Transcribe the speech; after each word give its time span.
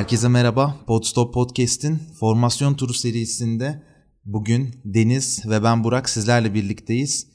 Herkese 0.00 0.28
merhaba. 0.28 0.76
Podstop 0.86 1.34
Podcast'in 1.34 1.98
formasyon 2.20 2.74
turu 2.74 2.94
serisinde 2.94 3.82
bugün 4.24 4.74
Deniz 4.84 5.42
ve 5.46 5.62
ben 5.62 5.84
Burak 5.84 6.08
sizlerle 6.08 6.54
birlikteyiz. 6.54 7.26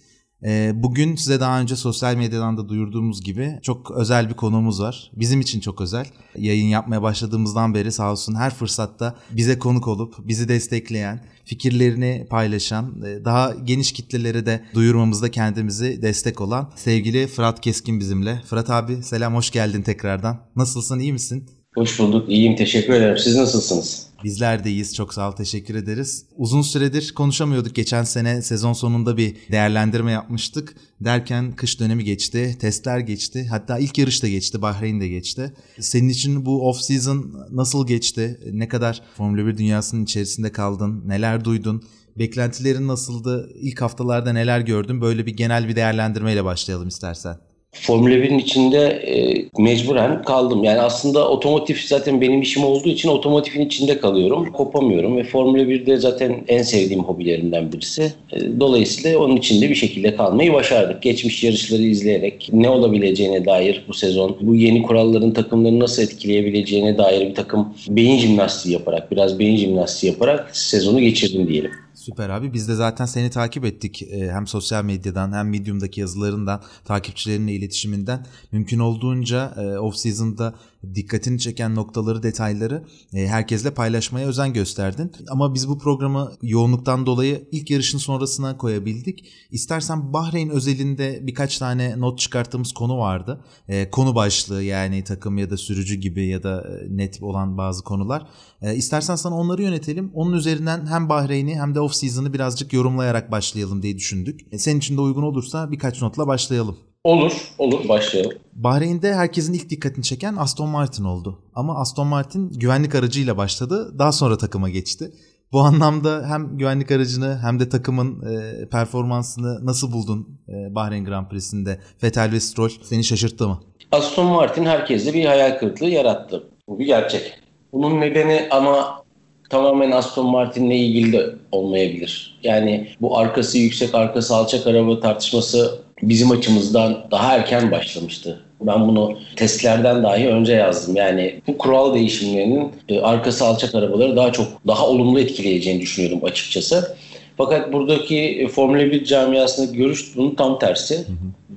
Ee, 0.46 0.72
Bugün 0.76 1.16
size 1.16 1.40
daha 1.40 1.62
önce 1.62 1.76
sosyal 1.76 2.16
medyadan 2.16 2.58
da 2.58 2.70
duyurduğumuz 2.70 3.24
gibi 3.24 3.60
çok 3.62 3.92
özel 3.92 4.30
bir 4.30 4.34
konuğumuz 4.34 4.82
var. 4.82 5.12
Bizim 5.16 5.42
için 5.42 5.60
çok 5.60 5.82
özel. 5.82 6.06
Yayın 6.38 6.68
yapmaya 6.68 7.02
başladığımızdan 7.02 7.74
beri 7.74 7.92
sağ 7.92 8.12
olsun 8.12 8.36
her 8.36 8.54
fırsatta 8.54 9.16
bize 9.32 9.60
konuk 9.60 9.88
olup 9.88 10.16
bizi 10.20 10.48
destekleyen, 10.48 11.26
fikirlerini 11.46 12.28
paylaşan, 12.30 13.02
e, 13.02 13.26
daha 13.26 13.54
geniş 13.64 13.92
kitlelere 13.92 14.46
de 14.46 14.66
duyurmamızda 14.74 15.32
kendimizi 15.32 16.02
destek 16.02 16.42
olan 16.42 16.72
sevgili 16.76 17.28
Fırat 17.28 17.62
Keskin 17.62 18.00
bizimle. 18.00 18.42
Fırat 18.46 18.70
abi 18.70 19.04
selam 19.04 19.36
hoş 19.36 19.52
geldin 19.52 19.82
tekrardan. 19.82 20.40
Nasılsın 20.56 21.00
iyi 21.00 21.14
misin? 21.14 21.50
Hoş 21.76 22.00
bulduk. 22.00 22.30
İyiyim. 22.30 22.56
Teşekkür 22.56 22.94
ederim. 22.94 23.18
Siz 23.18 23.36
nasılsınız? 23.36 24.08
Bizler 24.24 24.64
de 24.64 24.70
iyiyiz. 24.70 24.96
Çok 24.96 25.14
sağ 25.14 25.30
ol. 25.30 25.32
Teşekkür 25.32 25.76
ederiz. 25.76 26.26
Uzun 26.38 26.62
süredir 26.62 27.14
konuşamıyorduk. 27.14 27.76
Geçen 27.76 28.04
sene 28.04 28.42
sezon 28.42 28.74
sonunda 28.74 29.18
bir 29.18 29.36
değerlendirme 29.52 30.12
yapmıştık. 30.12 30.76
Derken 31.02 31.52
kış 31.52 31.80
dönemi 31.80 32.04
geçti. 32.04 32.58
Testler 32.60 33.00
geçti. 33.00 33.48
Hatta 33.50 33.80
ilk 33.80 33.98
yarış 33.98 34.24
da 34.24 34.28
geçti. 34.28 34.62
Bahreyn 34.62 35.02
de 35.02 35.08
geçti. 35.08 35.54
Senin 35.80 36.10
için 36.10 36.46
bu 36.46 36.70
off 36.70 36.82
season 36.82 37.48
nasıl 37.52 37.88
geçti? 37.88 38.40
Ne 38.52 38.68
kadar 38.68 39.02
Formula 39.18 39.48
1 39.48 39.58
dünyasının 39.58 40.04
içerisinde 40.04 40.52
kaldın? 40.52 41.04
Neler 41.06 41.46
duydun? 41.46 41.84
Beklentilerin 42.18 42.88
nasıldı? 42.88 43.50
İlk 43.62 43.82
haftalarda 43.82 44.34
neler 44.34 44.60
gördün? 44.60 45.02
Böyle 45.02 45.26
bir 45.26 45.38
genel 45.38 45.68
bir 45.68 45.76
değerlendirmeyle 45.76 46.44
başlayalım 46.44 46.88
istersen. 46.88 47.38
Formula 47.82 48.16
1'in 48.16 48.38
içinde 48.38 48.80
e, 48.88 49.46
mecburen 49.64 50.24
kaldım. 50.24 50.64
Yani 50.64 50.80
aslında 50.80 51.30
otomotiv 51.30 51.76
zaten 51.88 52.22
benim 52.22 52.42
işim 52.42 52.64
olduğu 52.64 52.90
için 52.90 53.10
otomotivin 53.10 53.66
içinde 53.66 54.00
kalıyorum. 54.00 54.52
Kopamıyorum 54.52 55.18
ve 55.18 55.24
Formula 55.24 55.62
1'de 55.62 55.98
zaten 55.98 56.44
en 56.48 56.62
sevdiğim 56.62 57.04
hobilerimden 57.04 57.72
birisi. 57.72 58.14
E, 58.32 58.60
dolayısıyla 58.60 59.20
onun 59.20 59.36
içinde 59.36 59.70
bir 59.70 59.76
şekilde 59.76 60.16
kalmayı 60.16 60.54
başardık. 60.54 61.02
Geçmiş 61.02 61.44
yarışları 61.44 61.82
izleyerek 61.82 62.50
ne 62.54 62.70
olabileceğine 62.70 63.46
dair 63.46 63.86
bu 63.88 63.94
sezon, 63.94 64.38
bu 64.42 64.56
yeni 64.56 64.82
kuralların 64.82 65.32
takımları 65.32 65.80
nasıl 65.80 66.04
etkileyebileceğine 66.04 66.98
dair 66.98 67.30
bir 67.30 67.36
takım 67.36 67.74
beyin 67.88 68.18
jimnastiği 68.18 68.74
yaparak, 68.74 69.12
biraz 69.12 69.40
beyin 69.40 69.58
jimnastiği 69.58 70.12
yaparak 70.12 70.58
sezonu 70.58 71.00
geçirdim 71.00 71.48
diyelim. 71.48 71.85
Süper 72.06 72.30
abi. 72.30 72.54
Biz 72.54 72.68
de 72.68 72.76
zaten 72.76 73.06
seni 73.06 73.30
takip 73.30 73.66
ettik. 73.66 74.02
Ee, 74.02 74.32
hem 74.32 74.48
sosyal 74.48 74.84
medyadan 74.84 75.34
hem 75.34 75.50
Medium'daki 75.50 76.02
yazılarından, 76.02 76.62
takipçilerinle 76.86 77.54
iletişiminden. 77.54 78.26
Mümkün 78.52 78.80
olduğunca 78.80 79.54
e, 79.58 79.80
off-season'da 79.80 80.54
dikkatini 80.96 81.40
çeken 81.40 81.76
noktaları, 81.76 82.24
detayları 82.24 82.86
e, 83.14 83.28
herkesle 83.28 83.74
paylaşmaya 83.74 84.28
özen 84.28 84.54
gösterdin. 84.54 85.12
Ama 85.30 85.54
biz 85.54 85.70
bu 85.70 85.80
programı 85.80 86.32
yoğunluktan 86.42 87.06
dolayı 87.06 87.48
ilk 87.52 87.72
yarışın 87.72 87.98
sonrasına 87.98 88.58
koyabildik. 88.58 89.26
İstersen 89.52 90.14
Bahreyn 90.14 90.50
özelinde 90.50 91.20
birkaç 91.22 91.58
tane 91.58 92.00
not 92.00 92.20
çıkarttığımız 92.20 92.72
konu 92.72 92.98
vardı. 92.98 93.46
E, 93.68 93.90
konu 93.90 94.16
başlığı 94.16 94.64
yani 94.64 95.04
takım 95.04 95.38
ya 95.38 95.50
da 95.50 95.58
sürücü 95.58 95.96
gibi 95.96 96.28
ya 96.28 96.44
da 96.44 96.62
e, 96.62 96.98
net 96.98 97.24
olan 97.24 97.58
bazı 97.58 97.84
konular. 97.84 98.28
İstersen 98.76 99.16
sana 99.16 99.36
onları 99.36 99.62
yönetelim. 99.62 100.12
Onun 100.14 100.34
üzerinden 100.34 100.86
hem 100.86 101.10
Bahreyn'i 101.10 101.56
hem 101.56 101.76
de 101.76 101.80
off-season'ı 101.80 102.34
birazcık 102.34 102.74
yorumlayarak 102.74 103.32
başlayalım 103.32 103.82
diye 103.82 103.98
düşündük. 103.98 104.40
Senin 104.58 104.80
için 104.80 104.98
de 104.98 105.02
uygun 105.02 105.24
olursa 105.24 105.72
birkaç 105.72 106.02
notla 106.02 106.28
başlayalım. 106.28 106.78
Olur, 107.06 107.52
olur 107.58 107.90
başlayalım. 107.90 108.32
Bahreyn'de 108.54 109.14
herkesin 109.14 109.54
ilk 109.54 109.70
dikkatini 109.70 110.04
çeken 110.04 110.36
Aston 110.36 110.70
Martin 110.70 111.04
oldu. 111.04 111.40
Ama 111.56 111.80
Aston 111.80 112.08
Martin 112.08 112.50
güvenlik 112.50 112.96
aracıyla 112.96 113.38
başladı. 113.38 114.00
Daha 114.00 114.12
sonra 114.12 114.38
takıma 114.38 114.70
geçti. 114.70 115.12
Bu 115.52 115.60
anlamda 115.60 116.26
hem 116.28 116.58
güvenlik 116.58 116.92
aracını 116.92 117.40
hem 117.42 117.60
de 117.60 117.70
takımın 117.70 118.22
e, 118.22 118.66
performansını 118.70 119.66
nasıl 119.66 119.92
buldun 119.92 120.40
e, 120.50 120.76
Bahreyn 120.76 121.06
Grand 121.06 121.28
Prix'sinde? 121.30 121.80
Vettel 122.04 122.32
ve 122.32 122.40
Stroll 122.40 122.70
seni 122.84 123.04
şaşırttı 123.04 123.48
mı? 123.48 123.60
Aston 123.92 124.26
Martin 124.26 124.66
herkeste 124.66 125.14
bir 125.14 125.26
hayal 125.26 125.60
kırıklığı 125.60 125.90
yarattı. 125.90 126.44
Bu 126.68 126.80
bir 126.80 126.86
gerçek. 126.86 127.34
Bunun 127.74 128.02
nedeni 128.02 128.48
ama 128.52 129.04
tamamen 129.50 129.92
Aston 129.92 130.30
Martin'le 130.30 130.72
ilgili 130.72 131.14
de 131.14 131.36
olmayabilir. 131.52 132.40
Yani 132.44 132.88
bu 133.02 133.18
arkası 133.18 133.58
yüksek, 133.58 133.96
arkası 133.96 134.36
alçak 134.36 134.68
araba 134.68 135.00
tartışması 135.00 135.85
bizim 136.02 136.32
açımızdan 136.32 137.08
daha 137.12 137.36
erken 137.36 137.72
başlamıştı. 137.72 138.42
Ben 138.62 138.88
bunu 138.88 139.18
testlerden 139.36 140.04
dahi 140.04 140.28
önce 140.28 140.54
yazdım. 140.54 140.96
Yani 140.96 141.42
bu 141.48 141.58
kural 141.58 141.94
değişimlerinin 141.94 142.72
e, 142.90 143.00
arkası 143.00 143.46
alçak 143.46 143.76
arabaları 143.76 144.16
daha 144.16 144.32
çok 144.32 144.48
daha 144.68 144.88
olumlu 144.88 145.20
etkileyeceğini 145.20 145.82
düşünüyordum 145.82 146.20
açıkçası. 146.24 146.96
Fakat 147.38 147.74
buradaki 147.74 148.20
e, 148.20 148.48
Formula 148.48 148.92
1 148.92 149.06
camiasındaki 149.06 149.78
görüş 149.78 150.16
bunun 150.16 150.36
tam 150.36 150.60
tersi. 150.60 151.06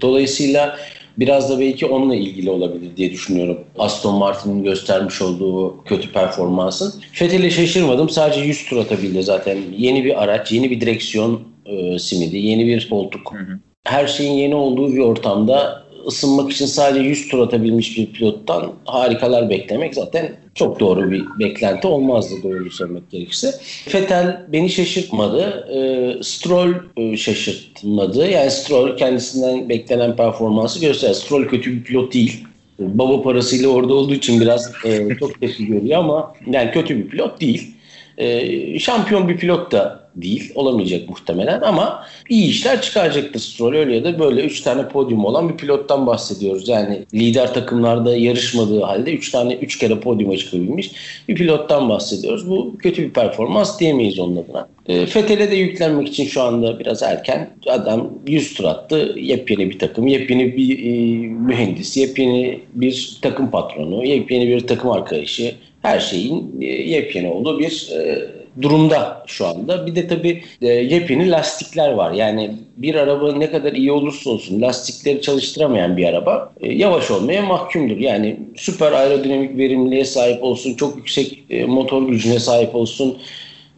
Dolayısıyla 0.00 0.76
biraz 1.18 1.50
da 1.50 1.60
belki 1.60 1.86
onunla 1.86 2.14
ilgili 2.14 2.50
olabilir 2.50 2.96
diye 2.96 3.10
düşünüyorum. 3.10 3.58
Aston 3.78 4.14
Martin'in 4.14 4.64
göstermiş 4.64 5.22
olduğu 5.22 5.84
kötü 5.84 6.12
performansın. 6.12 6.94
Fethel'e 7.12 7.50
şaşırmadım. 7.50 8.08
Sadece 8.08 8.40
100 8.40 8.64
tur 8.64 8.76
atabildi 8.76 9.22
zaten. 9.22 9.58
Yeni 9.76 10.04
bir 10.04 10.22
araç, 10.22 10.52
yeni 10.52 10.70
bir 10.70 10.80
direksiyon 10.80 11.40
e, 11.66 11.98
simidi, 11.98 12.36
yeni 12.36 12.66
bir 12.66 12.88
koltuk. 12.88 13.32
Hı 13.32 13.38
hı 13.38 13.58
her 13.90 14.06
şeyin 14.06 14.32
yeni 14.32 14.54
olduğu 14.54 14.92
bir 14.92 14.98
ortamda 14.98 15.82
ısınmak 16.06 16.52
için 16.52 16.66
sadece 16.66 17.04
100 17.04 17.28
tur 17.28 17.38
atabilmiş 17.38 17.98
bir 17.98 18.06
pilottan 18.06 18.72
harikalar 18.84 19.50
beklemek 19.50 19.94
zaten 19.94 20.32
çok 20.54 20.80
doğru 20.80 21.10
bir 21.10 21.24
beklenti 21.38 21.86
olmazdı 21.86 22.34
doğru 22.42 22.70
söylemek 22.70 23.10
gerekirse. 23.10 23.54
Fetel 23.84 24.46
beni 24.52 24.70
şaşırtmadı. 24.70 25.66
E, 25.74 26.22
Stroll 26.22 26.74
e, 26.96 27.16
şaşırtmadı. 27.16 28.30
Yani 28.30 28.50
Stroll 28.50 28.96
kendisinden 28.96 29.68
beklenen 29.68 30.16
performansı 30.16 30.80
gösterdi. 30.80 31.14
Stroll 31.14 31.44
kötü 31.44 31.72
bir 31.72 31.84
pilot 31.84 32.14
değil. 32.14 32.44
Baba 32.78 33.22
parasıyla 33.22 33.68
orada 33.68 33.94
olduğu 33.94 34.14
için 34.14 34.40
biraz 34.40 34.72
e, 34.84 35.16
çok 35.20 35.40
tepki 35.40 35.66
görüyor 35.66 35.98
ama 35.98 36.34
yani 36.50 36.70
kötü 36.70 36.96
bir 36.96 37.08
pilot 37.08 37.40
değil. 37.40 37.74
E, 38.18 38.78
şampiyon 38.78 39.28
bir 39.28 39.36
pilot 39.36 39.72
da 39.72 40.07
değil. 40.22 40.52
Olamayacak 40.54 41.08
muhtemelen 41.08 41.60
ama 41.60 42.04
iyi 42.28 42.48
işler 42.48 42.82
çıkaracaktır 42.82 43.40
Stroll. 43.40 43.74
Öyle 43.74 43.96
ya 43.96 44.04
da 44.04 44.18
böyle 44.18 44.44
3 44.44 44.60
tane 44.60 44.88
podyum 44.88 45.24
olan 45.24 45.48
bir 45.48 45.56
pilottan 45.56 46.06
bahsediyoruz. 46.06 46.68
Yani 46.68 47.04
lider 47.14 47.54
takımlarda 47.54 48.16
yarışmadığı 48.16 48.80
halde 48.80 49.12
3 49.12 49.30
tane 49.30 49.54
3 49.54 49.78
kere 49.78 50.00
podyuma 50.00 50.36
çıkabilmiş 50.36 50.90
bir 51.28 51.34
pilottan 51.34 51.88
bahsediyoruz. 51.88 52.50
Bu 52.50 52.76
kötü 52.78 53.02
bir 53.02 53.10
performans 53.10 53.80
diyemeyiz 53.80 54.18
onun 54.18 54.36
adına. 54.36 54.68
E, 54.88 55.06
Fethel'e 55.06 55.50
de 55.50 55.56
yüklenmek 55.56 56.08
için 56.08 56.24
şu 56.24 56.42
anda 56.42 56.78
biraz 56.78 57.02
erken. 57.02 57.50
Adam 57.66 58.10
100 58.26 58.54
tur 58.54 58.64
attı. 58.64 59.14
Yepyeni 59.16 59.70
bir 59.70 59.78
takım, 59.78 60.06
yepyeni 60.06 60.56
bir 60.56 60.78
e, 60.78 61.26
mühendis, 61.28 61.96
yepyeni 61.96 62.60
bir 62.74 63.18
takım 63.22 63.50
patronu, 63.50 64.04
yepyeni 64.04 64.48
bir 64.48 64.66
takım 64.66 64.90
arkadaşı. 64.90 65.54
Her 65.82 66.00
şeyin 66.00 66.60
e, 66.60 66.66
yepyeni 66.66 67.28
olduğu 67.28 67.58
bir 67.58 67.90
e, 67.98 68.28
durumda 68.62 69.22
şu 69.26 69.46
anda. 69.46 69.86
Bir 69.86 69.94
de 69.94 70.08
tabii 70.08 70.42
e, 70.62 70.66
yepyeni 70.68 71.30
lastikler 71.30 71.90
var. 71.90 72.12
Yani 72.12 72.50
bir 72.76 72.94
araba 72.94 73.32
ne 73.32 73.50
kadar 73.50 73.72
iyi 73.72 73.92
olursa 73.92 74.30
olsun 74.30 74.60
lastikleri 74.60 75.22
çalıştıramayan 75.22 75.96
bir 75.96 76.04
araba 76.04 76.52
e, 76.60 76.72
yavaş 76.74 77.10
olmaya 77.10 77.42
mahkumdur. 77.42 77.96
Yani 77.96 78.40
süper 78.56 78.92
aerodinamik 78.92 79.58
verimliliğe 79.58 80.04
sahip 80.04 80.42
olsun, 80.42 80.74
çok 80.74 80.96
yüksek 80.96 81.44
e, 81.50 81.64
motor 81.64 82.08
gücüne 82.08 82.38
sahip 82.38 82.74
olsun 82.74 83.18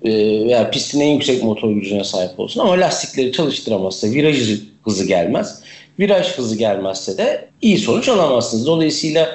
e, 0.05 0.11
veya 0.47 0.71
pistin 0.71 1.01
en 1.01 1.13
yüksek 1.13 1.43
motor 1.43 1.71
gücüne 1.71 2.05
sahip 2.05 2.41
olsun 2.41 2.61
ama 2.61 2.73
lastikleri 2.73 3.33
çalıştıramazsa 3.33 4.07
viraj 4.07 4.61
hızı 4.85 5.07
gelmez. 5.07 5.63
Viraj 5.99 6.27
hızı 6.27 6.59
gelmezse 6.59 7.19
de 7.19 7.49
iyi 7.63 7.79
sonuç 7.79 8.09
alamazsınız. 8.09 8.67
Dolayısıyla 8.67 9.29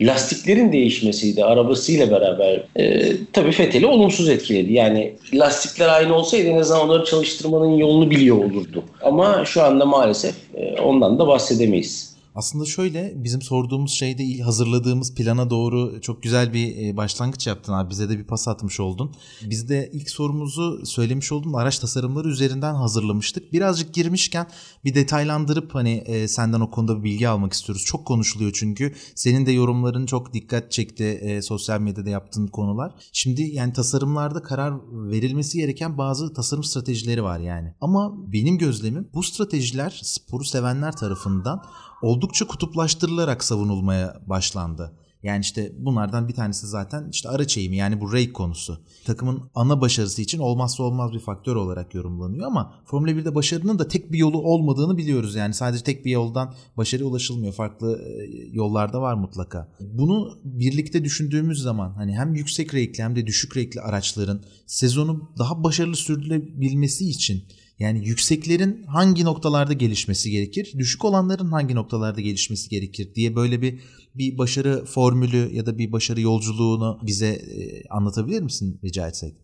lastiklerin 0.00 0.72
değişmesiydi 0.72 1.44
arabasıyla 1.44 2.10
beraber. 2.10 2.62
E, 2.76 3.12
tabii 3.32 3.52
Fethel'i 3.52 3.86
olumsuz 3.86 4.28
etkiledi. 4.28 4.72
Yani 4.72 5.12
lastikler 5.34 5.88
aynı 5.88 6.14
olsaydı 6.14 6.48
en 6.48 6.58
azından 6.58 6.82
onları 6.82 7.04
çalıştırmanın 7.04 7.76
yolunu 7.76 8.10
biliyor 8.10 8.36
olurdu. 8.36 8.84
Ama 9.02 9.44
şu 9.44 9.62
anda 9.62 9.86
maalesef 9.86 10.34
e, 10.56 10.80
ondan 10.80 11.18
da 11.18 11.26
bahsedemeyiz. 11.26 12.09
Aslında 12.34 12.64
şöyle 12.64 13.12
bizim 13.16 13.42
sorduğumuz 13.42 13.92
şeyde 13.92 14.42
hazırladığımız 14.42 15.14
plana 15.14 15.50
doğru 15.50 16.00
çok 16.00 16.22
güzel 16.22 16.52
bir 16.52 16.88
e, 16.88 16.96
başlangıç 16.96 17.46
yaptın 17.46 17.72
abi. 17.72 17.90
Bize 17.90 18.08
de 18.08 18.18
bir 18.18 18.24
pas 18.24 18.48
atmış 18.48 18.80
oldun. 18.80 19.14
Biz 19.50 19.68
de 19.68 19.90
ilk 19.92 20.10
sorumuzu 20.10 20.86
söylemiş 20.86 21.32
oldun 21.32 21.52
araç 21.52 21.78
tasarımları 21.78 22.28
üzerinden 22.28 22.74
hazırlamıştık. 22.74 23.52
Birazcık 23.52 23.94
girmişken 23.94 24.46
bir 24.84 24.94
detaylandırıp 24.94 25.74
hani 25.74 25.92
e, 26.06 26.28
senden 26.28 26.60
o 26.60 26.70
konuda 26.70 26.98
bir 26.98 27.04
bilgi 27.04 27.28
almak 27.28 27.52
istiyoruz. 27.52 27.84
Çok 27.84 28.06
konuşuluyor 28.06 28.52
çünkü. 28.54 28.94
Senin 29.14 29.46
de 29.46 29.52
yorumların 29.52 30.06
çok 30.06 30.34
dikkat 30.34 30.72
çekti 30.72 31.04
e, 31.04 31.42
sosyal 31.42 31.80
medyada 31.80 32.10
yaptığın 32.10 32.46
konular. 32.46 32.92
Şimdi 33.12 33.42
yani 33.42 33.72
tasarımlarda 33.72 34.42
karar 34.42 34.74
verilmesi 34.92 35.58
gereken 35.58 35.98
bazı 35.98 36.34
tasarım 36.34 36.64
stratejileri 36.64 37.22
var 37.22 37.38
yani. 37.38 37.74
Ama 37.80 38.32
benim 38.32 38.58
gözlemim 38.58 39.08
bu 39.14 39.22
stratejiler 39.22 40.00
sporu 40.02 40.44
sevenler 40.44 40.96
tarafından 40.96 41.62
oldukça 42.02 42.46
kutuplaştırılarak 42.46 43.44
savunulmaya 43.44 44.20
başlandı. 44.26 44.92
Yani 45.22 45.40
işte 45.40 45.72
bunlardan 45.78 46.28
bir 46.28 46.34
tanesi 46.34 46.66
zaten 46.66 47.08
işte 47.10 47.28
araç 47.28 47.58
eğimi 47.58 47.76
yani 47.76 48.00
bu 48.00 48.12
rake 48.12 48.32
konusu. 48.32 48.78
Takımın 49.04 49.50
ana 49.54 49.80
başarısı 49.80 50.22
için 50.22 50.38
olmazsa 50.38 50.82
olmaz 50.82 51.12
bir 51.12 51.18
faktör 51.18 51.56
olarak 51.56 51.94
yorumlanıyor 51.94 52.46
ama 52.46 52.74
Formula 52.84 53.10
1'de 53.10 53.34
başarının 53.34 53.78
da 53.78 53.88
tek 53.88 54.12
bir 54.12 54.18
yolu 54.18 54.38
olmadığını 54.38 54.96
biliyoruz. 54.96 55.34
Yani 55.34 55.54
sadece 55.54 55.84
tek 55.84 56.04
bir 56.04 56.10
yoldan 56.10 56.54
başarıya 56.76 57.08
ulaşılmıyor. 57.08 57.52
Farklı 57.52 58.02
e, 58.02 58.26
yollarda 58.52 59.00
var 59.02 59.14
mutlaka. 59.14 59.68
Bunu 59.80 60.38
birlikte 60.44 61.04
düşündüğümüz 61.04 61.62
zaman 61.62 61.92
hani 61.92 62.18
hem 62.18 62.34
yüksek 62.34 62.74
renkli 62.74 63.02
hem 63.02 63.16
de 63.16 63.26
düşük 63.26 63.56
renkli 63.56 63.80
araçların 63.80 64.42
sezonu 64.66 65.30
daha 65.38 65.64
başarılı 65.64 65.96
sürdürülebilmesi 65.96 67.08
için 67.08 67.44
yani 67.80 68.08
yükseklerin 68.08 68.82
hangi 68.82 69.24
noktalarda 69.24 69.72
gelişmesi 69.72 70.30
gerekir, 70.30 70.72
düşük 70.78 71.04
olanların 71.04 71.50
hangi 71.50 71.74
noktalarda 71.74 72.20
gelişmesi 72.20 72.70
gerekir 72.70 73.14
diye 73.14 73.36
böyle 73.36 73.62
bir 73.62 73.80
bir 74.14 74.38
başarı 74.38 74.84
formülü 74.84 75.50
ya 75.52 75.66
da 75.66 75.78
bir 75.78 75.92
başarı 75.92 76.20
yolculuğunu 76.20 76.98
bize 77.02 77.28
e, 77.28 77.88
anlatabilir 77.88 78.42
misin 78.42 78.80
rica 78.84 79.08
etsek? 79.08 79.34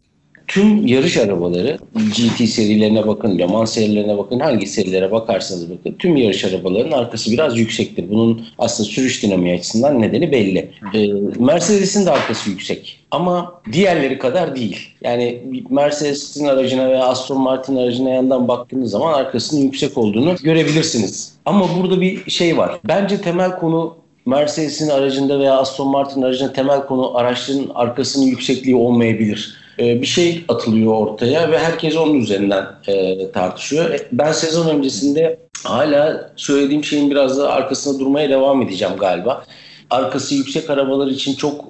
Tüm 0.49 0.87
yarış 0.87 1.17
arabaları 1.17 1.79
GT 1.95 2.49
serilerine 2.49 3.07
bakın, 3.07 3.39
Le 3.39 3.47
Mans 3.47 3.75
serilerine 3.75 4.19
bakın, 4.19 4.41
hangi 4.41 4.67
serilere 4.67 5.13
bakarsanız 5.13 5.71
bakın 5.71 5.97
tüm 5.99 6.17
yarış 6.17 6.45
arabalarının 6.45 6.93
arkası 6.93 7.31
biraz 7.31 7.59
yüksektir. 7.59 8.11
Bunun 8.11 8.47
aslında 8.59 8.89
sürüş 8.89 9.23
dinamiği 9.23 9.55
açısından 9.55 10.03
nedeni 10.03 10.33
belli. 10.33 10.71
Ee, 10.95 11.07
Mercedes'in 11.39 12.07
de 12.07 12.11
arkası 12.11 12.51
yüksek 12.51 13.01
ama 13.11 13.61
diğerleri 13.73 14.19
kadar 14.19 14.57
değil. 14.57 14.89
Yani 15.01 15.43
Mercedes'in 15.71 16.47
aracına 16.47 16.89
veya 16.89 17.05
Aston 17.05 17.41
Martin 17.41 17.77
aracına 17.77 18.11
yandan 18.11 18.49
baktığınız 18.49 18.91
zaman 18.91 19.13
arkasının 19.13 19.61
yüksek 19.61 19.99
olduğunu 19.99 20.35
görebilirsiniz. 20.43 21.33
Ama 21.45 21.69
burada 21.81 22.01
bir 22.01 22.31
şey 22.31 22.57
var. 22.57 22.81
Bence 22.89 23.21
temel 23.21 23.57
konu 23.57 23.97
Mercedes'in 24.27 24.89
aracında 24.89 25.39
veya 25.39 25.57
Aston 25.57 25.89
Martin 25.89 26.23
aracında 26.23 26.53
temel 26.53 26.87
konu 26.87 27.17
araçların 27.17 27.71
arkasının 27.75 28.27
yüksekliği 28.27 28.77
olmayabilir. 28.77 29.66
Ee, 29.79 30.01
bir 30.01 30.07
şey 30.07 30.45
atılıyor 30.49 30.95
ortaya 30.95 31.51
ve 31.51 31.59
herkes 31.59 31.97
onun 31.97 32.21
üzerinden 32.21 32.67
e, 32.87 33.31
tartışıyor. 33.31 33.91
E, 33.91 34.09
ben 34.13 34.33
sezon 34.33 34.77
öncesinde 34.77 35.39
hala 35.65 36.31
söylediğim 36.37 36.85
şeyin 36.85 37.11
biraz 37.11 37.39
da 37.39 37.53
arkasında 37.53 37.99
durmaya 37.99 38.31
devam 38.31 38.63
edeceğim 38.63 38.95
galiba. 39.01 39.45
Arkası 39.91 40.35
yüksek 40.35 40.71
arabalar 40.71 41.07
için 41.07 41.35
çok 41.35 41.65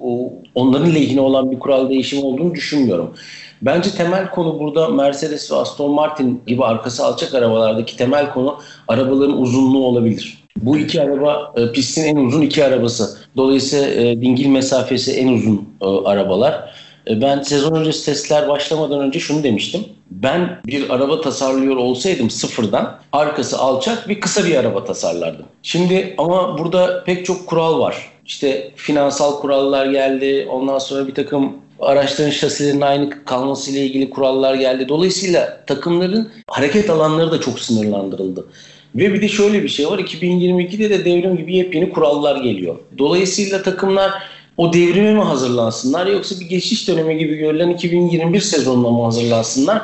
onların 0.55 0.94
lehine 0.94 1.20
olan 1.20 1.50
bir 1.50 1.58
kural 1.58 1.91
değişimi 1.91 2.25
olduğunu 2.25 2.55
düşünmüyorum. 2.55 3.14
Bence 3.62 3.91
temel 3.91 4.31
konu 4.31 4.59
burada 4.61 4.88
Mercedes 4.88 5.52
ve 5.52 5.56
Aston 5.56 5.91
Martin 5.91 6.43
gibi 6.47 6.64
arkası 6.64 7.05
alçak 7.05 7.35
arabalardaki 7.35 7.97
temel 7.97 8.32
konu 8.32 8.59
arabaların 8.88 9.41
uzunluğu 9.41 9.85
olabilir. 9.85 10.38
Bu 10.56 10.76
iki 10.76 11.02
araba 11.02 11.52
e, 11.56 11.73
pistin 11.73 12.05
en 12.05 12.17
uzun 12.17 12.43
iki 12.43 12.64
arabası. 12.64 13.19
Dolayısıyla 13.37 13.88
e, 13.88 14.20
dingil 14.20 14.47
mesafesi 14.47 15.12
en 15.12 15.29
uzun 15.29 15.69
e, 15.81 15.87
arabalar. 15.87 16.70
E, 17.11 17.20
ben 17.20 17.43
sezon 17.43 17.75
öncesi 17.75 18.05
testler 18.05 18.49
başlamadan 18.49 19.00
önce 19.00 19.20
şunu 19.20 19.43
demiştim. 19.43 19.85
Ben 20.11 20.61
bir 20.67 20.91
araba 20.91 21.20
tasarlıyor 21.20 21.76
olsaydım 21.76 22.31
sıfırdan 22.31 22.99
arkası 23.12 23.58
alçak 23.58 24.08
bir 24.08 24.20
kısa 24.20 24.44
bir 24.44 24.56
araba 24.56 24.85
tasarlardım. 24.85 25.47
Şimdi 25.62 26.14
ama 26.19 26.58
burada 26.58 27.05
pek 27.05 27.26
çok 27.26 27.47
kural 27.47 27.81
var. 27.81 28.12
İşte 28.26 28.70
finansal 28.76 29.41
kurallar 29.41 29.87
geldi. 29.87 30.49
Ondan 30.50 30.79
sonra 30.79 31.08
bir 31.08 31.14
takım 31.14 31.53
araçların 31.81 32.31
şasilerinin 32.31 32.81
aynı 32.81 33.25
kalması 33.25 33.70
ile 33.70 33.81
ilgili 33.81 34.11
kurallar 34.11 34.55
geldi. 34.55 34.88
Dolayısıyla 34.88 35.64
takımların 35.67 36.29
hareket 36.49 36.91
alanları 36.91 37.31
da 37.31 37.41
çok 37.41 37.59
sınırlandırıldı. 37.61 38.47
Ve 38.94 39.14
bir 39.14 39.23
de 39.23 39.29
şöyle 39.29 39.62
bir 39.62 39.69
şey 39.69 39.87
var. 39.87 39.99
2022'de 39.99 40.91
de 40.91 41.05
devrim 41.05 41.37
gibi 41.37 41.56
yepyeni 41.56 41.91
kurallar 41.91 42.37
geliyor. 42.37 42.76
Dolayısıyla 42.99 43.62
takımlar 43.62 44.12
o 44.56 44.73
devrime 44.73 45.14
mi 45.14 45.23
hazırlansınlar 45.23 46.06
yoksa 46.06 46.41
bir 46.41 46.49
geçiş 46.49 46.88
dönemi 46.88 47.19
gibi 47.19 47.37
görülen 47.37 47.70
2021 47.70 48.41
sezonuna 48.41 48.91
mı 48.91 49.05
hazırlansınlar 49.05 49.82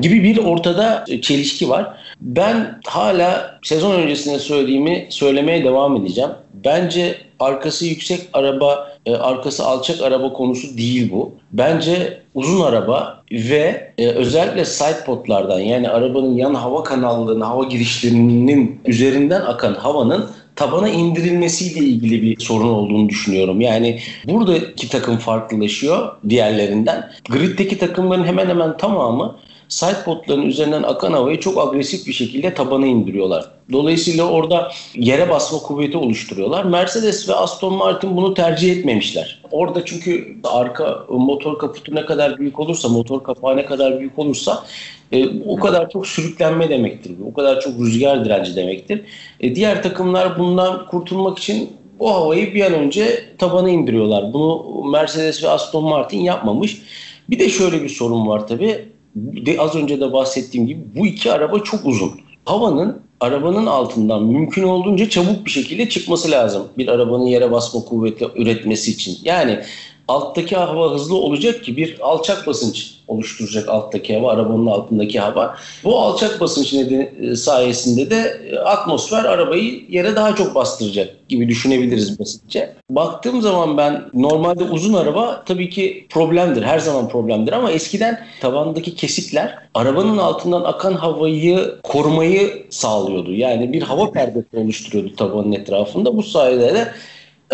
gibi 0.00 0.22
bir 0.22 0.38
ortada 0.38 1.04
çelişki 1.22 1.68
var. 1.68 1.96
Ben 2.20 2.80
hala 2.86 3.58
sezon 3.62 3.94
öncesinde 3.94 4.38
söylediğimi 4.38 5.06
söylemeye 5.10 5.64
devam 5.64 5.96
edeceğim. 5.96 6.30
Bence 6.64 7.16
arkası 7.40 7.86
yüksek 7.86 8.20
araba, 8.32 8.88
e, 9.06 9.16
arkası 9.16 9.64
alçak 9.64 10.02
araba 10.02 10.32
konusu 10.32 10.78
değil 10.78 11.12
bu. 11.12 11.32
Bence 11.52 12.22
uzun 12.34 12.60
araba 12.60 13.22
ve 13.32 13.92
e, 13.98 14.08
özellikle 14.08 14.64
side 14.64 15.04
potlardan 15.06 15.60
yani 15.60 15.88
arabanın 15.88 16.34
yan 16.34 16.54
hava 16.54 16.82
kanallarının, 16.82 17.40
hava 17.40 17.64
girişlerinin 17.64 18.80
üzerinden 18.84 19.40
akan 19.40 19.74
havanın 19.74 20.30
tabana 20.56 20.88
indirilmesiyle 20.88 21.86
ilgili 21.86 22.22
bir 22.22 22.40
sorun 22.40 22.68
olduğunu 22.68 23.08
düşünüyorum. 23.08 23.60
Yani 23.60 24.00
buradaki 24.24 24.88
takım 24.88 25.18
farklılaşıyor 25.18 26.16
diğerlerinden. 26.28 27.10
Grid'deki 27.28 27.78
takımların 27.78 28.24
hemen 28.24 28.46
hemen 28.46 28.76
tamamı 28.76 29.36
sidepodların 29.68 30.46
üzerinden 30.46 30.82
akan 30.82 31.12
havayı 31.12 31.40
çok 31.40 31.68
agresif 31.68 32.06
bir 32.06 32.12
şekilde 32.12 32.54
tabana 32.54 32.86
indiriyorlar. 32.86 33.50
Dolayısıyla 33.72 34.24
orada 34.24 34.72
yere 34.94 35.30
basma 35.30 35.58
kuvveti 35.58 35.96
oluşturuyorlar. 35.96 36.64
Mercedes 36.64 37.28
ve 37.28 37.34
Aston 37.34 37.74
Martin 37.74 38.16
bunu 38.16 38.34
tercih 38.34 38.76
etmemişler. 38.76 39.42
Orada 39.50 39.84
çünkü 39.84 40.36
arka 40.44 41.04
motor 41.08 41.58
kaputu 41.58 41.94
ne 41.94 42.06
kadar 42.06 42.38
büyük 42.38 42.60
olursa, 42.60 42.88
motor 42.88 43.22
kapağı 43.22 43.56
ne 43.56 43.66
kadar 43.66 44.00
büyük 44.00 44.18
olursa 44.18 44.64
e, 45.12 45.28
o 45.46 45.56
kadar 45.56 45.90
çok 45.90 46.06
sürüklenme 46.06 46.68
demektir. 46.68 47.12
O 47.30 47.34
kadar 47.34 47.60
çok 47.60 47.80
rüzgar 47.80 48.24
direnci 48.24 48.56
demektir. 48.56 49.02
E, 49.40 49.54
diğer 49.54 49.82
takımlar 49.82 50.38
bundan 50.38 50.86
kurtulmak 50.86 51.38
için 51.38 51.76
bu 51.98 52.14
havayı 52.14 52.54
bir 52.54 52.64
an 52.64 52.74
önce 52.74 53.24
tabana 53.38 53.70
indiriyorlar. 53.70 54.32
Bunu 54.32 54.82
Mercedes 54.90 55.44
ve 55.44 55.48
Aston 55.48 55.84
Martin 55.84 56.18
yapmamış. 56.18 56.82
Bir 57.30 57.38
de 57.38 57.48
şöyle 57.48 57.82
bir 57.82 57.88
sorun 57.88 58.28
var 58.28 58.48
tabii 58.48 58.93
de 59.14 59.60
az 59.60 59.74
önce 59.74 60.00
de 60.00 60.12
bahsettiğim 60.12 60.66
gibi 60.66 60.80
bu 60.96 61.06
iki 61.06 61.32
araba 61.32 61.58
çok 61.58 61.86
uzun. 61.86 62.10
Havanın 62.44 63.02
arabanın 63.20 63.66
altından 63.66 64.22
mümkün 64.22 64.62
olduğunca 64.62 65.08
çabuk 65.08 65.46
bir 65.46 65.50
şekilde 65.50 65.88
çıkması 65.88 66.30
lazım. 66.30 66.68
Bir 66.78 66.88
arabanın 66.88 67.26
yere 67.26 67.50
basma 67.50 67.80
kuvveti 67.80 68.26
üretmesi 68.36 68.90
için. 68.90 69.18
Yani 69.24 69.60
alttaki 70.08 70.56
hava 70.56 70.94
hızlı 70.94 71.14
olacak 71.14 71.64
ki 71.64 71.76
bir 71.76 71.98
alçak 72.00 72.46
basınç 72.46 72.93
oluşturacak 73.08 73.68
alttaki 73.68 74.16
hava, 74.16 74.32
arabanın 74.32 74.66
altındaki 74.66 75.20
hava. 75.20 75.56
Bu 75.84 75.98
alçak 75.98 76.40
basınç 76.40 76.72
nedeni 76.72 77.36
sayesinde 77.36 78.10
de 78.10 78.40
e, 78.50 78.58
atmosfer 78.58 79.24
arabayı 79.24 79.84
yere 79.88 80.16
daha 80.16 80.36
çok 80.36 80.54
bastıracak 80.54 81.28
gibi 81.28 81.48
düşünebiliriz 81.48 82.20
basitçe. 82.20 82.74
Baktığım 82.90 83.42
zaman 83.42 83.76
ben 83.76 84.02
normalde 84.14 84.64
uzun 84.64 84.94
araba 84.94 85.42
tabii 85.46 85.70
ki 85.70 86.06
problemdir, 86.10 86.62
her 86.62 86.78
zaman 86.78 87.08
problemdir 87.08 87.52
ama 87.52 87.70
eskiden 87.70 88.20
tabandaki 88.40 88.94
kesikler 88.94 89.58
arabanın 89.74 90.18
altından 90.18 90.64
akan 90.64 90.92
havayı 90.92 91.74
korumayı 91.82 92.66
sağlıyordu. 92.70 93.32
Yani 93.32 93.72
bir 93.72 93.82
hava 93.82 94.10
perdesi 94.10 94.56
oluşturuyordu 94.56 95.16
tabanın 95.16 95.52
etrafında. 95.52 96.16
Bu 96.16 96.22
sayede 96.22 96.74
de 96.74 96.88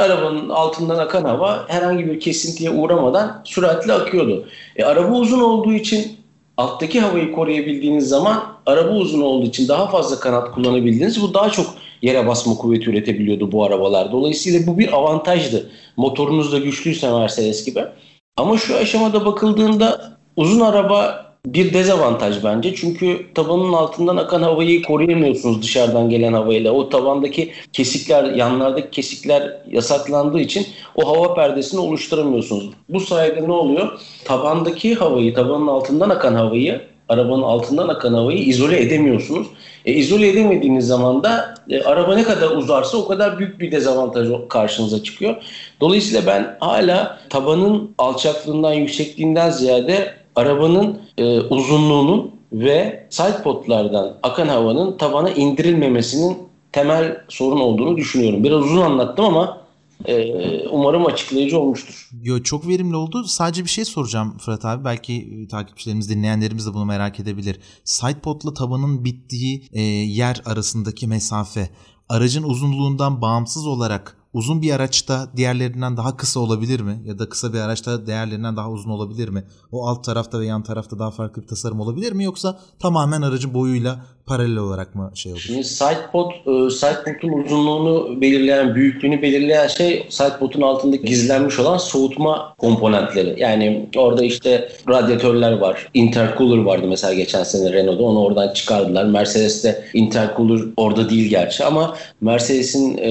arabanın 0.01 0.49
altından 0.49 0.99
akan 0.99 1.25
hava 1.25 1.65
herhangi 1.69 2.07
bir 2.07 2.21
kesintiye 2.21 2.71
uğramadan 2.71 3.43
süratli 3.45 3.93
akıyordu. 3.93 4.49
E, 4.77 4.85
araba 4.85 5.13
uzun 5.15 5.41
olduğu 5.41 5.73
için 5.73 6.17
alttaki 6.57 7.01
havayı 7.01 7.33
koruyabildiğiniz 7.33 8.09
zaman 8.09 8.43
araba 8.67 8.91
uzun 8.91 9.21
olduğu 9.21 9.47
için 9.47 9.69
daha 9.69 9.87
fazla 9.87 10.21
kanat 10.21 10.51
kullanabildiğiniz 10.51 11.23
bu 11.23 11.35
daha 11.35 11.51
çok 11.51 11.67
yere 12.03 12.27
basma 12.27 12.55
kuvveti 12.55 12.91
üretebiliyordu 12.91 13.53
bu 13.53 13.65
arabalar. 13.65 14.13
Dolayısıyla 14.13 14.67
bu 14.67 14.79
bir 14.79 14.93
avantajdı. 14.93 15.71
Motorunuz 15.97 16.53
da 16.53 16.59
güçlüyse 16.59 17.13
Mercedes 17.13 17.65
gibi. 17.65 17.85
Ama 18.37 18.59
şu 18.59 18.77
aşamada 18.77 19.27
bakıldığında 19.27 20.19
uzun 20.37 20.61
araba 20.61 21.30
bir 21.47 21.75
dezavantaj 21.75 22.45
bence. 22.45 22.75
Çünkü 22.75 23.27
tabanın 23.35 23.73
altından 23.73 24.17
akan 24.17 24.43
havayı 24.43 24.83
koruyamıyorsunuz 24.83 25.63
dışarıdan 25.63 26.11
gelen 26.11 26.33
havayla. 26.33 26.73
O 26.73 26.89
tabandaki 26.89 27.53
kesikler, 27.73 28.25
yanlardaki 28.25 28.91
kesikler 28.91 29.57
yasaklandığı 29.71 30.41
için 30.41 30.67
o 30.95 31.09
hava 31.09 31.35
perdesini 31.35 31.81
oluşturamıyorsunuz. 31.81 32.71
Bu 32.89 33.01
sayede 33.01 33.49
ne 33.49 33.53
oluyor? 33.53 34.01
Tabandaki 34.25 34.95
havayı, 34.95 35.35
tabanın 35.35 35.67
altından 35.67 36.11
akan 36.11 36.35
havayı 36.35 36.91
arabanın 37.09 37.43
altından 37.43 37.89
akan 37.89 38.15
havayı 38.15 38.39
izole 38.39 38.81
edemiyorsunuz. 38.81 39.47
E, 39.85 39.93
izole 39.93 40.29
edemediğiniz 40.29 40.87
zaman 40.87 41.23
da 41.23 41.55
e, 41.71 41.83
araba 41.83 42.15
ne 42.15 42.23
kadar 42.23 42.51
uzarsa 42.51 42.99
o 42.99 43.09
kadar 43.09 43.39
büyük 43.39 43.61
bir 43.61 43.73
dezavantaj 43.73 44.29
karşınıza 44.49 45.03
çıkıyor. 45.03 45.37
Dolayısıyla 45.81 46.27
ben 46.27 46.57
hala 46.61 47.19
tabanın 47.31 47.95
alçaklığından, 47.99 48.73
yüksekliğinden 48.73 49.51
ziyade 49.51 50.20
arabanın 50.41 51.01
e, 51.19 51.41
uzunluğunun 51.41 52.31
ve 52.53 53.07
sidepodlardan 53.11 54.19
akan 54.23 54.49
havanın 54.49 54.99
tabana 54.99 55.31
indirilmemesinin 55.31 56.39
temel 56.73 57.17
sorun 57.29 57.61
olduğunu 57.61 57.97
düşünüyorum. 57.97 58.45
Biraz 58.45 58.63
uzun 58.63 58.81
anlattım 58.81 59.25
ama 59.25 59.61
e, 60.05 60.69
umarım 60.69 61.07
açıklayıcı 61.07 61.59
olmuştur. 61.59 62.11
Yo, 62.23 62.43
çok 62.43 62.69
verimli 62.69 62.97
oldu. 62.97 63.25
Sadece 63.25 63.65
bir 63.65 63.69
şey 63.69 63.85
soracağım 63.85 64.39
Fırat 64.39 64.65
abi. 64.65 64.85
Belki 64.85 65.15
e, 65.15 65.49
takipçilerimiz, 65.49 66.11
dinleyenlerimiz 66.11 66.67
de 66.67 66.75
bunu 66.75 66.85
merak 66.85 67.21
edebilir. 67.21 67.61
Sidepod'la 67.85 68.55
tabanın 68.55 69.05
bittiği 69.05 69.69
e, 69.73 69.83
yer 69.83 70.43
arasındaki 70.47 71.07
mesafe 71.07 71.71
aracın 72.09 72.43
uzunluğundan 72.43 73.23
bağımsız 73.23 73.67
olarak 73.67 74.20
uzun 74.33 74.63
bir 74.63 74.73
araçta 74.73 75.31
diğerlerinden 75.37 75.97
daha 75.97 76.17
kısa 76.17 76.41
olabilir 76.41 76.81
mi? 76.81 77.03
Ya 77.05 77.19
da 77.19 77.29
kısa 77.29 77.53
bir 77.53 77.59
araçta 77.59 78.07
diğerlerinden 78.07 78.57
daha 78.57 78.71
uzun 78.71 78.91
olabilir 78.91 79.29
mi? 79.29 79.45
O 79.73 79.87
alt 79.87 80.05
tarafta 80.05 80.41
ve 80.41 80.47
yan 80.47 80.63
tarafta 80.63 80.99
daha 80.99 81.11
farklı 81.11 81.43
bir 81.43 81.47
tasarım 81.47 81.81
olabilir 81.81 82.13
mi? 82.13 82.25
Yoksa 82.25 82.61
tamamen 82.79 83.23
aracın 83.23 83.55
boyuyla 83.55 84.07
paralel 84.27 84.57
olarak 84.57 84.95
mı 84.95 85.11
şey 85.15 85.33
olur? 85.33 85.41
Şimdi 85.41 85.65
sidepod, 85.65 86.31
sidepod'un 86.71 87.43
uzunluğunu 87.45 88.21
belirleyen, 88.21 88.75
büyüklüğünü 88.75 89.23
belirleyen 89.23 89.67
şey 89.67 90.07
sidepod'un 90.09 90.61
altında 90.61 90.97
gizlenmiş 90.97 91.59
olan 91.59 91.79
soğutma 91.79 92.55
komponentleri. 92.59 93.35
Yani 93.41 93.89
orada 93.97 94.25
işte 94.25 94.69
radyatörler 94.89 95.53
var. 95.53 95.89
Intercooler 95.95 96.63
vardı 96.63 96.87
mesela 96.89 97.15
geçen 97.15 97.43
sene 97.43 97.73
Renault'da. 97.73 98.03
Onu 98.03 98.23
oradan 98.23 98.55
çıkardılar. 98.55 99.05
Mercedes'te 99.05 99.85
intercooler 99.95 100.65
orada 100.77 101.11
değil 101.11 101.31
gerçi 101.31 101.65
ama 101.65 101.97
Mercedes'in 102.21 102.99
e, 102.99 103.11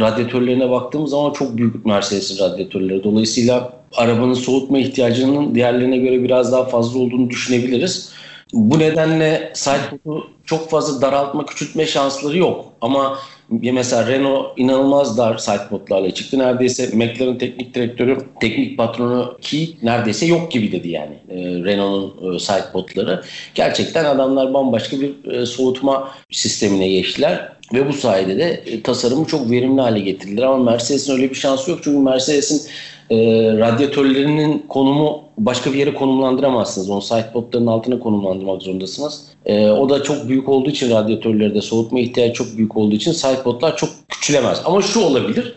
radyatörlerine 0.00 0.70
baktığımız 0.70 1.10
zaman 1.10 1.32
çok 1.32 1.56
büyük 1.56 1.86
Mercedes'in 1.86 2.38
radyatörleri. 2.44 3.04
Dolayısıyla 3.04 3.72
arabanın 3.96 4.34
soğutma 4.34 4.78
ihtiyacının 4.78 5.54
diğerlerine 5.54 5.96
göre 5.96 6.22
biraz 6.22 6.52
daha 6.52 6.64
fazla 6.64 6.98
olduğunu 6.98 7.30
düşünebiliriz. 7.30 8.16
Bu 8.52 8.78
nedenle 8.78 9.52
sidepod'u 9.54 10.30
çok 10.44 10.70
fazla 10.70 11.00
daraltma, 11.00 11.46
küçültme 11.46 11.86
şansları 11.86 12.38
yok. 12.38 12.72
Ama 12.80 13.18
mesela 13.48 14.06
Renault 14.06 14.58
inanılmaz 14.58 15.18
dar 15.18 15.38
sidepod'larla 15.38 16.10
çıktı. 16.10 16.38
Neredeyse 16.38 16.90
McLaren 16.94 17.38
teknik 17.38 17.74
direktörü, 17.74 18.18
teknik 18.40 18.78
patronu 18.78 19.38
ki 19.40 19.76
neredeyse 19.82 20.26
yok 20.26 20.52
gibi 20.52 20.72
dedi 20.72 20.88
yani 20.88 21.14
e, 21.28 21.36
Renault'un 21.64 22.34
e, 22.34 22.38
sidepod'ları. 22.38 23.22
Gerçekten 23.54 24.04
adamlar 24.04 24.54
bambaşka 24.54 25.00
bir 25.00 25.32
e, 25.32 25.46
soğutma 25.46 26.10
sistemine 26.30 26.88
geçtiler. 26.88 27.52
Ve 27.72 27.88
bu 27.88 27.92
sayede 27.92 28.38
de 28.38 28.62
e, 28.66 28.82
tasarımı 28.82 29.26
çok 29.26 29.50
verimli 29.50 29.80
hale 29.80 30.00
getirdiler. 30.00 30.42
Ama 30.42 30.70
Mercedes'in 30.70 31.12
öyle 31.12 31.30
bir 31.30 31.34
şansı 31.34 31.70
yok. 31.70 31.80
Çünkü 31.82 31.98
Mercedes'in 31.98 32.70
e, 33.10 33.16
radyatörlerinin 33.58 34.64
konumu 34.68 35.22
başka 35.38 35.72
bir 35.72 35.78
yere 35.78 35.94
konumlandıramazsınız. 35.94 36.90
Onu 36.90 37.02
sidepodların 37.02 37.66
altına 37.66 37.98
konumlandırmak 37.98 38.62
zorundasınız. 38.62 39.28
E, 39.46 39.70
o 39.70 39.88
da 39.88 40.02
çok 40.02 40.28
büyük 40.28 40.48
olduğu 40.48 40.70
için 40.70 40.90
radyatörlerde 40.90 41.60
soğutma 41.62 42.00
ihtiyacı 42.00 42.32
çok 42.32 42.56
büyük 42.56 42.76
olduğu 42.76 42.94
için 42.94 43.12
sidepodlar 43.12 43.76
çok 43.76 43.90
küçülemez. 44.08 44.62
Ama 44.64 44.82
şu 44.82 45.00
olabilir. 45.00 45.54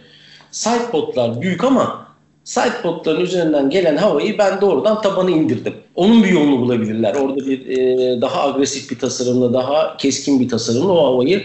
Sidepodlar 0.51 1.41
büyük 1.41 1.63
ama 1.63 2.07
sidepodların 2.43 3.21
üzerinden 3.21 3.69
gelen 3.69 3.97
havayı 3.97 4.37
ben 4.37 4.61
doğrudan 4.61 5.01
tabana 5.01 5.29
indirdim. 5.29 5.73
Onun 5.95 6.23
bir 6.23 6.29
yolunu 6.29 6.59
bulabilirler. 6.59 7.15
Orada 7.15 7.45
bir 7.45 7.67
e, 7.67 8.21
daha 8.21 8.43
agresif 8.43 8.91
bir 8.91 8.99
tasarımla, 8.99 9.53
daha 9.53 9.97
keskin 9.97 10.39
bir 10.39 10.49
tasarımla 10.49 10.93
o 10.93 11.13
havayı 11.13 11.43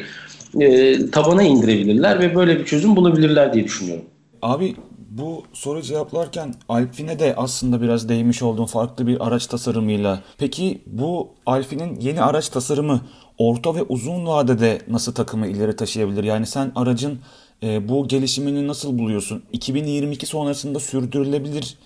e, 0.61 0.97
tabana 1.11 1.43
indirebilirler 1.43 2.21
ve 2.21 2.35
böyle 2.35 2.59
bir 2.59 2.65
çözüm 2.65 2.97
bulabilirler 2.97 3.53
diye 3.53 3.65
düşünüyorum. 3.65 4.05
Abi 4.43 4.75
bu 5.19 5.43
soru 5.53 5.83
cevaplarken 5.83 6.55
Alpine 6.69 7.19
de 7.19 7.35
aslında 7.37 7.83
biraz 7.83 8.09
değmiş 8.09 8.43
olduğun 8.43 8.67
farklı 8.67 9.07
bir 9.07 9.27
araç 9.27 9.47
tasarımıyla. 9.47 10.23
Peki 10.39 10.83
bu 10.87 11.29
Alpine'in 11.47 12.01
yeni 12.01 12.23
araç 12.23 12.49
tasarımı 12.49 13.01
orta 13.39 13.75
ve 13.75 13.83
uzun 13.83 14.27
vadede 14.27 14.79
nasıl 14.89 15.15
takımı 15.15 15.47
ileri 15.47 15.77
taşıyabilir? 15.77 16.25
Yani 16.25 16.47
sen 16.47 16.73
aracın 16.75 17.19
e, 17.63 17.89
bu 17.89 18.09
gelişimini 18.09 18.69
nasıl 18.69 18.99
buluyorsun? 18.99 19.43
2022 19.53 20.27
sonrasında 20.27 20.81
sürdürülebilir 20.81 21.79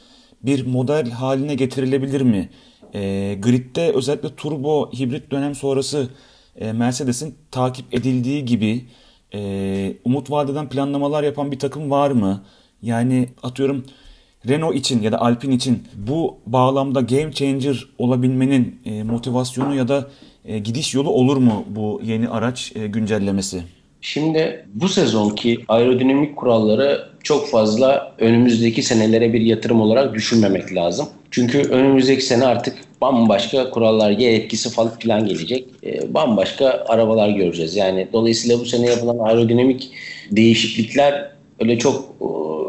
bir 0.43 0.67
model 0.67 1.11
haline 1.11 1.55
getirilebilir 1.55 2.21
mi? 2.21 2.51
E, 2.95 3.35
gridde 3.43 3.93
özellikle 3.93 4.35
turbo 4.37 4.91
hibrit 4.93 5.31
dönem 5.31 5.55
sonrası 5.55 6.09
e, 6.57 6.73
Mercedes'in 6.73 7.35
takip 7.51 7.95
edildiği 7.95 8.45
gibi 8.45 8.85
e, 9.35 9.95
umut 10.05 10.31
vadeden 10.31 10.69
planlamalar 10.69 11.23
yapan 11.23 11.53
bir 11.53 11.59
takım 11.59 11.91
var 11.91 12.11
mı? 12.11 12.43
Yani 12.83 13.29
atıyorum 13.43 13.85
Renault 14.49 14.75
için 14.75 15.03
ya 15.03 15.13
da 15.13 15.21
Alpine 15.21 15.55
için 15.55 15.83
bu 15.97 16.37
bağlamda 16.47 17.01
game 17.01 17.33
changer 17.33 17.87
olabilmenin 17.99 18.81
e, 18.85 19.03
motivasyonu 19.03 19.75
ya 19.75 19.89
da 19.89 20.09
e, 20.45 20.59
gidiş 20.59 20.95
yolu 20.95 21.11
olur 21.11 21.37
mu 21.37 21.65
bu 21.69 22.01
yeni 22.05 22.29
araç 22.29 22.73
e, 22.77 22.87
güncellemesi? 22.87 23.63
Şimdi 24.01 24.67
bu 24.75 24.89
sezonki 24.89 25.59
aerodinamik 25.69 26.37
kuralları 26.37 27.09
çok 27.23 27.49
fazla 27.49 28.15
önümüzdeki 28.19 28.83
senelere 28.83 29.33
bir 29.33 29.41
yatırım 29.41 29.81
olarak 29.81 30.15
düşünmemek 30.15 30.75
lazım. 30.75 31.09
Çünkü 31.31 31.63
önümüzdeki 31.63 32.23
sene 32.23 32.45
artık 32.47 32.79
bambaşka 33.01 33.71
kurallar, 33.71 34.11
yer 34.11 34.33
etkisi 34.33 34.71
falan 34.71 34.99
filan 34.99 35.27
gelecek. 35.27 35.65
Bambaşka 36.15 36.85
arabalar 36.89 37.29
göreceğiz. 37.29 37.77
Yani 37.77 38.09
dolayısıyla 38.13 38.61
bu 38.61 38.65
sene 38.65 38.87
yapılan 38.87 39.19
aerodinamik 39.19 39.91
değişiklikler 40.31 41.31
öyle 41.61 41.79
çok 41.79 42.05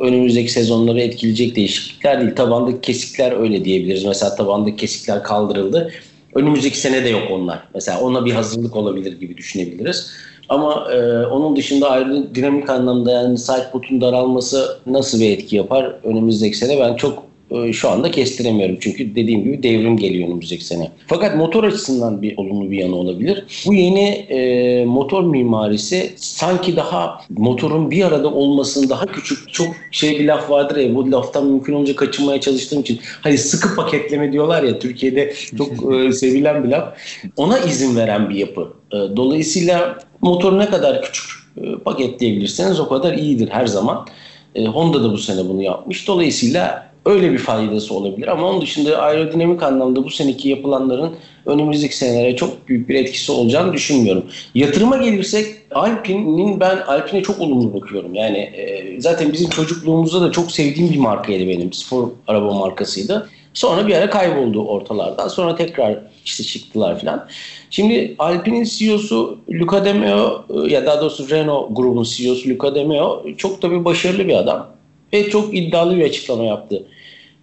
önümüzdeki 0.01 0.51
sezonları 0.51 1.01
etkileyecek 1.01 1.55
değişiklikler 1.55 2.21
değil. 2.21 2.35
Tabandaki 2.35 2.81
kesikler 2.81 3.39
öyle 3.39 3.65
diyebiliriz. 3.65 4.05
Mesela 4.05 4.35
tabandaki 4.35 4.75
kesikler 4.75 5.23
kaldırıldı. 5.23 5.91
Önümüzdeki 6.35 6.77
sene 6.79 7.03
de 7.03 7.09
yok 7.09 7.31
onlar. 7.31 7.63
Mesela 7.73 8.01
ona 8.01 8.25
bir 8.25 8.31
hazırlık 8.31 8.75
olabilir 8.75 9.19
gibi 9.19 9.37
düşünebiliriz. 9.37 10.11
Ama 10.49 10.91
e, 10.93 11.25
onun 11.25 11.55
dışında 11.55 11.89
ayrı 11.89 12.35
dinamik 12.35 12.69
anlamda 12.69 13.11
yani 13.11 13.37
side 13.37 13.69
potun 13.71 14.01
daralması 14.01 14.79
nasıl 14.85 15.19
bir 15.19 15.29
etki 15.29 15.55
yapar 15.55 15.95
önümüzdeki 16.03 16.57
sene 16.57 16.79
ben 16.79 16.95
çok 16.95 17.28
şu 17.71 17.89
anda 17.89 18.11
kestiremiyorum. 18.11 18.77
Çünkü 18.79 19.15
dediğim 19.15 19.43
gibi 19.43 19.63
devrim 19.63 19.97
geliyor 19.97 20.27
önümüzdeki 20.27 20.65
sene. 20.65 20.91
Fakat 21.07 21.35
motor 21.35 21.63
açısından 21.63 22.21
bir 22.21 22.37
olumlu 22.37 22.71
bir 22.71 22.77
yanı 22.77 22.95
olabilir. 22.95 23.43
Bu 23.67 23.73
yeni 23.73 24.09
e, 24.09 24.85
motor 24.85 25.23
mimarisi 25.23 26.13
sanki 26.15 26.75
daha 26.75 27.21
motorun 27.29 27.91
bir 27.91 28.05
arada 28.05 28.27
olmasını 28.33 28.89
daha 28.89 29.05
küçük 29.05 29.53
çok 29.53 29.67
şey 29.91 30.19
bir 30.19 30.25
laf 30.25 30.49
vardır 30.49 30.77
ya 30.77 30.95
bu 30.95 31.11
laftan 31.11 31.45
mümkün 31.45 31.73
olunca 31.73 31.95
kaçınmaya 31.95 32.41
çalıştığım 32.41 32.81
için 32.81 32.99
hani 33.21 33.37
sıkı 33.37 33.75
paketleme 33.75 34.31
diyorlar 34.31 34.63
ya 34.63 34.79
Türkiye'de 34.79 35.33
çok 35.57 35.93
e, 35.93 36.11
sevilen 36.11 36.63
bir 36.63 36.69
laf. 36.69 36.93
Ona 37.37 37.59
izin 37.59 37.95
veren 37.95 38.29
bir 38.29 38.35
yapı. 38.35 38.73
E, 38.91 38.95
dolayısıyla 38.95 39.99
motoru 40.21 40.59
ne 40.59 40.65
kadar 40.65 41.01
küçük 41.01 41.25
e, 41.57 41.75
paketleyebilirseniz 41.75 42.79
o 42.79 42.89
kadar 42.89 43.13
iyidir 43.13 43.49
her 43.49 43.67
zaman. 43.67 44.07
E, 44.55 44.65
Honda 44.65 45.03
da 45.03 45.11
bu 45.11 45.17
sene 45.17 45.49
bunu 45.49 45.61
yapmış. 45.61 46.07
Dolayısıyla 46.07 46.88
Öyle 47.05 47.31
bir 47.31 47.37
faydası 47.37 47.93
olabilir 47.93 48.27
ama 48.27 48.47
onun 48.47 48.61
dışında 48.61 49.01
aerodinamik 49.01 49.63
anlamda 49.63 50.03
bu 50.03 50.09
seneki 50.09 50.49
yapılanların 50.49 51.15
önümüzdeki 51.45 51.97
senelere 51.97 52.35
çok 52.35 52.67
büyük 52.67 52.89
bir 52.89 52.95
etkisi 52.95 53.31
olacağını 53.31 53.73
düşünmüyorum. 53.73 54.25
Yatırıma 54.55 54.97
gelirsek 54.97 55.45
Alpine'in 55.71 56.59
ben 56.59 56.77
Alpine'e 56.77 57.23
çok 57.23 57.39
olumlu 57.39 57.73
bakıyorum. 57.73 58.13
Yani 58.13 58.37
e, 58.37 59.01
zaten 59.01 59.33
bizim 59.33 59.49
çocukluğumuzda 59.49 60.21
da 60.21 60.31
çok 60.31 60.51
sevdiğim 60.51 60.93
bir 60.93 60.97
markaydı 60.97 61.47
benim. 61.47 61.73
Spor 61.73 62.09
araba 62.27 62.53
markasıydı. 62.53 63.29
Sonra 63.53 63.87
bir 63.87 63.95
ara 63.95 64.09
kayboldu 64.09 64.65
ortalardan. 64.65 65.27
Sonra 65.27 65.55
tekrar 65.55 65.97
işte 66.25 66.43
çıktılar 66.43 66.99
falan. 66.99 67.27
Şimdi 67.69 68.15
Alpine'in 68.19 68.63
CEO'su 68.63 69.37
Luca 69.49 69.85
De 69.85 69.93
Meo 69.93 70.45
e, 70.49 70.73
ya 70.73 70.85
daha 70.85 71.01
doğrusu 71.01 71.29
Renault 71.29 71.77
grubun 71.77 72.03
CEO'su 72.03 72.49
Luca 72.49 72.75
De 72.75 72.83
Meo 72.83 73.25
çok 73.37 73.61
da 73.61 73.71
bir 73.71 73.85
başarılı 73.85 74.27
bir 74.27 74.33
adam 74.33 74.78
ve 75.13 75.29
çok 75.29 75.57
iddialı 75.57 75.97
bir 75.97 76.05
açıklama 76.05 76.43
yaptı. 76.43 76.83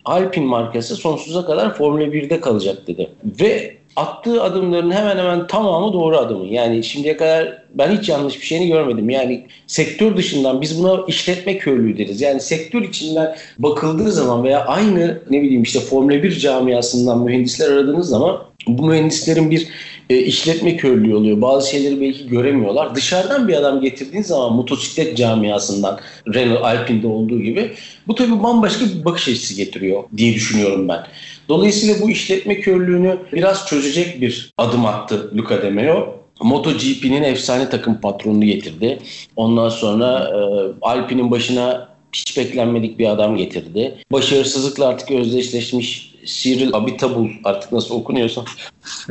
Alpine 0.04 0.44
markası 0.44 0.96
sonsuza 0.96 1.46
kadar 1.46 1.74
Formula 1.74 2.04
1'de 2.04 2.40
kalacak 2.40 2.86
dedi. 2.86 3.10
Ve 3.40 3.76
attığı 3.96 4.42
adımların 4.42 4.90
hemen 4.90 5.18
hemen 5.18 5.46
tamamı 5.46 5.92
doğru 5.92 6.16
adımı. 6.16 6.46
Yani 6.46 6.84
şimdiye 6.84 7.16
kadar 7.16 7.62
ben 7.74 7.98
hiç 7.98 8.08
yanlış 8.08 8.40
bir 8.40 8.46
şeyini 8.46 8.68
görmedim. 8.68 9.10
Yani 9.10 9.46
sektör 9.66 10.16
dışından 10.16 10.60
biz 10.60 10.82
buna 10.82 11.04
işletme 11.08 11.58
körlüğü 11.58 11.98
deriz. 11.98 12.20
Yani 12.20 12.40
sektör 12.40 12.82
içinden 12.82 13.36
bakıldığı 13.58 14.12
zaman 14.12 14.44
veya 14.44 14.64
aynı 14.64 15.22
ne 15.30 15.42
bileyim 15.42 15.62
işte 15.62 15.80
Formula 15.80 16.22
1 16.22 16.38
camiasından 16.38 17.22
mühendisler 17.22 17.70
aradığınız 17.70 18.08
zaman 18.08 18.42
bu 18.66 18.86
mühendislerin 18.86 19.50
bir 19.50 19.68
e, 20.10 20.18
işletme 20.18 20.76
körlüğü 20.76 21.14
oluyor. 21.14 21.40
Bazı 21.40 21.70
şeyleri 21.70 22.00
belki 22.00 22.28
göremiyorlar. 22.28 22.94
Dışarıdan 22.94 23.48
bir 23.48 23.54
adam 23.54 23.80
getirdiğin 23.80 24.22
zaman 24.22 24.52
motosiklet 24.52 25.16
camiasından 25.16 25.98
Renault 26.34 26.64
Alpine'de 26.64 27.06
olduğu 27.06 27.40
gibi 27.42 27.72
bu 28.06 28.14
tabii 28.14 28.42
bambaşka 28.42 28.84
bir 28.84 29.04
bakış 29.04 29.28
açısı 29.28 29.56
getiriyor 29.56 30.02
diye 30.16 30.34
düşünüyorum 30.34 30.88
ben. 30.88 31.06
Dolayısıyla 31.48 31.94
bu 32.02 32.10
işletme 32.10 32.60
körlüğünü 32.60 33.18
biraz 33.32 33.66
çözecek 33.66 34.20
bir 34.20 34.52
adım 34.58 34.86
attı 34.86 35.30
Luca 35.36 35.62
De 35.62 35.70
Meo. 35.70 36.16
MotoGP'nin 36.40 37.22
efsane 37.22 37.68
takım 37.68 38.00
patronunu 38.00 38.44
getirdi. 38.44 38.98
Ondan 39.36 39.68
sonra 39.68 40.30
e, 40.30 40.38
Alpine'in 40.82 41.30
başına 41.30 41.88
hiç 42.12 42.36
beklenmedik 42.36 42.98
bir 42.98 43.06
adam 43.06 43.36
getirdi. 43.36 43.94
Başarısızlıkla 44.12 44.86
artık 44.86 45.10
özdeşleşmiş 45.10 46.05
Cyril 46.26 46.74
Abitabul 46.74 47.28
artık 47.44 47.72
nasıl 47.72 47.94
okunuyorsa 47.94 48.44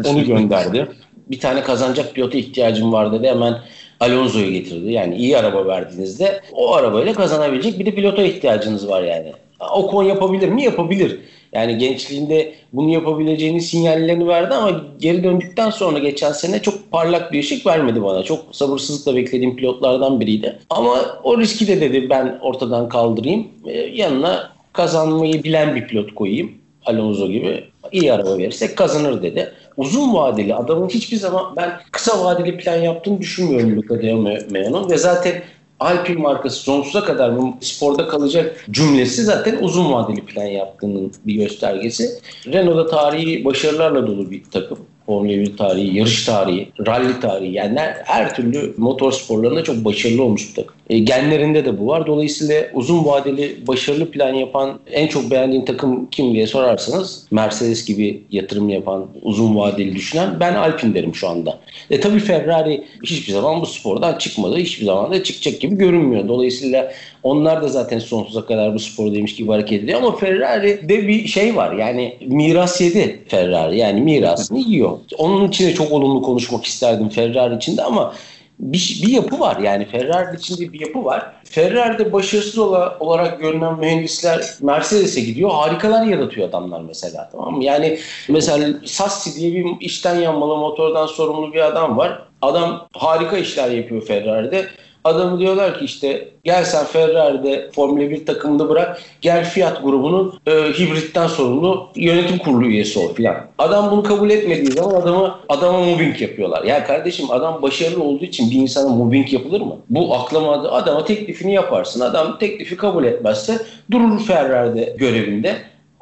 onu 0.05 0.23
gönderdi. 0.27 0.87
Bir 1.31 1.39
tane 1.39 1.63
kazanacak 1.63 2.15
pilota 2.15 2.37
ihtiyacım 2.37 2.93
var 2.93 3.11
dedi. 3.11 3.27
Hemen 3.27 3.57
Alonso'yu 3.99 4.51
getirdi. 4.51 4.91
Yani 4.91 5.15
iyi 5.15 5.37
araba 5.37 5.67
verdiğinizde 5.67 6.41
o 6.53 6.73
arabayla 6.73 7.13
kazanabilecek 7.13 7.79
bir 7.79 7.85
de 7.85 7.95
pilota 7.95 8.23
ihtiyacınız 8.23 8.87
var 8.87 9.03
yani. 9.03 9.33
Ocon 9.73 10.03
yapabilir 10.03 10.49
mi? 10.49 10.63
Yapabilir. 10.63 11.19
Yani 11.53 11.77
gençliğinde 11.77 12.53
bunu 12.73 12.89
yapabileceğini 12.89 13.61
sinyallerini 13.61 14.27
verdi 14.27 14.53
ama 14.53 14.81
geri 14.99 15.23
döndükten 15.23 15.69
sonra 15.69 15.99
geçen 15.99 16.31
sene 16.31 16.61
çok 16.61 16.91
parlak 16.91 17.31
bir 17.31 17.39
ışık 17.39 17.65
vermedi 17.65 18.03
bana. 18.03 18.23
Çok 18.23 18.39
sabırsızlıkla 18.51 19.15
beklediğim 19.15 19.55
pilotlardan 19.55 20.19
biriydi. 20.19 20.59
Ama 20.69 21.19
o 21.23 21.37
riski 21.37 21.67
de 21.67 21.81
dedi 21.81 22.09
ben 22.09 22.39
ortadan 22.41 22.89
kaldırayım. 22.89 23.47
Ee, 23.65 23.71
yanına 23.71 24.51
kazanmayı 24.73 25.43
bilen 25.43 25.75
bir 25.75 25.87
pilot 25.87 26.15
koyayım. 26.15 26.51
Alonso 26.85 27.27
gibi 27.27 27.63
iyi 27.91 28.13
araba 28.13 28.37
verirsek 28.37 28.77
kazanır 28.77 29.21
dedi. 29.23 29.53
Uzun 29.77 30.13
vadeli 30.13 30.55
adamın 30.55 30.89
hiçbir 30.89 31.17
zaman 31.17 31.55
ben 31.55 31.79
kısa 31.91 32.23
vadeli 32.23 32.57
plan 32.57 32.75
yaptığını 32.75 33.21
düşünmüyorum 33.21 33.77
Luca 33.77 34.01
De 34.01 34.13
Meo'nun 34.49 34.89
ve 34.89 34.97
zaten 34.97 35.43
Alpine 35.79 36.21
markası 36.21 36.55
sonsuza 36.55 37.03
kadar 37.03 37.37
bu 37.37 37.57
sporda 37.61 38.07
kalacak 38.07 38.65
cümlesi 38.71 39.23
zaten 39.23 39.57
uzun 39.61 39.91
vadeli 39.91 40.25
plan 40.25 40.45
yaptığının 40.45 41.11
bir 41.25 41.35
göstergesi. 41.35 42.09
Renault'da 42.47 42.87
tarihi 42.87 43.45
başarılarla 43.45 44.07
dolu 44.07 44.31
bir 44.31 44.43
takım. 44.43 44.79
Formula 45.05 45.29
1 45.29 45.57
tarihi, 45.57 45.97
yarış 45.97 46.25
tarihi, 46.25 46.67
rally 46.87 47.19
tarihi 47.21 47.53
yani 47.53 47.79
her 48.03 48.35
türlü 48.35 48.73
motor 48.77 49.11
sporlarında 49.11 49.63
çok 49.63 49.85
başarılı 49.85 50.23
olmuş 50.23 50.49
bir 50.49 50.55
takım. 50.55 50.75
E, 50.89 50.99
genlerinde 50.99 51.65
de 51.65 51.79
bu 51.79 51.87
var. 51.87 52.07
Dolayısıyla 52.07 52.67
uzun 52.73 53.05
vadeli 53.05 53.67
başarılı 53.67 54.11
plan 54.11 54.33
yapan 54.33 54.79
en 54.91 55.07
çok 55.07 55.31
beğendiğin 55.31 55.65
takım 55.65 56.05
kim 56.09 56.33
diye 56.33 56.47
sorarsanız 56.47 57.27
Mercedes 57.31 57.85
gibi 57.85 58.23
yatırım 58.31 58.69
yapan, 58.69 59.07
uzun 59.21 59.55
vadeli 59.55 59.95
düşünen 59.95 60.39
ben 60.39 60.53
Alpine 60.53 60.93
derim 60.93 61.15
şu 61.15 61.27
anda. 61.27 61.59
E 61.89 61.99
tabii 61.99 62.19
Ferrari 62.19 62.83
hiçbir 63.03 63.33
zaman 63.33 63.61
bu 63.61 63.65
spordan 63.65 64.17
çıkmadı. 64.17 64.57
Hiçbir 64.57 64.85
zaman 64.85 65.11
da 65.11 65.23
çıkacak 65.23 65.61
gibi 65.61 65.75
görünmüyor. 65.75 66.27
Dolayısıyla 66.27 66.91
onlar 67.25 67.63
da 67.63 67.67
zaten 67.67 67.99
sonsuza 67.99 68.45
kadar 68.45 68.73
bu 68.73 68.79
spordaymış 68.79 69.35
gibi 69.35 69.51
hareket 69.51 69.83
ediyor 69.83 69.99
ama 69.99 70.15
Ferrari'de 70.15 71.07
bir 71.07 71.27
şey 71.27 71.55
var. 71.55 71.73
Yani 71.73 72.17
miras 72.27 72.81
yedi 72.81 73.23
Ferrari. 73.27 73.77
Yani 73.77 74.01
mirasını 74.01 74.59
yiyor. 74.59 74.97
Onun 75.17 75.47
için 75.47 75.67
de 75.67 75.73
çok 75.73 75.91
olumlu 75.91 76.21
konuşmak 76.21 76.65
isterdim 76.65 77.09
Ferrari 77.09 77.55
için 77.55 77.77
de 77.77 77.83
ama 77.83 78.13
bir, 78.59 79.01
bir 79.03 79.11
yapı 79.11 79.39
var 79.39 79.57
yani 79.57 79.85
Ferrari 79.85 80.37
içinde 80.37 80.73
bir 80.73 80.79
yapı 80.79 81.05
var. 81.05 81.31
Ferrari'de 81.43 82.13
başarısız 82.13 82.57
olarak 82.99 83.39
görünen 83.39 83.79
mühendisler 83.79 84.45
Mercedes'e 84.61 85.21
gidiyor. 85.21 85.51
Harikalar 85.51 86.05
yaratıyor 86.05 86.49
adamlar 86.49 86.81
mesela 86.81 87.29
tamam 87.31 87.55
mı? 87.55 87.63
Yani 87.63 87.99
mesela 88.29 88.67
Sassi 88.85 89.39
diye 89.39 89.53
bir 89.53 89.65
içten 89.79 90.19
yanmalı 90.19 90.57
motordan 90.57 91.05
sorumlu 91.05 91.53
bir 91.53 91.61
adam 91.61 91.97
var. 91.97 92.21
Adam 92.41 92.87
harika 92.93 93.37
işler 93.37 93.69
yapıyor 93.69 94.05
Ferrari'de. 94.05 94.65
Adamı 95.05 95.39
diyorlar 95.39 95.79
ki 95.79 95.85
işte 95.85 96.27
gel 96.43 96.63
sen 96.63 96.85
Ferrari'de 96.85 97.69
Formula 97.75 98.09
1 98.09 98.25
takımında 98.25 98.69
bırak 98.69 99.01
gel 99.21 99.45
Fiat 99.45 99.83
grubunun 99.83 100.39
e, 100.47 100.51
hibritten 100.51 101.27
sorumlu 101.27 101.89
yönetim 101.95 102.37
kurulu 102.37 102.65
üyesi 102.65 102.99
ol 102.99 103.13
filan. 103.13 103.35
Adam 103.57 103.91
bunu 103.91 104.03
kabul 104.03 104.29
etmediği 104.29 104.71
zaman 104.71 105.01
adamı 105.01 105.35
adama 105.49 105.79
mobbing 105.79 106.21
yapıyorlar. 106.21 106.63
Ya 106.63 106.83
kardeşim 106.83 107.31
adam 107.31 107.61
başarılı 107.61 108.03
olduğu 108.03 108.25
için 108.25 108.51
bir 108.51 108.55
insana 108.55 108.89
mobbing 108.89 109.33
yapılır 109.33 109.61
mı? 109.61 109.77
Bu 109.89 110.15
aklama 110.15 110.51
adama 110.51 111.05
teklifini 111.05 111.53
yaparsın. 111.53 111.99
Adam 111.99 112.37
teklifi 112.39 112.77
kabul 112.77 113.03
etmezse 113.03 113.57
durur 113.91 114.19
Ferrari'de 114.19 114.95
görevinde 114.97 115.55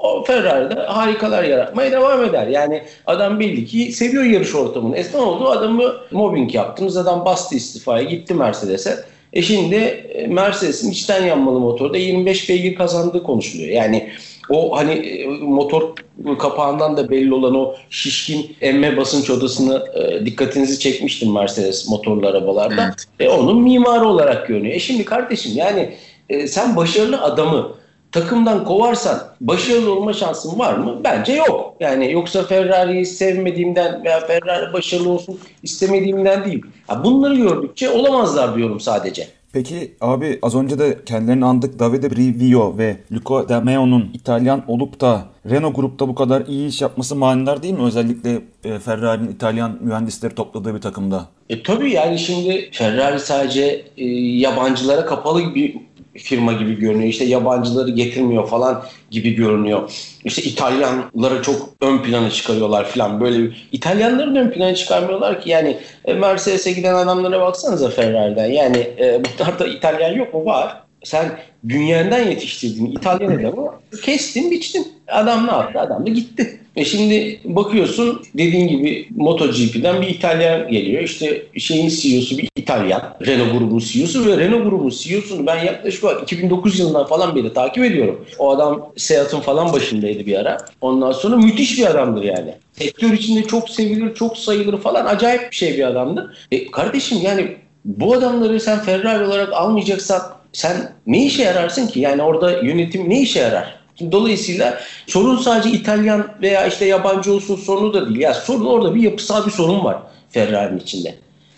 o 0.03 0.23
Ferrari'de 0.23 0.73
harikalar 0.73 1.43
yaratmaya 1.43 1.91
devam 1.91 2.23
eder. 2.23 2.47
Yani 2.47 2.83
adam 3.05 3.39
belli 3.39 3.65
ki 3.65 3.91
seviyor 3.91 4.23
yarış 4.23 4.55
ortamını. 4.55 4.97
Esna 4.97 5.21
oldu 5.21 5.49
adamı 5.49 5.93
mobbing 6.11 6.55
yaptınız. 6.55 6.97
Adam 6.97 7.25
bastı 7.25 7.55
istifaya 7.55 8.03
gitti 8.03 8.33
Mercedes'e. 8.33 9.03
E 9.33 9.41
şimdi 9.41 9.75
e, 9.75 10.27
Mercedes'in 10.27 10.91
içten 10.91 11.25
yanmalı 11.25 11.59
motorda 11.59 11.97
25 11.97 12.49
beygir 12.49 12.75
kazandığı 12.75 13.23
konuşuluyor. 13.23 13.69
Yani 13.69 14.09
o 14.49 14.77
hani 14.77 14.91
e, 14.91 15.27
motor 15.27 15.93
kapağından 16.39 16.97
da 16.97 17.09
belli 17.09 17.33
olan 17.33 17.55
o 17.55 17.75
şişkin 17.89 18.55
emme 18.61 18.97
basınç 18.97 19.29
odasını 19.29 19.83
e, 19.95 20.25
dikkatinizi 20.25 20.79
çekmiştim 20.79 21.33
Mercedes 21.33 21.89
motorlu 21.89 22.27
arabalarda. 22.27 22.83
Evet. 22.83 23.05
E, 23.19 23.33
onun 23.33 23.61
mimarı 23.61 24.07
olarak 24.07 24.47
görünüyor. 24.47 24.75
E 24.75 24.79
şimdi 24.79 25.05
kardeşim 25.05 25.51
yani 25.55 25.93
e, 26.29 26.47
sen 26.47 26.75
başarılı 26.75 27.21
adamı 27.21 27.82
takımdan 28.13 28.65
kovarsan 28.65 29.19
başarılı 29.41 29.95
olma 29.95 30.13
şansın 30.13 30.59
var 30.59 30.73
mı? 30.73 31.01
Bence 31.03 31.33
yok. 31.33 31.75
Yani 31.79 32.11
yoksa 32.11 32.43
Ferrari'yi 32.43 33.05
sevmediğimden 33.05 34.03
veya 34.03 34.19
Ferrari 34.19 34.73
başarılı 34.73 35.09
olsun 35.09 35.39
istemediğimden 35.63 36.45
değil. 36.45 36.63
Ya 36.89 37.03
bunları 37.03 37.35
gördükçe 37.35 37.89
olamazlar 37.89 38.55
diyorum 38.55 38.79
sadece. 38.79 39.27
Peki 39.53 39.95
abi 40.01 40.39
az 40.41 40.55
önce 40.55 40.79
de 40.79 40.97
kendilerini 41.05 41.45
andık 41.45 41.79
Davide 41.79 42.11
Brivio 42.11 42.77
ve 42.77 42.97
Luca 43.11 43.49
De 43.49 43.59
Meo'nun 43.59 44.09
İtalyan 44.13 44.63
olup 44.67 45.01
da 45.01 45.21
Renault 45.49 45.75
grupta 45.75 46.07
bu 46.07 46.15
kadar 46.15 46.45
iyi 46.45 46.67
iş 46.67 46.81
yapması 46.81 47.15
manidar 47.15 47.63
değil 47.63 47.73
mi? 47.73 47.83
Özellikle 47.83 48.41
e, 48.63 48.79
Ferrari'nin 48.79 49.31
İtalyan 49.31 49.77
mühendisleri 49.81 50.35
topladığı 50.35 50.75
bir 50.75 50.81
takımda. 50.81 51.25
E 51.49 51.63
tabii 51.63 51.91
yani 51.91 52.19
şimdi 52.19 52.69
Ferrari 52.71 53.19
sadece 53.19 53.85
e, 53.97 54.05
yabancılara 54.15 55.05
kapalı 55.05 55.55
bir 55.55 55.75
firma 56.17 56.53
gibi 56.53 56.79
görünüyor. 56.79 57.09
İşte 57.09 57.25
yabancıları 57.25 57.89
getirmiyor 57.89 58.47
falan 58.47 58.83
gibi 59.11 59.35
görünüyor. 59.35 59.91
İşte 60.23 60.41
İtalyanları 60.41 61.41
çok 61.41 61.69
ön 61.81 61.97
plana 61.97 62.29
çıkarıyorlar 62.29 62.85
falan. 62.85 63.21
Böyle 63.21 63.55
İtalyanları 63.71 64.35
da 64.35 64.39
ön 64.39 64.51
plana 64.51 64.75
çıkarmıyorlar 64.75 65.41
ki 65.41 65.49
yani 65.49 65.77
e, 66.05 66.13
Mercedes'e 66.13 66.71
giden 66.71 66.95
adamlara 66.95 67.41
baksanıza 67.41 67.89
Ferrari'den. 67.89 68.45
Yani 68.45 68.77
e, 68.77 69.21
bunlarda 69.23 69.67
İtalyan 69.67 70.13
yok 70.15 70.33
mu? 70.33 70.45
Var. 70.45 70.82
Sen 71.03 71.39
dünyadan 71.69 72.19
yetiştirdiğin 72.19 72.91
İtalyan 72.91 73.39
adamı 73.39 73.71
kestin 74.03 74.51
biçtin. 74.51 74.87
Adam 75.07 75.47
ne 75.47 75.51
yaptı? 75.51 75.79
Adam 75.79 76.05
da 76.05 76.09
gitti. 76.09 76.59
E 76.75 76.85
şimdi 76.85 77.39
bakıyorsun 77.45 78.21
dediğin 78.33 78.67
gibi 78.67 79.07
MotoGP'den 79.15 80.01
bir 80.01 80.07
İtalyan 80.07 80.71
geliyor. 80.71 81.03
İşte 81.03 81.41
şeyin 81.57 81.89
CEO'su 81.89 82.37
bir 82.37 82.49
İtalyan. 82.55 83.01
Renault 83.25 83.51
grubunun 83.51 83.79
CEO'su 83.79 84.25
ve 84.25 84.37
Renault 84.37 84.63
grubunun 84.63 84.89
CEO'sunu 84.89 85.47
ben 85.47 85.63
yaklaşık 85.63 86.03
2009 86.21 86.79
yılından 86.79 87.07
falan 87.07 87.35
beri 87.35 87.53
takip 87.53 87.83
ediyorum. 87.83 88.25
O 88.39 88.51
adam 88.51 88.91
Seat'ın 88.97 89.39
falan 89.39 89.73
başındaydı 89.73 90.25
bir 90.25 90.39
ara. 90.39 90.57
Ondan 90.81 91.11
sonra 91.11 91.35
müthiş 91.35 91.77
bir 91.77 91.85
adamdır 91.85 92.23
yani. 92.23 92.53
Sektör 92.73 93.11
içinde 93.11 93.43
çok 93.43 93.69
sevilir, 93.69 94.15
çok 94.15 94.37
sayılır 94.37 94.77
falan. 94.77 95.05
Acayip 95.05 95.51
bir 95.51 95.55
şey 95.55 95.77
bir 95.77 95.87
adamdı. 95.87 96.33
E 96.51 96.71
kardeşim 96.71 97.17
yani 97.21 97.55
bu 97.85 98.13
adamları 98.13 98.59
sen 98.59 98.79
Ferrari 98.79 99.25
olarak 99.25 99.53
almayacaksan 99.53 100.21
sen 100.53 100.91
ne 101.07 101.25
işe 101.25 101.43
yararsın 101.43 101.87
ki? 101.87 101.99
Yani 101.99 102.21
orada 102.21 102.51
yönetim 102.51 103.09
ne 103.09 103.21
işe 103.21 103.39
yarar? 103.39 103.75
Dolayısıyla 104.11 104.79
sorun 105.07 105.37
sadece 105.37 105.69
İtalyan 105.69 106.27
veya 106.41 106.67
işte 106.67 106.85
yabancı 106.85 107.33
olsun 107.33 107.55
sorunu 107.55 107.93
da 107.93 108.09
değil. 108.09 108.19
Ya 108.19 108.33
sorun 108.33 108.65
orada 108.65 108.95
bir 108.95 109.01
yapısal 109.01 109.45
bir 109.45 109.51
sorun 109.51 109.83
var 109.83 109.97
Ferrari'nin 110.29 110.79
içinde. 110.79 111.15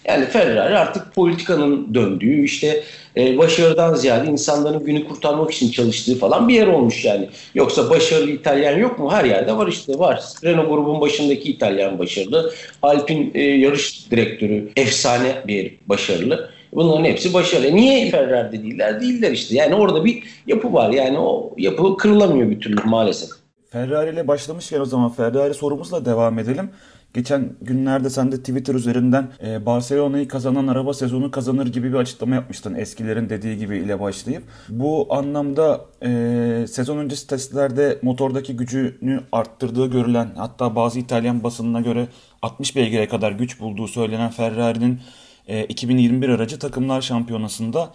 Yani 0.08 0.26
Ferrari 0.26 0.78
artık 0.78 1.16
politikanın 1.16 1.94
döndüğü 1.94 2.44
işte 2.44 2.84
e, 3.18 3.38
başarıdan 3.38 3.94
ziyade 3.94 4.28
insanların 4.28 4.86
günü 4.86 5.08
kurtarmak 5.08 5.52
için 5.52 5.72
çalıştığı 5.72 6.20
falan 6.20 6.48
bir 6.48 6.54
yer 6.54 6.68
olmuş 6.68 7.06
yani. 7.06 7.30
Yoksa 7.56 7.90
başarılı 7.90 8.32
İtalyan 8.32 8.78
yok 8.78 9.00
mu? 9.00 9.12
Her 9.12 9.26
yerde 9.26 9.58
var 9.58 9.68
işte 9.68 10.00
var. 10.00 10.22
Renault 10.44 10.70
grubun 10.70 11.02
başındaki 11.02 11.52
İtalyan 11.52 12.00
başarılı. 12.00 12.54
Alpine 12.82 13.32
e, 13.34 13.44
yarış 13.44 14.12
direktörü 14.12 14.70
efsane 14.76 15.36
bir 15.48 15.76
başarılı. 15.88 16.55
Bunların 16.76 17.04
hepsi 17.06 17.34
başarılı. 17.34 17.76
Niye 17.76 18.12
Ferrari'de 18.12 18.64
değiller? 18.64 19.02
Değiller 19.02 19.32
işte. 19.32 19.56
Yani 19.56 19.76
orada 19.76 20.06
bir 20.06 20.24
yapı 20.48 20.74
var. 20.74 20.90
Yani 20.90 21.20
o 21.20 21.54
yapı 21.58 21.98
kırılamıyor 21.98 22.50
bir 22.50 22.60
türlü 22.60 22.84
maalesef. 22.86 23.30
Ferrari 23.70 24.14
ile 24.14 24.28
başlamışken 24.28 24.80
o 24.80 24.86
zaman 24.86 25.10
Ferrari 25.10 25.54
sorumuzla 25.54 26.06
devam 26.06 26.40
edelim. 26.40 26.70
Geçen 27.14 27.50
günlerde 27.62 28.10
sen 28.10 28.32
de 28.32 28.38
Twitter 28.38 28.74
üzerinden 28.76 29.28
e, 29.46 29.66
Barcelona'yı 29.66 30.28
kazanan 30.28 30.68
araba 30.68 30.94
sezonu 30.94 31.32
kazanır 31.32 31.68
gibi 31.68 31.94
bir 31.94 31.98
açıklama 31.98 32.36
yapmıştın. 32.36 32.76
Eskilerin 32.76 33.30
dediği 33.30 33.58
gibi 33.58 33.78
ile 33.78 34.00
başlayıp. 34.00 34.44
Bu 34.70 35.08
anlamda 35.10 35.82
e, 36.06 36.66
sezon 36.68 36.98
öncesi 36.98 37.28
testlerde 37.28 38.00
motordaki 38.02 38.56
gücünü 38.56 39.20
arttırdığı 39.32 39.92
görülen 39.92 40.28
hatta 40.38 40.76
bazı 40.76 41.00
İtalyan 41.00 41.44
basınına 41.44 41.82
göre 41.82 42.08
60 42.42 42.76
beygire 42.76 43.08
kadar 43.08 43.32
güç 43.32 43.60
bulduğu 43.60 43.88
söylenen 43.88 44.30
Ferrari'nin 44.30 45.00
2021 45.48 46.30
aracı 46.30 46.60
takımlar 46.60 47.02
şampiyonasında 47.02 47.94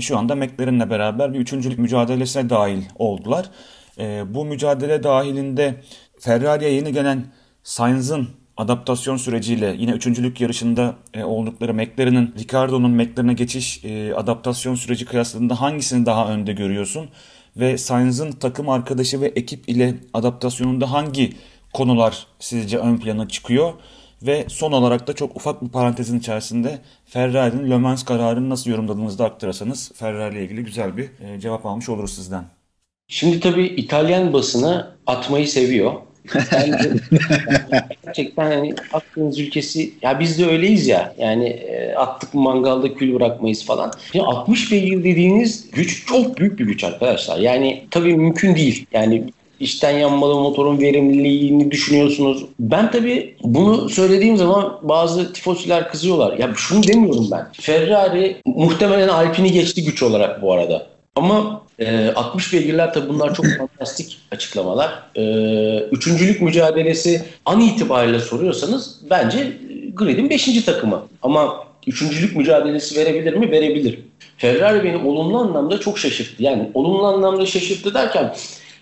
şu 0.00 0.18
anda 0.18 0.34
McLaren'le 0.34 0.90
beraber 0.90 1.34
bir 1.34 1.38
üçüncülük 1.38 1.78
mücadelesine 1.78 2.50
dahil 2.50 2.82
oldular. 2.98 3.50
Bu 4.26 4.44
mücadele 4.44 5.02
dahilinde 5.02 5.82
Ferrari'ye 6.18 6.72
yeni 6.72 6.92
gelen 6.92 7.24
Sainz'ın 7.62 8.28
adaptasyon 8.56 9.16
süreciyle 9.16 9.76
yine 9.78 9.90
üçüncülük 9.90 10.40
yarışında 10.40 10.94
oldukları 11.24 11.74
McLaren'ın 11.74 12.34
Ricardo'nun 12.38 12.90
McLaren'e 12.90 13.32
geçiş 13.32 13.84
adaptasyon 14.16 14.74
süreci 14.74 15.04
kıyasladığında 15.04 15.60
hangisini 15.60 16.06
daha 16.06 16.32
önde 16.32 16.52
görüyorsun? 16.52 17.08
Ve 17.56 17.78
Sainz'ın 17.78 18.32
takım 18.32 18.68
arkadaşı 18.68 19.20
ve 19.20 19.26
ekip 19.26 19.68
ile 19.68 19.94
adaptasyonunda 20.14 20.92
hangi 20.92 21.32
konular 21.72 22.26
sizce 22.38 22.78
ön 22.78 22.96
plana 22.96 23.28
çıkıyor? 23.28 23.72
Ve 24.22 24.44
son 24.48 24.72
olarak 24.72 25.06
da 25.06 25.12
çok 25.12 25.36
ufak 25.36 25.62
bir 25.62 25.68
parantezin 25.68 26.18
içerisinde 26.18 26.78
Ferrari'nin 27.06 27.70
Le 27.70 27.76
Mans 27.76 28.04
kararını 28.04 28.50
nasıl 28.50 28.70
yorumladığınızı 28.70 29.18
da 29.18 29.24
aktarırsanız 29.24 29.92
Ferrari 29.94 30.34
ile 30.34 30.44
ilgili 30.44 30.64
güzel 30.64 30.96
bir 30.96 31.04
e, 31.04 31.40
cevap 31.40 31.66
almış 31.66 31.88
oluruz 31.88 32.14
sizden. 32.14 32.44
Şimdi 33.08 33.40
tabii 33.40 33.66
İtalyan 33.66 34.32
basını 34.32 34.90
atmayı 35.06 35.48
seviyor. 35.48 35.92
gerçekten 38.04 38.50
hani 38.50 38.74
Akdeniz 38.92 39.38
ülkesi 39.38 39.92
ya 40.02 40.20
biz 40.20 40.38
de 40.38 40.46
öyleyiz 40.46 40.86
ya 40.86 41.14
yani 41.18 41.48
e, 41.48 41.94
attık 41.94 42.34
mangalda 42.34 42.94
kül 42.94 43.14
bırakmayız 43.14 43.64
falan. 43.64 43.92
Şimdi 44.12 44.24
60 44.24 44.72
beygir 44.72 45.04
dediğiniz 45.04 45.70
güç 45.70 46.06
çok 46.06 46.38
büyük 46.38 46.58
bir 46.58 46.64
güç 46.64 46.84
arkadaşlar. 46.84 47.38
Yani 47.38 47.86
tabii 47.90 48.16
mümkün 48.16 48.54
değil. 48.54 48.86
Yani 48.92 49.32
içten 49.60 49.98
yanmalı 49.98 50.34
motorun 50.34 50.80
verimliliğini 50.80 51.70
düşünüyorsunuz. 51.70 52.44
Ben 52.60 52.90
tabii 52.90 53.34
bunu 53.42 53.88
söylediğim 53.88 54.36
zaman 54.36 54.78
bazı 54.82 55.32
tifosiler 55.32 55.88
kızıyorlar. 55.88 56.38
Ya 56.38 56.50
şunu 56.56 56.82
demiyorum 56.82 57.28
ben. 57.30 57.46
Ferrari 57.52 58.36
muhtemelen 58.44 59.08
Alpine'i 59.08 59.52
geçti 59.52 59.84
güç 59.84 60.02
olarak 60.02 60.42
bu 60.42 60.52
arada. 60.52 60.86
Ama 61.16 61.62
e, 61.78 62.12
60 62.14 62.52
beygirler 62.52 62.94
tabii 62.94 63.08
bunlar 63.08 63.34
çok 63.34 63.46
fantastik 63.58 64.18
açıklamalar. 64.30 65.02
E, 65.16 65.24
üçüncülük 65.78 66.42
mücadelesi 66.42 67.22
an 67.44 67.60
itibariyle 67.60 68.20
soruyorsanız 68.20 69.00
bence 69.10 69.52
Grid'in 69.94 70.30
5. 70.30 70.64
takımı. 70.64 71.02
Ama 71.22 71.64
üçüncülük 71.86 72.36
mücadelesi 72.36 73.00
verebilir 73.00 73.34
mi? 73.34 73.50
Verebilir. 73.50 73.98
Ferrari 74.36 74.84
beni 74.84 74.96
olumlu 74.96 75.38
anlamda 75.38 75.80
çok 75.80 75.98
şaşırttı. 75.98 76.42
Yani 76.42 76.70
olumlu 76.74 77.06
anlamda 77.06 77.46
şaşırttı 77.46 77.94
derken 77.94 78.34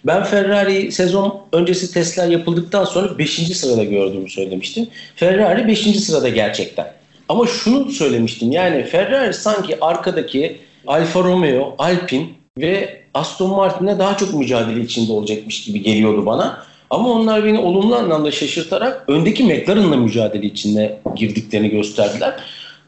ben 0.05 0.25
Ferrari 0.25 0.93
sezon 0.93 1.41
öncesi 1.53 1.93
testler 1.95 2.29
yapıldıktan 2.29 2.85
sonra 2.85 3.19
5. 3.19 3.31
sırada 3.57 3.85
gördüğümü 3.85 4.31
söylemiştim. 4.31 4.89
Ferrari 5.17 5.69
5. 5.69 5.79
sırada 5.81 6.29
gerçekten. 6.29 6.93
Ama 7.29 7.47
şunu 7.47 7.91
söylemiştim 7.91 8.53
yani 8.53 8.85
Ferrari 8.85 9.35
sanki 9.35 9.85
arkadaki 9.85 10.61
Alfa 10.87 11.25
Romeo, 11.25 11.75
Alpine 11.79 12.27
ve 12.59 13.03
Aston 13.15 13.51
Martin'le 13.51 13.99
daha 13.99 14.17
çok 14.17 14.35
mücadele 14.35 14.81
içinde 14.81 15.13
olacakmış 15.13 15.65
gibi 15.65 15.83
geliyordu 15.83 16.27
bana. 16.27 16.63
Ama 16.91 17.09
onlar 17.09 17.45
beni 17.45 17.59
olumlu 17.59 17.97
anlamda 17.97 18.31
şaşırtarak 18.31 19.05
öndeki 19.09 19.45
McLaren'la 19.45 19.97
mücadele 19.97 20.47
içinde 20.47 21.01
girdiklerini 21.17 21.71
gösterdiler. 21.71 22.35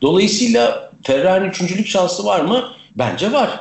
Dolayısıyla 0.03 0.91
Ferrari'nin 1.03 1.51
üçüncülük 1.51 1.87
şansı 1.87 2.25
var 2.25 2.41
mı? 2.41 2.65
Bence 2.97 3.33
var. 3.33 3.61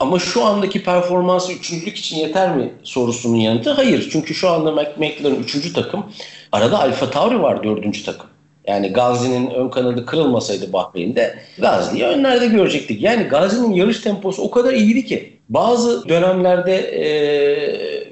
Ama 0.00 0.18
şu 0.18 0.44
andaki 0.44 0.82
performansı 0.82 1.52
üçüncülük 1.52 1.96
için 1.96 2.16
yeter 2.16 2.56
mi 2.56 2.72
sorusunun 2.82 3.36
yanıtı 3.36 3.70
hayır. 3.70 4.08
Çünkü 4.12 4.34
şu 4.34 4.48
anda 4.48 4.72
McLaren 4.72 5.34
üçüncü 5.34 5.72
takım. 5.72 6.06
Arada 6.52 6.80
Alfa 6.80 7.10
Tauri 7.10 7.42
var 7.42 7.64
dördüncü 7.64 8.04
takım. 8.04 8.26
Yani 8.66 8.88
Gazi'nin 8.88 9.50
ön 9.50 9.68
kanadı 9.68 10.06
kırılmasaydı 10.06 10.72
Bahreyn'de 10.72 11.38
Gazi'yi 11.58 12.04
önlerde 12.04 12.46
görecektik. 12.46 13.02
Yani 13.02 13.22
Gazi'nin 13.22 13.72
yarış 13.74 14.00
temposu 14.00 14.42
o 14.42 14.50
kadar 14.50 14.72
iyiydi 14.72 15.06
ki 15.06 15.38
bazı 15.48 16.08
dönemlerde 16.08 16.76
e, 16.76 17.08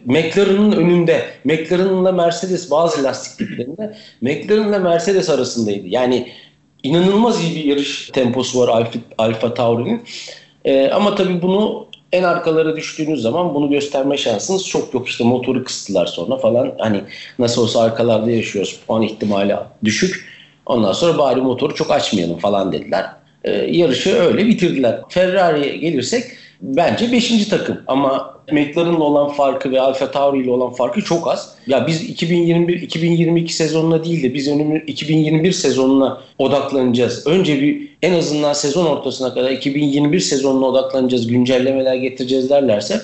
McLaren'ın 0.05 0.73
önünde, 0.73 1.25
McLaren'la 1.45 2.13
Mercedes 2.13 2.71
bazı 2.71 3.03
lastik 3.03 3.39
tiplerinde 3.39 3.97
McLaren'la 4.21 4.79
Mercedes 4.79 5.31
arasındaydı. 5.31 5.87
Yani 5.89 6.29
inanılmaz 6.83 7.45
iyi 7.45 7.57
bir 7.57 7.65
yarış 7.65 8.11
temposu 8.13 8.61
var 8.61 8.69
Alfa, 8.69 8.99
Alfa 9.19 9.55
Tauri'nin. 9.55 10.03
E, 10.67 10.91
ama 10.91 11.15
tabii 11.15 11.43
bunu 11.43 11.87
en 12.13 12.23
arkalara 12.23 12.77
düştüğünüz 12.77 13.23
zaman 13.23 13.55
bunu 13.55 13.71
gösterme 13.71 14.17
şansınız 14.17 14.69
çok 14.69 14.95
yok. 14.95 15.09
İşte 15.09 15.25
motoru 15.25 15.65
kıstılar 15.65 16.07
sonra 16.07 16.37
falan. 16.37 16.73
Hani 16.79 17.01
nasıl 17.39 17.63
olsa 17.63 17.83
arkalarda 17.83 18.31
yaşıyoruz. 18.31 18.81
Puan 18.87 19.03
ihtimali 19.03 19.57
düşük. 19.85 20.37
Ondan 20.67 20.93
sonra 20.93 21.19
bari 21.19 21.41
motoru 21.41 21.75
çok 21.75 21.91
açmayalım 21.91 22.39
falan 22.39 22.73
dediler. 22.73 23.07
E, 23.45 23.51
yarışı 23.53 24.15
öyle 24.15 24.47
bitirdiler. 24.47 25.01
Ferrari'ye 25.09 25.77
gelirsek 25.77 26.25
bence 26.63 27.13
5. 27.13 27.49
takım 27.49 27.79
ama 27.87 28.37
McLaren'la 28.53 29.05
olan 29.05 29.29
farkı 29.29 29.71
ve 29.71 29.81
Alfa 29.81 30.11
Tauri 30.11 30.43
ile 30.43 30.51
olan 30.51 30.73
farkı 30.73 31.03
çok 31.03 31.29
az. 31.29 31.55
Ya 31.67 31.87
biz 31.87 32.23
2021-2022 32.23 33.49
sezonuna 33.49 34.05
değil 34.05 34.23
de 34.23 34.35
biz 34.35 34.49
önümüz 34.49 34.83
2021 34.87 35.53
sezonuna 35.53 36.21
odaklanacağız. 36.39 37.27
Önce 37.27 37.63
bir 37.63 37.89
en 38.03 38.13
azından 38.13 38.53
sezon 38.53 38.87
ortasına 38.87 39.35
kadar 39.35 39.51
2021 39.51 40.21
sezonuna 40.21 40.67
odaklanacağız, 40.67 41.27
güncellemeler 41.27 41.95
getireceğiz 41.95 42.51
derlerse 42.51 43.01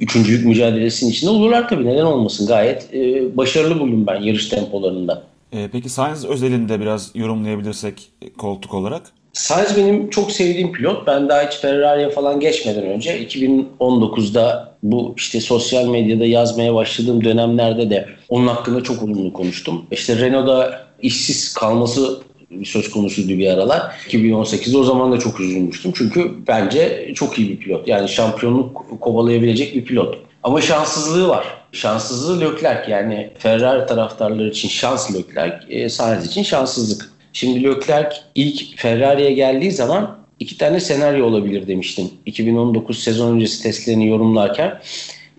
üçüncülük 0.00 0.46
mücadelesinin 0.46 1.10
içinde 1.10 1.30
olurlar 1.30 1.68
tabii. 1.68 1.86
Neden 1.86 2.04
olmasın? 2.04 2.46
Gayet 2.46 2.94
e, 2.94 3.36
başarılı 3.36 3.80
buldum 3.80 4.06
ben 4.06 4.22
yarış 4.22 4.48
tempolarında. 4.48 5.22
E, 5.52 5.68
peki 5.72 5.88
Sainz 5.88 6.24
özelinde 6.24 6.80
biraz 6.80 7.10
yorumlayabilirsek 7.14 8.10
koltuk 8.38 8.74
olarak? 8.74 9.02
Sainz 9.36 9.76
benim 9.76 10.10
çok 10.10 10.32
sevdiğim 10.32 10.72
pilot. 10.72 11.06
Ben 11.06 11.28
daha 11.28 11.42
hiç 11.42 11.56
Ferrari'ye 11.56 12.10
falan 12.10 12.40
geçmeden 12.40 12.82
önce 12.82 13.26
2019'da 13.26 14.74
bu 14.82 15.14
işte 15.16 15.40
sosyal 15.40 15.88
medyada 15.88 16.26
yazmaya 16.26 16.74
başladığım 16.74 17.24
dönemlerde 17.24 17.90
de 17.90 18.08
onun 18.28 18.46
hakkında 18.46 18.82
çok 18.82 19.02
olumlu 19.02 19.32
konuştum. 19.32 19.86
İşte 19.90 20.16
Renault'da 20.18 20.86
işsiz 21.02 21.54
kalması 21.54 22.20
söz 22.64 22.90
konusuydu 22.90 23.28
bir 23.28 23.50
aralar. 23.50 23.82
2018'de 24.08 24.78
o 24.78 24.84
zaman 24.84 25.12
da 25.12 25.18
çok 25.18 25.40
üzülmüştüm. 25.40 25.92
Çünkü 25.96 26.30
bence 26.48 27.12
çok 27.14 27.38
iyi 27.38 27.48
bir 27.48 27.58
pilot. 27.58 27.88
Yani 27.88 28.08
şampiyonluk 28.08 29.00
kovalayabilecek 29.00 29.74
bir 29.74 29.84
pilot. 29.84 30.18
Ama 30.42 30.60
şanssızlığı 30.60 31.28
var. 31.28 31.46
Şanssızlığı 31.72 32.40
Leclerc 32.40 32.90
yani 32.90 33.30
Ferrari 33.38 33.86
taraftarları 33.86 34.48
için 34.48 34.68
şans 34.68 35.14
Leclerc, 35.14 35.56
e, 35.68 35.88
Sainz 35.88 36.26
için 36.26 36.42
şanssızlık. 36.42 37.15
Şimdi 37.36 37.64
Leclerc 37.64 38.16
ilk 38.34 38.78
Ferrari'ye 38.78 39.32
geldiği 39.32 39.72
zaman 39.72 40.18
iki 40.40 40.58
tane 40.58 40.80
senaryo 40.80 41.26
olabilir 41.26 41.68
demiştim. 41.68 42.10
2019 42.26 42.98
sezon 42.98 43.34
öncesi 43.34 43.62
testlerini 43.62 44.06
yorumlarken. 44.08 44.80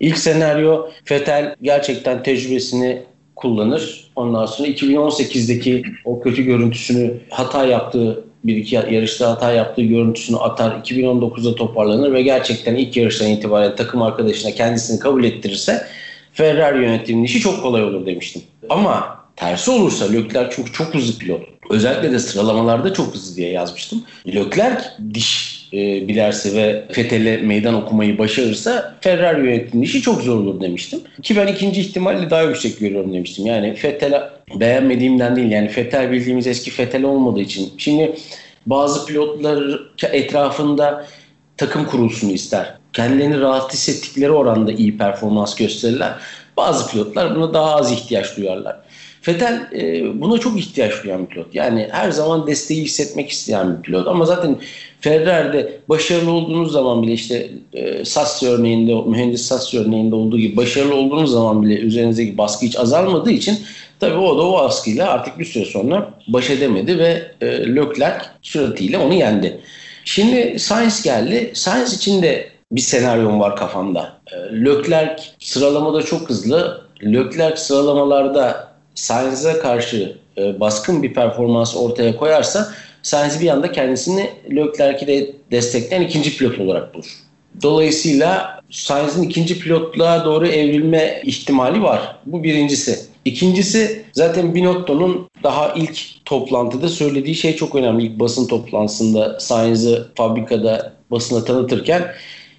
İlk 0.00 0.18
senaryo 0.18 0.88
Vettel 1.10 1.54
gerçekten 1.62 2.22
tecrübesini 2.22 3.02
kullanır. 3.36 4.10
Ondan 4.16 4.46
sonra 4.46 4.68
2018'deki 4.68 5.82
o 6.04 6.20
kötü 6.20 6.42
görüntüsünü 6.42 7.14
hata 7.30 7.66
yaptığı 7.66 8.24
bir 8.44 8.56
iki 8.56 8.74
yarışta 8.74 9.30
hata 9.30 9.52
yaptığı 9.52 9.82
görüntüsünü 9.82 10.36
atar. 10.36 10.70
2019'da 10.70 11.54
toparlanır 11.54 12.12
ve 12.12 12.22
gerçekten 12.22 12.74
ilk 12.76 12.96
yarıştan 12.96 13.28
itibaren 13.28 13.76
takım 13.76 14.02
arkadaşına 14.02 14.50
kendisini 14.50 15.00
kabul 15.00 15.24
ettirirse 15.24 15.86
Ferrari 16.32 16.84
yönetiminin 16.84 17.24
işi 17.24 17.40
çok 17.40 17.62
kolay 17.62 17.84
olur 17.84 18.06
demiştim. 18.06 18.42
Ama 18.68 19.17
tersi 19.38 19.70
olursa 19.70 20.04
Leclerc 20.04 20.56
çünkü 20.56 20.72
çok 20.72 20.94
hızlı 20.94 21.18
pilot. 21.18 21.42
Özellikle 21.70 22.12
de 22.12 22.18
sıralamalarda 22.18 22.94
çok 22.94 23.14
hızlı 23.14 23.36
diye 23.36 23.50
yazmıştım. 23.50 24.04
Leclerc 24.26 24.82
diş 25.14 25.58
e, 25.72 26.08
bilerse 26.08 26.54
ve 26.54 26.84
Fethel'e 26.92 27.36
meydan 27.36 27.74
okumayı 27.74 28.18
başarırsa 28.18 28.94
Ferrari 29.00 29.46
yönetiminin 29.46 29.84
işi 29.86 30.02
çok 30.02 30.22
zor 30.22 30.36
olur 30.36 30.60
demiştim. 30.60 31.00
Ki 31.22 31.36
ben 31.36 31.46
ikinci 31.46 31.80
ihtimalle 31.80 32.30
daha 32.30 32.42
yüksek 32.42 32.80
görüyorum 32.80 33.12
demiştim. 33.12 33.46
Yani 33.46 33.74
Fethel'e 33.74 34.22
beğenmediğimden 34.60 35.36
değil 35.36 35.50
yani 35.50 35.68
Fethel 35.68 36.12
bildiğimiz 36.12 36.46
eski 36.46 36.70
Fethel 36.70 37.04
olmadığı 37.04 37.40
için. 37.40 37.72
Şimdi 37.78 38.14
bazı 38.66 39.06
pilotlar 39.06 39.80
etrafında 40.12 41.06
takım 41.56 41.84
kurulsun 41.84 42.28
ister. 42.28 42.74
Kendilerini 42.92 43.40
rahat 43.40 43.72
hissettikleri 43.72 44.30
oranda 44.30 44.72
iyi 44.72 44.98
performans 44.98 45.56
gösterirler. 45.56 46.12
Bazı 46.56 46.90
pilotlar 46.90 47.36
buna 47.36 47.54
daha 47.54 47.76
az 47.76 47.92
ihtiyaç 47.92 48.36
duyarlar. 48.36 48.76
Fetel 49.22 49.68
e, 49.72 50.20
buna 50.20 50.38
çok 50.38 50.58
ihtiyaç 50.58 51.04
duyan 51.04 51.22
bir 51.22 51.26
pilot. 51.26 51.54
Yani 51.54 51.88
her 51.90 52.10
zaman 52.10 52.46
desteği 52.46 52.82
hissetmek 52.82 53.30
isteyen 53.30 53.78
bir 53.78 53.82
pilot. 53.82 54.08
Ama 54.08 54.24
zaten 54.24 54.56
Ferrari'de 55.00 55.80
başarılı 55.88 56.30
olduğunuz 56.30 56.72
zaman 56.72 57.02
bile 57.02 57.12
işte 57.12 57.50
e, 57.72 58.04
Sassi 58.04 58.48
örneğinde, 58.48 58.94
mühendis 59.10 59.42
Sassi 59.42 59.80
örneğinde 59.80 60.14
olduğu 60.14 60.38
gibi 60.38 60.56
başarılı 60.56 60.94
olduğunuz 60.94 61.30
zaman 61.30 61.62
bile 61.62 61.74
üzerinizdeki 61.78 62.38
baskı 62.38 62.66
hiç 62.66 62.76
azalmadığı 62.76 63.30
için 63.30 63.58
Tabii 64.00 64.18
o 64.18 64.38
da 64.38 64.42
o 64.42 64.58
askıyla 64.58 65.10
artık 65.10 65.38
bir 65.38 65.44
süre 65.44 65.64
sonra 65.64 66.10
baş 66.28 66.50
edemedi 66.50 66.98
ve 66.98 67.32
e, 67.40 67.46
Leclerc 67.46 68.24
süratiyle 68.42 68.98
onu 68.98 69.14
yendi. 69.14 69.60
Şimdi 70.04 70.58
Sainz 70.58 71.02
geldi. 71.02 71.50
Sainz 71.54 71.94
için 71.94 72.22
de 72.22 72.48
bir 72.72 72.80
senaryom 72.80 73.40
var 73.40 73.56
kafamda. 73.56 74.12
E, 74.32 74.64
Leclerc 74.64 75.22
sıralamada 75.38 76.02
çok 76.02 76.30
hızlı. 76.30 76.82
Leclerc 77.02 77.56
sıralamalarda 77.56 78.67
Sainz'e 78.98 79.58
karşı 79.58 80.16
e, 80.38 80.60
baskın 80.60 81.02
bir 81.02 81.14
performans 81.14 81.76
ortaya 81.76 82.16
koyarsa 82.16 82.68
Sainz 83.02 83.40
bir 83.40 83.48
anda 83.48 83.72
kendisini 83.72 84.30
Leclerc'i 84.50 85.06
de 85.06 85.30
destekleyen 85.50 86.02
ikinci 86.02 86.36
pilot 86.36 86.58
olarak 86.58 86.94
bulur. 86.94 87.06
Dolayısıyla 87.62 88.60
Sainz'in 88.70 89.22
ikinci 89.22 89.58
pilotluğa 89.58 90.24
doğru 90.24 90.46
evrilme 90.48 91.22
ihtimali 91.24 91.82
var. 91.82 92.16
Bu 92.26 92.44
birincisi. 92.44 92.98
İkincisi 93.24 94.04
zaten 94.12 94.54
Binotto'nun 94.54 95.28
daha 95.42 95.72
ilk 95.76 96.24
toplantıda 96.24 96.88
söylediği 96.88 97.34
şey 97.34 97.56
çok 97.56 97.74
önemli. 97.74 98.02
İlk 98.02 98.20
basın 98.20 98.46
toplantısında 98.46 99.40
Sainz'i 99.40 99.98
fabrikada 100.14 100.92
basına 101.10 101.44
tanıtırken 101.44 102.06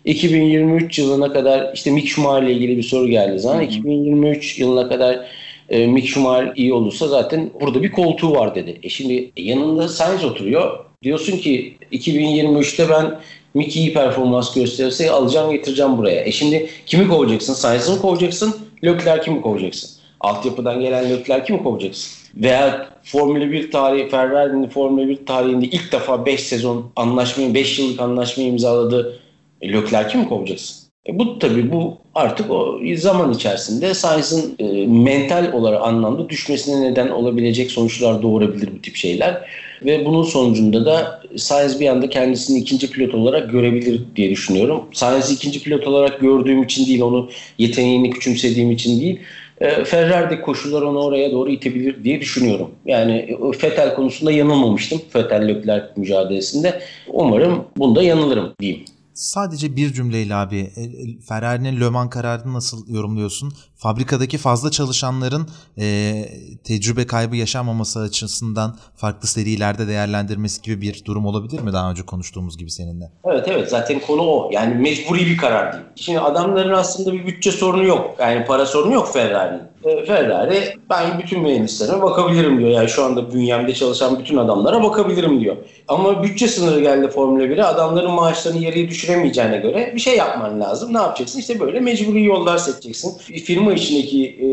2023 0.05 0.99
yılına 0.99 1.33
kadar 1.33 1.73
işte 1.73 1.91
Mick 1.91 2.07
Schumacher 2.07 2.47
ile 2.47 2.53
ilgili 2.53 2.77
bir 2.77 2.83
soru 2.83 3.07
geldi 3.07 3.39
zaman 3.39 3.61
2023 3.61 4.59
yılına 4.59 4.89
kadar 4.89 5.25
e, 5.69 5.87
Mick 5.87 6.07
Schumacher 6.07 6.53
iyi 6.55 6.73
olursa 6.73 7.07
zaten 7.07 7.49
burada 7.61 7.83
bir 7.83 7.91
koltuğu 7.91 8.31
var 8.31 8.55
dedi. 8.55 8.79
E 8.83 8.89
şimdi 8.89 9.31
yanında 9.37 9.87
Sainz 9.87 10.23
oturuyor. 10.23 10.85
Diyorsun 11.03 11.37
ki 11.37 11.77
2023'te 11.91 12.89
ben 12.89 13.19
Mick 13.53 13.75
iyi 13.75 13.93
performans 13.93 14.53
gösterirse 14.53 15.11
alacağım 15.11 15.51
getireceğim 15.51 15.97
buraya. 15.97 16.23
E 16.23 16.31
şimdi 16.31 16.69
kimi 16.85 17.07
kovacaksın? 17.07 17.53
Sainz'ı 17.53 17.91
mı 17.91 18.01
kovacaksın? 18.01 18.55
Leclerc'i 18.83 19.31
mi 19.31 19.41
kovacaksın? 19.41 19.89
Altyapıdan 20.19 20.79
gelen 20.79 21.09
Leclerc'i 21.09 21.53
mi 21.53 21.63
kovacaksın? 21.63 22.19
Veya 22.35 22.89
Formula 23.03 23.51
1 23.51 23.71
tarihi, 23.71 24.09
Ferrari'nin 24.09 24.69
Formula 24.69 25.07
1 25.07 25.25
tarihinde 25.25 25.65
ilk 25.65 25.91
defa 25.91 26.25
5 26.25 26.39
sezon 26.39 26.91
anlaşmayı, 26.95 27.53
5 27.53 27.79
yıllık 27.79 27.99
anlaşmayı 27.99 28.49
imzaladı. 28.49 29.19
E, 29.61 29.73
Leclerc'i 29.73 30.17
mi 30.17 30.29
kovacaksın? 30.29 30.88
E 31.09 31.19
bu 31.19 31.39
tabii 31.39 31.71
bu 31.71 31.97
artık 32.15 32.51
o 32.51 32.79
zaman 32.95 33.33
içerisinde 33.33 33.93
Sainz'ın 33.93 34.55
e, 34.59 34.87
mental 34.87 35.53
olarak 35.53 35.81
anlamda 35.81 36.29
düşmesine 36.29 36.91
neden 36.91 37.09
olabilecek 37.09 37.71
sonuçlar 37.71 38.21
doğurabilir 38.21 38.69
bu 38.77 38.81
tip 38.81 38.95
şeyler. 38.95 39.41
Ve 39.85 40.05
bunun 40.05 40.23
sonucunda 40.23 40.85
da 40.85 41.21
Sainz 41.37 41.79
bir 41.79 41.87
anda 41.87 42.09
kendisini 42.09 42.59
ikinci 42.59 42.91
pilot 42.91 43.13
olarak 43.13 43.51
görebilir 43.51 44.01
diye 44.15 44.29
düşünüyorum. 44.29 44.83
Sainz'i 44.93 45.33
ikinci 45.33 45.63
pilot 45.63 45.87
olarak 45.87 46.19
gördüğüm 46.19 46.63
için 46.63 46.85
değil, 46.85 47.01
onu 47.01 47.29
yeteneğini 47.57 48.09
küçümsediğim 48.09 48.71
için 48.71 49.01
değil. 49.01 49.19
E, 49.61 49.83
Ferrari'de 49.83 50.41
koşullar 50.41 50.81
onu 50.81 50.99
oraya 50.99 51.31
doğru 51.31 51.49
itebilir 51.51 52.03
diye 52.03 52.21
düşünüyorum. 52.21 52.71
Yani 52.85 53.37
Fetel 53.57 53.95
konusunda 53.95 54.31
yanılmamıştım. 54.31 55.01
Fetel 55.09 55.47
Leclerc 55.47 55.85
mücadelesinde. 55.95 56.79
Umarım 57.07 57.63
bunda 57.77 58.03
yanılırım 58.03 58.53
diyeyim. 58.59 58.85
Sadece 59.19 59.75
bir 59.75 59.93
cümleyle 59.93 60.35
abi 60.35 60.57
e, 60.75 60.83
e, 60.83 61.19
Ferrari'nin 61.27 61.81
Le 61.81 61.89
Mans 61.89 62.09
kararını 62.09 62.53
nasıl 62.53 62.87
yorumluyorsun? 62.87 63.53
Fabrikadaki 63.75 64.37
fazla 64.37 64.71
çalışanların 64.71 65.47
e, 65.77 66.25
tecrübe 66.63 67.07
kaybı 67.07 67.35
yaşanmaması 67.35 67.99
açısından 67.99 68.75
farklı 68.95 69.27
serilerde 69.27 69.87
değerlendirmesi 69.87 70.61
gibi 70.61 70.81
bir 70.81 71.05
durum 71.05 71.25
olabilir 71.25 71.59
mi 71.59 71.73
daha 71.73 71.91
önce 71.91 72.05
konuştuğumuz 72.05 72.57
gibi 72.57 72.71
seninle? 72.71 73.11
Evet 73.25 73.47
evet 73.47 73.69
zaten 73.69 73.99
konu 73.99 74.21
o. 74.21 74.49
Yani 74.53 74.75
mecburi 74.75 75.25
bir 75.25 75.37
karar 75.37 75.73
değil. 75.73 75.83
Şimdi 75.95 76.19
adamların 76.19 76.73
aslında 76.73 77.13
bir 77.13 77.27
bütçe 77.27 77.51
sorunu 77.51 77.83
yok. 77.83 78.15
Yani 78.19 78.45
para 78.45 78.65
sorunu 78.65 78.93
yok 78.93 79.13
Ferrari'nin. 79.13 79.63
E, 79.83 80.05
Ferrari 80.05 80.75
ben 80.89 81.19
bütün 81.19 81.41
mühendislerime 81.41 82.01
bakabilirim 82.01 82.59
diyor. 82.59 82.69
Yani 82.69 82.89
şu 82.89 83.03
anda 83.03 83.33
bünyemde 83.33 83.73
çalışan 83.73 84.19
bütün 84.19 84.37
adamlara 84.37 84.83
bakabilirim 84.83 85.39
diyor. 85.39 85.57
Ama 85.89 86.23
bütçe 86.23 86.47
sınırı 86.47 86.81
geldi 86.81 87.07
Formula 87.07 87.43
1'e. 87.43 87.63
Adamların 87.63 88.11
maaşlarını 88.11 88.63
yarıya 88.63 88.87
düşüremeyeceğine 88.87 89.57
göre 89.57 89.91
bir 89.95 89.99
şey 89.99 90.17
yapman 90.17 90.61
lazım. 90.61 90.93
Ne 90.93 90.97
yapacaksın? 90.97 91.39
İşte 91.39 91.59
böyle 91.59 91.79
mecburi 91.79 92.23
yollar 92.23 92.57
seçeceksin. 92.57 93.17
Firma 93.17 93.73
içindeki 93.73 94.25
e, 94.25 94.47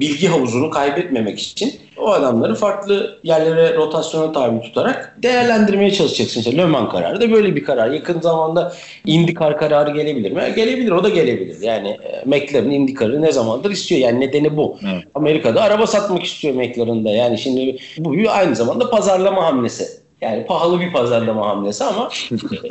bilgi 0.00 0.28
havuzunu 0.28 0.70
kaybetmemek 0.70 1.38
için 1.38 1.72
o 1.96 2.10
adamları 2.10 2.54
farklı 2.54 3.18
yerlere 3.22 3.74
rotasyona 3.76 4.32
tabi 4.32 4.60
tutarak 4.60 5.16
değerlendirmeye 5.22 5.92
çalışacaksın. 5.92 6.40
İşte 6.40 6.56
Le 6.56 6.64
Mans 6.64 6.92
kararı 6.92 7.20
da 7.20 7.32
böyle 7.32 7.56
bir 7.56 7.64
karar. 7.64 7.90
Yakın 7.90 8.20
zamanda 8.20 8.72
IndyCar 9.06 9.58
kararı 9.58 9.90
gelebilir 9.90 10.32
mi? 10.32 10.52
Gelebilir. 10.56 10.90
O 10.90 11.04
da 11.04 11.08
gelebilir. 11.08 11.60
Yani 11.60 11.88
e, 11.88 12.22
McLaren 12.26 12.70
IndyCar'ı 12.70 13.22
ne 13.22 13.32
zamandır 13.32 13.70
istiyor. 13.70 14.00
Yani 14.00 14.20
nedeni 14.20 14.56
bu. 14.56 14.78
Evet. 14.92 15.04
Amerika'da 15.14 15.62
araba 15.62 15.86
satmak 15.86 16.24
istiyor 16.24 16.54
McLaren'da. 16.54 17.10
Yani 17.10 17.38
şimdi 17.38 17.76
bu 17.98 18.14
aynı 18.30 18.56
zamanda 18.56 18.90
pazarlama 18.90 19.44
hamlesi. 19.44 20.01
Yani 20.22 20.46
pahalı 20.46 20.80
bir 20.80 20.92
pazarlama 20.92 21.48
hamlesi 21.48 21.84
ama 21.84 22.08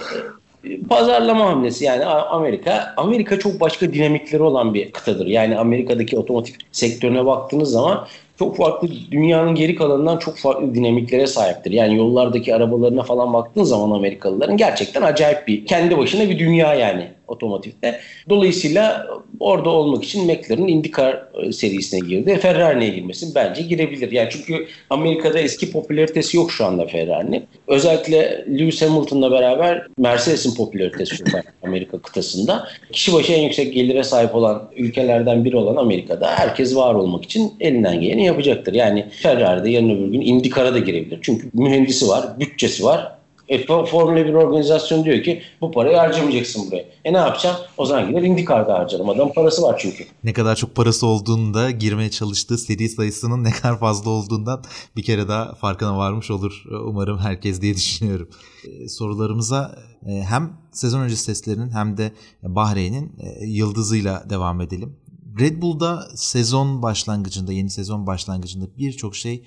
pazarlama 0.90 1.46
hamlesi 1.46 1.86
yani 1.86 2.06
Amerika 2.06 2.94
Amerika 2.98 3.40
çok 3.40 3.60
başka 3.60 3.94
dinamikleri 3.94 4.44
olan 4.44 4.74
bir 4.74 4.92
kıtadır. 4.92 5.28
Yani 5.28 5.58
Amerika'daki 5.58 6.18
otomotiv 6.18 6.54
sektörüne 6.72 7.26
baktığınız 7.26 7.72
zaman 7.72 8.08
çok 8.40 8.58
farklı 8.58 8.88
dünyanın 9.12 9.56
geri 9.56 9.76
kalanından 9.76 10.18
çok 10.18 10.38
farklı 10.38 10.76
dinamiklere 10.76 11.28
sahiptir. 11.28 11.72
Yani 11.72 11.98
yollardaki 11.98 12.56
arabalarına 12.56 13.04
falan 13.04 13.34
baktığın 13.34 13.64
zaman 13.64 13.98
Amerikalıların 13.98 14.58
gerçekten 14.58 15.02
acayip 15.02 15.48
bir 15.48 15.66
kendi 15.66 15.98
başına 15.98 16.30
bir 16.30 16.40
dünya 16.40 16.74
yani 16.74 17.08
otomotivde. 17.32 18.00
Dolayısıyla 18.30 19.08
orada 19.40 19.70
olmak 19.70 20.04
için 20.04 20.26
McLaren 20.26 20.68
IndyCar 20.68 21.24
e, 21.44 21.52
serisine 21.52 22.00
girdi. 22.10 22.38
Ferrari'ne 22.38 22.90
girmesin 22.90 23.36
bence 23.36 23.62
girebilir. 23.62 24.12
Yani 24.12 24.30
çünkü 24.32 24.68
Amerika'da 24.90 25.40
eski 25.40 25.72
popülaritesi 25.72 26.38
yok 26.38 26.52
şu 26.52 26.66
anda 26.66 26.88
Ferrari'nin. 26.88 27.46
Özellikle 27.68 28.46
Lewis 28.50 28.82
Hamilton'la 28.82 29.32
beraber 29.32 29.88
Mercedes'in 29.98 30.56
popülaritesi 30.56 31.16
yok 31.20 31.44
Amerika 31.64 32.00
kıtasında. 32.00 32.68
Kişi 32.92 33.14
başı 33.14 33.34
en 33.34 33.42
yüksek 33.42 33.74
gelire 33.74 34.04
sahip 34.04 34.36
olan 34.36 34.70
ülkelerden 34.76 35.46
biri 35.46 35.58
olan 35.58 35.76
Amerika'da 35.76 36.28
herkes 36.36 36.76
var 36.76 36.96
olmak 36.96 37.24
için 37.24 37.54
elinden 37.60 38.02
geleni 38.02 38.26
yapacaktır. 38.26 38.74
Yani 38.74 39.06
Ferrari'de 39.12 39.70
yarın 39.70 39.90
öbür 39.90 40.12
gün 40.12 40.22
IndyCar'a 40.22 40.74
da 40.74 40.80
girebilir. 40.80 41.20
Çünkü 41.22 41.50
mühendisi 41.54 42.08
var, 42.08 42.40
bütçesi 42.40 42.84
var 42.84 43.21
e, 43.52 43.66
Formula 43.66 44.26
1 44.26 44.34
organizasyon 44.34 45.06
diyor 45.06 45.24
ki 45.24 45.42
bu 45.62 45.72
parayı 45.72 45.98
harcamayacaksın 45.98 46.68
buraya. 46.68 46.86
E 47.06 47.14
ne 47.14 47.18
yapacağım? 47.18 47.56
O 47.78 47.86
zaman 47.86 48.08
gider 48.08 48.22
IndyCar'da 48.22 48.74
harcarım. 48.74 49.10
Adam 49.10 49.34
parası 49.34 49.62
var 49.62 49.80
çünkü. 49.82 50.06
Ne 50.24 50.34
kadar 50.34 50.56
çok 50.56 50.76
parası 50.76 51.08
olduğunda 51.08 51.72
girmeye 51.72 52.12
çalıştığı 52.12 52.58
seri 52.58 52.90
sayısının 52.90 53.44
ne 53.44 53.52
kadar 53.52 53.80
fazla 53.80 54.10
olduğundan 54.10 54.64
bir 54.96 55.04
kere 55.04 55.28
daha 55.28 55.56
farkına 55.56 55.98
varmış 55.98 56.32
olur. 56.32 56.64
Umarım 56.86 57.18
herkes 57.18 57.62
diye 57.62 57.76
düşünüyorum. 57.76 58.30
E, 58.66 58.90
sorularımıza 58.90 59.76
e, 60.08 60.12
hem 60.12 60.54
sezon 60.72 61.02
öncesi 61.02 61.26
testlerinin 61.26 61.70
hem 61.70 61.98
de 61.98 62.12
Bahreyn'in 62.44 63.12
e, 63.20 63.46
yıldızıyla 63.46 64.24
devam 64.30 64.62
edelim. 64.62 64.96
Red 65.40 65.62
Bull'da 65.62 66.08
sezon 66.16 66.82
başlangıcında, 66.82 67.54
yeni 67.54 67.70
sezon 67.70 68.08
başlangıcında 68.08 68.66
birçok 68.78 69.16
şey 69.16 69.44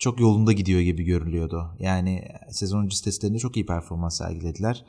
çok 0.00 0.20
yolunda 0.20 0.52
gidiyor 0.52 0.80
gibi 0.80 1.04
görülüyordu. 1.04 1.76
Yani 1.78 2.28
sezon 2.50 2.84
öncesi 2.84 3.04
testlerinde 3.04 3.38
çok 3.38 3.56
iyi 3.56 3.66
performans 3.66 4.18
sergilediler. 4.18 4.84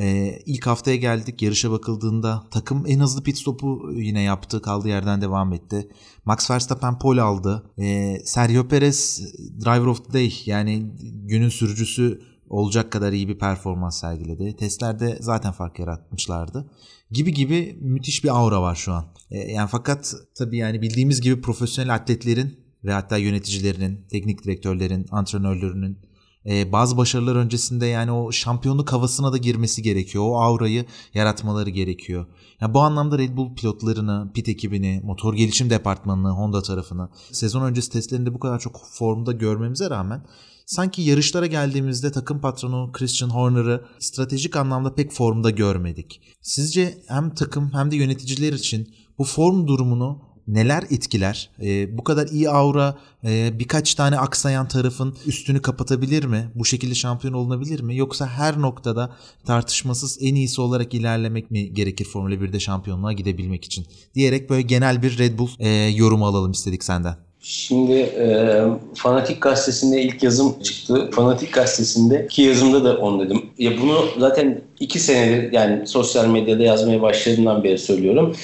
Ee, 0.00 0.38
ilk 0.46 0.66
haftaya 0.66 0.96
geldik. 0.96 1.42
Yarışa 1.42 1.70
bakıldığında 1.70 2.42
takım 2.50 2.84
en 2.86 3.00
hızlı 3.00 3.22
pit 3.22 3.38
stopu 3.38 3.90
yine 3.92 4.22
yaptı. 4.22 4.62
Kaldığı 4.62 4.88
yerden 4.88 5.20
devam 5.20 5.52
etti. 5.52 5.88
Max 6.24 6.50
Verstappen 6.50 6.98
pole 6.98 7.22
aldı. 7.22 7.70
Ee, 7.78 8.18
Sergio 8.24 8.68
Perez 8.68 9.20
Driver 9.64 9.86
of 9.86 10.04
the 10.04 10.12
Day 10.12 10.42
yani 10.46 10.92
günün 11.02 11.48
sürücüsü 11.48 12.20
olacak 12.48 12.92
kadar 12.92 13.12
iyi 13.12 13.28
bir 13.28 13.38
performans 13.38 14.00
sergiledi. 14.00 14.56
Testlerde 14.56 15.18
zaten 15.20 15.52
fark 15.52 15.78
yaratmışlardı. 15.78 16.70
Gibi 17.10 17.34
gibi 17.34 17.78
müthiş 17.80 18.24
bir 18.24 18.36
aura 18.36 18.62
var 18.62 18.74
şu 18.74 18.92
an. 18.92 19.04
Ee, 19.30 19.38
yani 19.38 19.68
fakat 19.68 20.14
tabii 20.38 20.56
yani 20.56 20.82
bildiğimiz 20.82 21.20
gibi 21.20 21.40
profesyonel 21.40 21.94
atletlerin 21.94 22.65
ve 22.86 22.92
hatta 22.92 23.16
yöneticilerinin, 23.16 24.06
teknik 24.10 24.44
direktörlerin, 24.44 25.06
antrenörlerinin 25.10 25.98
e, 26.46 26.72
bazı 26.72 26.96
başarılar 26.96 27.36
öncesinde 27.36 27.86
yani 27.86 28.12
o 28.12 28.32
şampiyonluk 28.32 28.92
havasına 28.92 29.32
da 29.32 29.36
girmesi 29.36 29.82
gerekiyor. 29.82 30.24
O 30.26 30.40
aurayı 30.40 30.84
yaratmaları 31.14 31.70
gerekiyor. 31.70 32.26
Yani 32.60 32.74
bu 32.74 32.80
anlamda 32.80 33.18
Red 33.18 33.36
Bull 33.36 33.54
pilotlarını, 33.54 34.30
pit 34.34 34.48
ekibini, 34.48 35.00
motor 35.04 35.34
gelişim 35.34 35.70
departmanını, 35.70 36.30
Honda 36.30 36.62
tarafını 36.62 37.08
sezon 37.32 37.62
öncesi 37.62 37.90
testlerinde 37.90 38.34
bu 38.34 38.38
kadar 38.38 38.58
çok 38.58 38.80
formda 38.92 39.32
görmemize 39.32 39.90
rağmen 39.90 40.26
sanki 40.66 41.02
yarışlara 41.02 41.46
geldiğimizde 41.46 42.12
takım 42.12 42.40
patronu 42.40 42.90
Christian 42.92 43.30
Horner'ı 43.30 43.84
stratejik 43.98 44.56
anlamda 44.56 44.94
pek 44.94 45.12
formda 45.12 45.50
görmedik. 45.50 46.20
Sizce 46.42 46.98
hem 47.08 47.34
takım 47.34 47.72
hem 47.72 47.90
de 47.90 47.96
yöneticiler 47.96 48.52
için 48.52 48.94
bu 49.18 49.24
form 49.24 49.66
durumunu 49.66 50.22
neler 50.48 50.84
etkiler? 50.90 51.50
E, 51.62 51.98
bu 51.98 52.04
kadar 52.04 52.26
iyi 52.26 52.50
aura 52.50 52.98
e, 53.24 53.58
birkaç 53.58 53.94
tane 53.94 54.18
aksayan 54.18 54.68
tarafın 54.68 55.16
üstünü 55.26 55.62
kapatabilir 55.62 56.24
mi? 56.24 56.50
Bu 56.54 56.64
şekilde 56.64 56.94
şampiyon 56.94 57.34
olunabilir 57.34 57.80
mi? 57.80 57.96
Yoksa 57.96 58.26
her 58.26 58.60
noktada 58.60 59.12
tartışmasız 59.46 60.18
en 60.20 60.34
iyisi 60.34 60.60
olarak 60.60 60.94
ilerlemek 60.94 61.50
mi 61.50 61.74
gerekir 61.74 62.04
Formula 62.04 62.34
1'de 62.34 62.60
şampiyonluğa 62.60 63.12
gidebilmek 63.12 63.64
için? 63.64 63.86
Diyerek 64.14 64.50
böyle 64.50 64.62
genel 64.62 65.02
bir 65.02 65.18
Red 65.18 65.38
Bull 65.38 65.48
e, 65.58 65.68
yorumu 65.70 66.26
alalım 66.26 66.52
istedik 66.52 66.84
senden. 66.84 67.16
Şimdi 67.48 67.92
e, 67.92 68.64
Fanatik 68.94 69.42
Gazetesi'nde 69.42 70.02
ilk 70.02 70.22
yazım 70.22 70.62
çıktı. 70.62 71.10
Fanatik 71.12 71.52
Gazetesi'nde 71.52 72.26
ki 72.26 72.42
yazımda 72.42 72.84
da 72.84 72.96
onu 72.96 73.24
dedim. 73.24 73.42
Ya 73.58 73.72
bunu 73.82 74.04
zaten 74.18 74.62
iki 74.80 74.98
senedir 74.98 75.52
yani 75.52 75.86
sosyal 75.86 76.26
medyada 76.26 76.62
yazmaya 76.62 77.02
başladığımdan 77.02 77.64
beri 77.64 77.78
söylüyorum. 77.78 78.36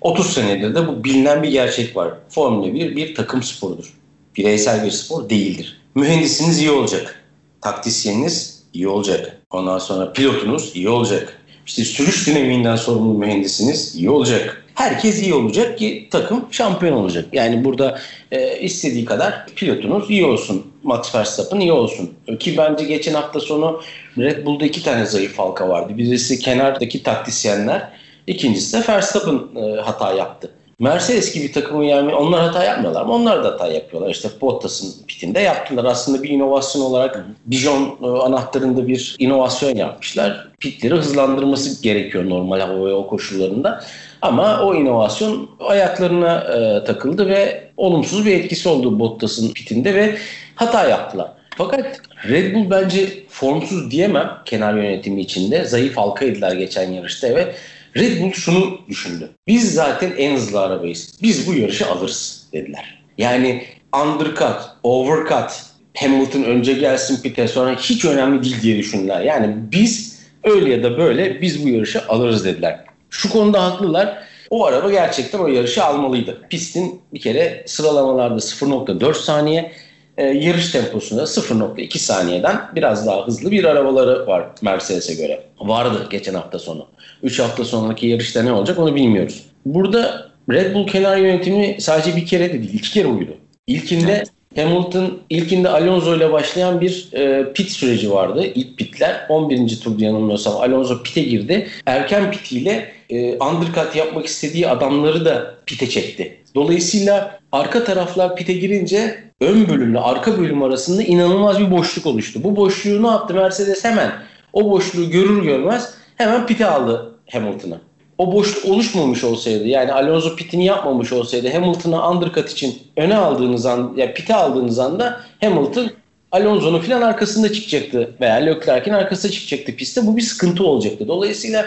30 0.00 0.32
senedir 0.32 0.74
de 0.74 0.88
bu 0.88 1.04
bilinen 1.04 1.42
bir 1.42 1.48
gerçek 1.48 1.96
var. 1.96 2.14
Formula 2.28 2.74
1 2.74 2.96
bir 2.96 3.14
takım 3.14 3.42
sporudur. 3.42 3.92
Bireysel 4.36 4.84
bir 4.84 4.90
spor 4.90 5.30
değildir. 5.30 5.80
Mühendisiniz 5.94 6.58
iyi 6.58 6.70
olacak. 6.70 7.22
Taktisyeniniz 7.60 8.62
iyi 8.74 8.88
olacak. 8.88 9.38
Ondan 9.50 9.78
sonra 9.78 10.12
pilotunuz 10.12 10.72
iyi 10.74 10.88
olacak. 10.88 11.40
İşte 11.66 11.84
sürüş 11.84 12.26
dinamiğinden 12.26 12.76
sorumlu 12.76 13.18
mühendisiniz 13.18 13.94
iyi 13.96 14.10
olacak. 14.10 14.64
Herkes 14.74 15.22
iyi 15.22 15.34
olacak 15.34 15.78
ki 15.78 16.08
takım 16.10 16.46
şampiyon 16.50 16.92
olacak. 16.92 17.24
Yani 17.32 17.64
burada 17.64 17.98
e, 18.32 18.60
istediği 18.60 19.04
kadar 19.04 19.46
pilotunuz 19.56 20.10
iyi 20.10 20.24
olsun. 20.24 20.66
Max 20.82 21.14
Verstappen 21.14 21.60
iyi 21.60 21.72
olsun. 21.72 22.14
Ki 22.40 22.56
bence 22.56 22.84
geçen 22.84 23.14
hafta 23.14 23.40
sonu 23.40 23.80
Red 24.18 24.46
Bull'da 24.46 24.64
iki 24.64 24.82
tane 24.82 25.06
zayıf 25.06 25.38
halka 25.38 25.68
vardı. 25.68 25.98
Birisi 25.98 26.38
kenardaki 26.38 27.02
taktisyenler, 27.02 27.90
ikincisi 28.26 28.76
de 28.76 28.92
Verstappen 28.92 29.62
e, 29.62 29.80
hata 29.80 30.12
yaptı. 30.12 30.50
Mercedes 30.78 31.34
gibi 31.34 31.52
takımı 31.52 31.84
yani 31.84 32.14
onlar 32.14 32.40
hata 32.40 32.64
yapmıyorlar 32.64 33.00
ama 33.00 33.14
onlar 33.14 33.44
da 33.44 33.48
hata 33.48 33.66
yapıyorlar. 33.66 34.10
İşte 34.10 34.28
Bottas'ın 34.40 35.06
pitinde 35.06 35.40
yaptılar. 35.40 35.84
Aslında 35.84 36.22
bir 36.22 36.28
inovasyon 36.28 36.82
olarak 36.82 37.26
Dijon 37.50 37.98
e, 38.02 38.06
anahtarında 38.06 38.88
bir 38.88 39.16
inovasyon 39.18 39.76
yapmışlar. 39.76 40.48
Pitleri 40.60 40.94
hızlandırması 40.94 41.82
gerekiyor 41.82 42.28
normal 42.28 42.60
hava 42.60 42.86
ve 42.86 42.92
o 42.92 43.06
koşullarında. 43.06 43.84
Ama 44.22 44.60
o 44.62 44.74
inovasyon 44.74 45.50
ayaklarına 45.60 46.38
e, 46.38 46.84
takıldı 46.84 47.28
ve 47.28 47.70
olumsuz 47.76 48.26
bir 48.26 48.32
etkisi 48.32 48.68
oldu 48.68 48.98
Bottas'ın 48.98 49.52
pitinde 49.52 49.94
ve 49.94 50.18
hata 50.54 50.88
yaptılar. 50.88 51.28
Fakat 51.56 52.00
Red 52.28 52.54
Bull 52.54 52.70
bence 52.70 53.08
formsuz 53.28 53.90
diyemem 53.90 54.30
kenar 54.44 54.74
yönetimi 54.74 55.20
içinde. 55.20 55.64
Zayıf 55.64 55.96
halkaydılar 55.96 56.52
geçen 56.52 56.92
yarışta 56.92 57.28
ve 57.28 57.54
Red 57.96 58.22
Bull 58.22 58.32
şunu 58.32 58.78
düşündü. 58.88 59.30
Biz 59.46 59.74
zaten 59.74 60.12
en 60.18 60.36
hızlı 60.36 60.60
arabayız. 60.60 61.18
Biz 61.22 61.46
bu 61.46 61.54
yarışı 61.54 61.90
alırız 61.90 62.46
dediler. 62.52 63.02
Yani 63.18 63.64
undercut, 64.02 64.56
overcut, 64.82 65.50
Hamilton 65.96 66.42
önce 66.42 66.72
gelsin 66.72 67.22
pite 67.22 67.48
sonra 67.48 67.76
hiç 67.76 68.04
önemli 68.04 68.42
değil 68.42 68.62
diye 68.62 68.78
düşündüler. 68.78 69.20
Yani 69.20 69.54
biz 69.72 70.20
öyle 70.44 70.70
ya 70.70 70.82
da 70.82 70.98
böyle 70.98 71.40
biz 71.40 71.64
bu 71.64 71.68
yarışı 71.68 72.08
alırız 72.08 72.44
dediler. 72.44 72.84
Şu 73.10 73.30
konuda 73.30 73.64
haklılar. 73.64 74.18
O 74.50 74.64
araba 74.66 74.90
gerçekten 74.90 75.38
o 75.38 75.46
yarışı 75.46 75.84
almalıydı. 75.84 76.42
Pistin 76.50 77.00
bir 77.14 77.20
kere 77.20 77.62
sıralamalarda 77.66 78.40
0.4 78.40 79.14
saniye, 79.14 79.72
e, 80.18 80.24
yarış 80.24 80.70
temposunda 80.70 81.22
0.2 81.22 81.98
saniyeden 81.98 82.60
biraz 82.74 83.06
daha 83.06 83.26
hızlı 83.26 83.50
bir 83.50 83.64
arabaları 83.64 84.26
var 84.26 84.46
Mercedes'e 84.62 85.14
göre. 85.14 85.42
Vardı 85.60 86.06
geçen 86.10 86.34
hafta 86.34 86.58
sonu. 86.58 86.86
3 87.22 87.38
hafta 87.38 87.64
sonraki 87.64 88.06
yarışta 88.06 88.42
ne 88.42 88.52
olacak 88.52 88.78
onu 88.78 88.94
bilmiyoruz. 88.94 89.44
Burada 89.66 90.30
Red 90.50 90.74
Bull 90.74 90.86
kenar 90.86 91.16
yönetimi 91.16 91.76
sadece 91.80 92.16
bir 92.16 92.26
kere 92.26 92.48
de 92.48 92.52
değil, 92.52 92.74
iki 92.74 92.90
kere 92.90 93.06
uydu. 93.06 93.36
İlkinde 93.66 94.12
evet. 94.12 94.30
Hamilton 94.56 95.18
ilkinde 95.30 95.68
Alonso 95.68 96.16
ile 96.16 96.32
başlayan 96.32 96.80
bir 96.80 97.08
e, 97.12 97.52
pit 97.52 97.70
süreci 97.70 98.10
vardı. 98.12 98.44
İlk 98.54 98.78
pitler 98.78 99.26
11. 99.28 99.80
turda 99.80 100.04
yanılmıyorsam 100.04 100.56
Alonso 100.56 101.02
pite 101.02 101.22
girdi. 101.22 101.68
Erken 101.86 102.30
pitiyle 102.30 102.92
e, 103.10 103.38
undercut 103.38 103.96
yapmak 103.96 104.26
istediği 104.26 104.68
adamları 104.68 105.24
da 105.24 105.54
pite 105.66 105.88
çekti. 105.88 106.36
Dolayısıyla 106.56 107.40
arka 107.52 107.84
taraflar 107.84 108.36
pite 108.36 108.52
girince 108.52 109.24
ön 109.40 109.68
bölümle 109.68 109.98
arka 109.98 110.38
bölüm 110.38 110.62
arasında 110.62 111.02
inanılmaz 111.02 111.60
bir 111.60 111.70
boşluk 111.70 112.06
oluştu. 112.06 112.40
Bu 112.44 112.56
boşluğu 112.56 113.02
ne 113.02 113.06
yaptı 113.06 113.34
Mercedes 113.34 113.84
hemen? 113.84 114.12
O 114.52 114.70
boşluğu 114.70 115.10
görür 115.10 115.42
görmez 115.42 115.94
hemen 116.16 116.46
pite 116.46 116.66
aldı 116.66 117.14
Hamilton'ı. 117.32 117.80
O 118.18 118.32
boşluk 118.32 118.64
oluşmamış 118.64 119.24
olsaydı 119.24 119.66
yani 119.66 119.92
Alonso 119.92 120.36
pitini 120.36 120.64
yapmamış 120.64 121.12
olsaydı 121.12 121.52
Hamilton'ı 121.52 122.08
undercut 122.08 122.50
için 122.50 122.78
öne 122.96 123.16
aldığınız 123.16 123.66
an 123.66 123.92
ya 123.96 124.04
yani 124.04 124.14
pite 124.14 124.34
aldığınız 124.34 124.78
anda 124.78 125.20
Hamilton 125.40 125.90
Alonso'nun 126.32 126.80
filan 126.80 127.02
arkasında 127.02 127.52
çıkacaktı 127.52 128.14
veya 128.20 128.34
Leclerc'in 128.34 128.92
arkasında 128.92 129.32
çıkacaktı 129.32 129.76
pistte. 129.76 130.06
Bu 130.06 130.16
bir 130.16 130.22
sıkıntı 130.22 130.64
olacaktı. 130.64 131.08
Dolayısıyla 131.08 131.66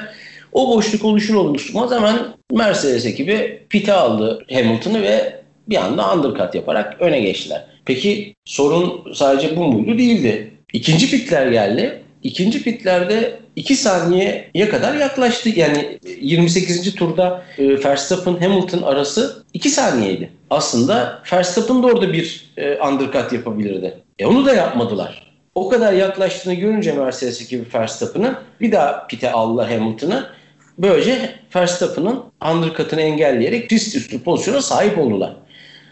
o 0.52 0.76
boşluk 0.76 1.06
oluşur 1.06 1.36
oluşmaz 1.36 1.92
hemen 1.92 2.18
Mercedes 2.52 3.06
ekibi 3.06 3.66
pite 3.70 3.94
aldı 3.94 4.46
Hamilton'ı 4.54 5.02
ve 5.02 5.42
bir 5.70 5.76
anda 5.76 6.14
undercut 6.14 6.56
yaparak 6.56 7.02
öne 7.02 7.20
geçtiler. 7.20 7.66
Peki 7.86 8.36
sorun 8.46 9.14
sadece 9.14 9.58
bu 9.58 9.64
muydu? 9.64 9.98
Değildi. 9.98 10.52
İkinci 10.74 11.12
pitler 11.12 11.48
geldi. 11.48 12.04
İkinci 12.24 12.64
pitlerde 12.64 13.40
2 13.56 13.76
saniyeye 13.76 14.70
kadar 14.70 14.96
yaklaştı. 14.96 15.50
Yani 15.50 16.00
28. 16.22 16.96
turda 16.96 17.44
e, 17.58 17.84
Verstappen 17.84 18.38
Hamilton 18.38 18.82
arası 18.82 19.44
2 19.54 19.70
saniyeydi. 19.70 20.32
Aslında 20.50 21.24
Verstappen 21.34 21.84
de 21.84 21.88
orada 21.88 22.14
bir 22.14 22.52
e, 22.58 22.76
undercut 22.76 23.34
yapabilirdi. 23.34 23.98
E 24.20 24.26
onu 24.26 24.46
da 24.46 24.54
yapmadılar. 24.54 25.32
O 25.56 25.70
kadar 25.70 25.94
yaklaştığını 25.94 26.54
görünce 26.54 26.92
Mercedes 26.92 27.42
ekibi 27.42 27.64
Verstappen'ın 27.74 28.36
bir 28.62 28.72
daha 28.72 29.08
pite 29.08 29.32
aldılar 29.32 29.72
Hamilton'ı. 29.72 30.26
Böylece 30.80 31.36
Verstappen'ın 31.56 32.24
undercut'ını 32.52 33.02
engelleyerek 33.02 33.70
pist 33.70 33.96
üstü 33.96 34.24
pozisyona 34.24 34.62
sahip 34.62 34.98
oldular. 34.98 35.34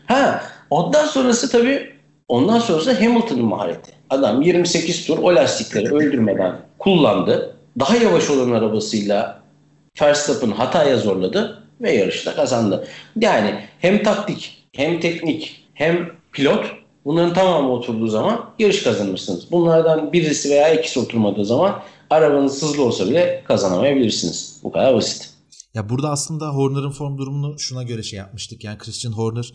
Ha, 0.06 0.44
ondan 0.70 1.06
sonrası 1.06 1.52
tabii 1.52 1.92
ondan 2.28 2.60
sonrası 2.60 3.04
Hamilton'ın 3.04 3.46
mahareti. 3.46 3.92
Adam 4.10 4.42
28 4.42 5.06
tur 5.06 5.18
o 5.18 5.36
lastikleri 5.36 5.96
öldürmeden 5.96 6.56
kullandı. 6.80 7.56
Daha 7.80 7.98
yavaş 7.98 8.30
olan 8.30 8.52
arabasıyla 8.52 9.42
Verstappen 10.02 10.52
hataya 10.52 10.98
zorladı 10.98 11.64
ve 11.82 11.92
yarışta 11.92 12.36
kazandı. 12.36 12.88
Yani 13.20 13.56
hem 13.80 14.04
taktik 14.04 14.64
hem 14.74 15.00
teknik 15.00 15.66
hem 15.74 16.10
pilot 16.32 16.66
bunların 17.06 17.34
tamamı 17.34 17.72
oturduğu 17.72 18.08
zaman 18.08 18.50
yarış 18.60 18.84
kazanırsınız. 18.84 19.52
Bunlardan 19.52 20.14
birisi 20.14 20.50
veya 20.50 20.74
ikisi 20.74 21.00
oturmadığı 21.00 21.46
zaman 21.46 21.82
arabanız 22.10 22.62
hızlı 22.62 22.84
olsa 22.84 23.10
bile 23.10 23.44
kazanamayabilirsiniz. 23.48 24.60
Bu 24.64 24.72
kadar 24.72 24.96
basit. 24.96 25.30
Ya 25.74 25.90
burada 25.90 26.10
aslında 26.10 26.50
Horner'ın 26.50 26.92
form 26.92 27.18
durumunu 27.18 27.60
şuna 27.60 27.84
göre 27.84 28.04
şey 28.04 28.20
yapmıştık. 28.20 28.64
Yani 28.64 28.78
Christian 28.78 29.12
Horner 29.12 29.54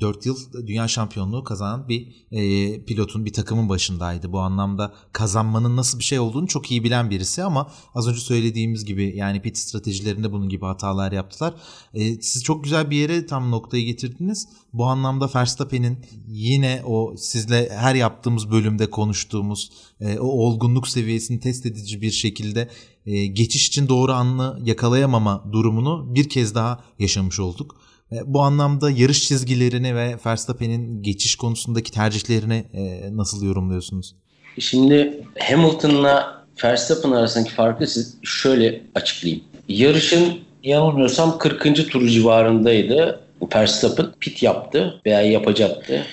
4 0.00 0.26
yıl 0.26 0.36
dünya 0.66 0.88
şampiyonluğu 0.88 1.44
kazanan 1.44 1.88
bir 1.88 2.26
e, 2.30 2.84
pilotun 2.84 3.24
bir 3.24 3.32
takımın 3.32 3.68
başındaydı. 3.68 4.32
Bu 4.32 4.40
anlamda 4.40 4.94
kazanmanın 5.12 5.76
nasıl 5.76 5.98
bir 5.98 6.04
şey 6.04 6.18
olduğunu 6.18 6.46
çok 6.46 6.70
iyi 6.70 6.84
bilen 6.84 7.10
birisi 7.10 7.44
ama 7.44 7.70
az 7.94 8.08
önce 8.08 8.20
söylediğimiz 8.20 8.84
gibi 8.84 9.16
yani 9.16 9.42
pit 9.42 9.58
stratejilerinde 9.58 10.32
bunun 10.32 10.48
gibi 10.48 10.64
hatalar 10.64 11.12
yaptılar. 11.12 11.54
E, 11.94 12.22
siz 12.22 12.44
çok 12.44 12.64
güzel 12.64 12.90
bir 12.90 12.96
yere 12.96 13.26
tam 13.26 13.50
noktayı 13.50 13.86
getirdiniz. 13.86 14.48
Bu 14.72 14.86
anlamda 14.86 15.30
Verstappen'in 15.34 15.98
yine 16.28 16.82
o 16.86 17.14
sizle 17.16 17.68
her 17.70 17.94
yaptığımız 17.94 18.50
bölümde 18.50 18.90
konuştuğumuz 18.90 19.70
e, 20.00 20.18
o 20.18 20.26
olgunluk 20.26 20.88
seviyesini 20.88 21.40
test 21.40 21.66
edici 21.66 22.02
bir 22.02 22.10
şekilde 22.10 22.70
e, 23.06 23.26
geçiş 23.26 23.68
için 23.68 23.88
doğru 23.88 24.12
anını 24.12 24.60
yakalayamama 24.64 25.44
durumunu 25.52 26.14
bir 26.14 26.28
kez 26.28 26.54
daha 26.54 26.84
yaşamış 26.98 27.40
olduk. 27.40 27.76
E, 28.12 28.16
bu 28.26 28.40
anlamda 28.42 28.90
yarış 28.90 29.28
çizgilerini 29.28 29.96
ve 29.96 30.16
Verstappen'in 30.26 31.02
geçiş 31.02 31.36
konusundaki 31.36 31.92
tercihlerini 31.92 32.64
e, 32.74 33.00
nasıl 33.16 33.46
yorumluyorsunuz? 33.46 34.14
Şimdi 34.58 35.24
Hamilton'la 35.38 36.44
Verstappen 36.64 37.10
arasındaki 37.10 37.50
farkı 37.50 37.86
siz 37.86 38.16
şöyle 38.22 38.82
açıklayayım. 38.94 39.44
Yarışın 39.68 40.38
yanılmıyorsam 40.62 41.38
40. 41.38 41.90
turu 41.90 42.08
civarındaydı. 42.08 43.20
Verstappen 43.54 44.06
pit 44.20 44.42
yaptı 44.42 45.00
veya 45.06 45.22
yapacaktı. 45.22 46.06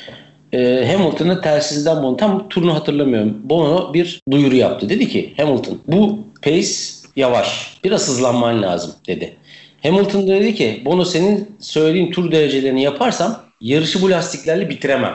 Ee, 0.54 0.92
Hamilton'ın 0.92 1.42
telsizden 1.42 2.04
bunu 2.04 2.18
tam 2.18 2.50
turunu 2.50 2.74
hatırlamıyorum. 2.74 3.38
Bono 3.44 3.94
bir 3.94 4.22
duyuru 4.32 4.56
yaptı. 4.56 4.90
Dedi 4.90 5.10
ki 5.10 5.34
Hamilton 5.38 5.82
bu 5.88 6.20
pace 6.42 6.68
yavaş. 7.16 7.78
Biraz 7.84 8.08
hızlanman 8.08 8.62
lazım 8.62 8.92
dedi. 9.08 9.38
Hamilton 9.86 10.28
da 10.28 10.28
dedi 10.28 10.56
ki 10.56 10.82
bunu 10.86 11.06
senin 11.06 11.56
söylediğin 11.60 12.12
tur 12.12 12.32
derecelerini 12.32 12.84
yaparsam 12.84 13.42
yarışı 13.62 14.02
bu 14.02 14.10
lastiklerle 14.10 14.70
bitiremem 14.70 15.14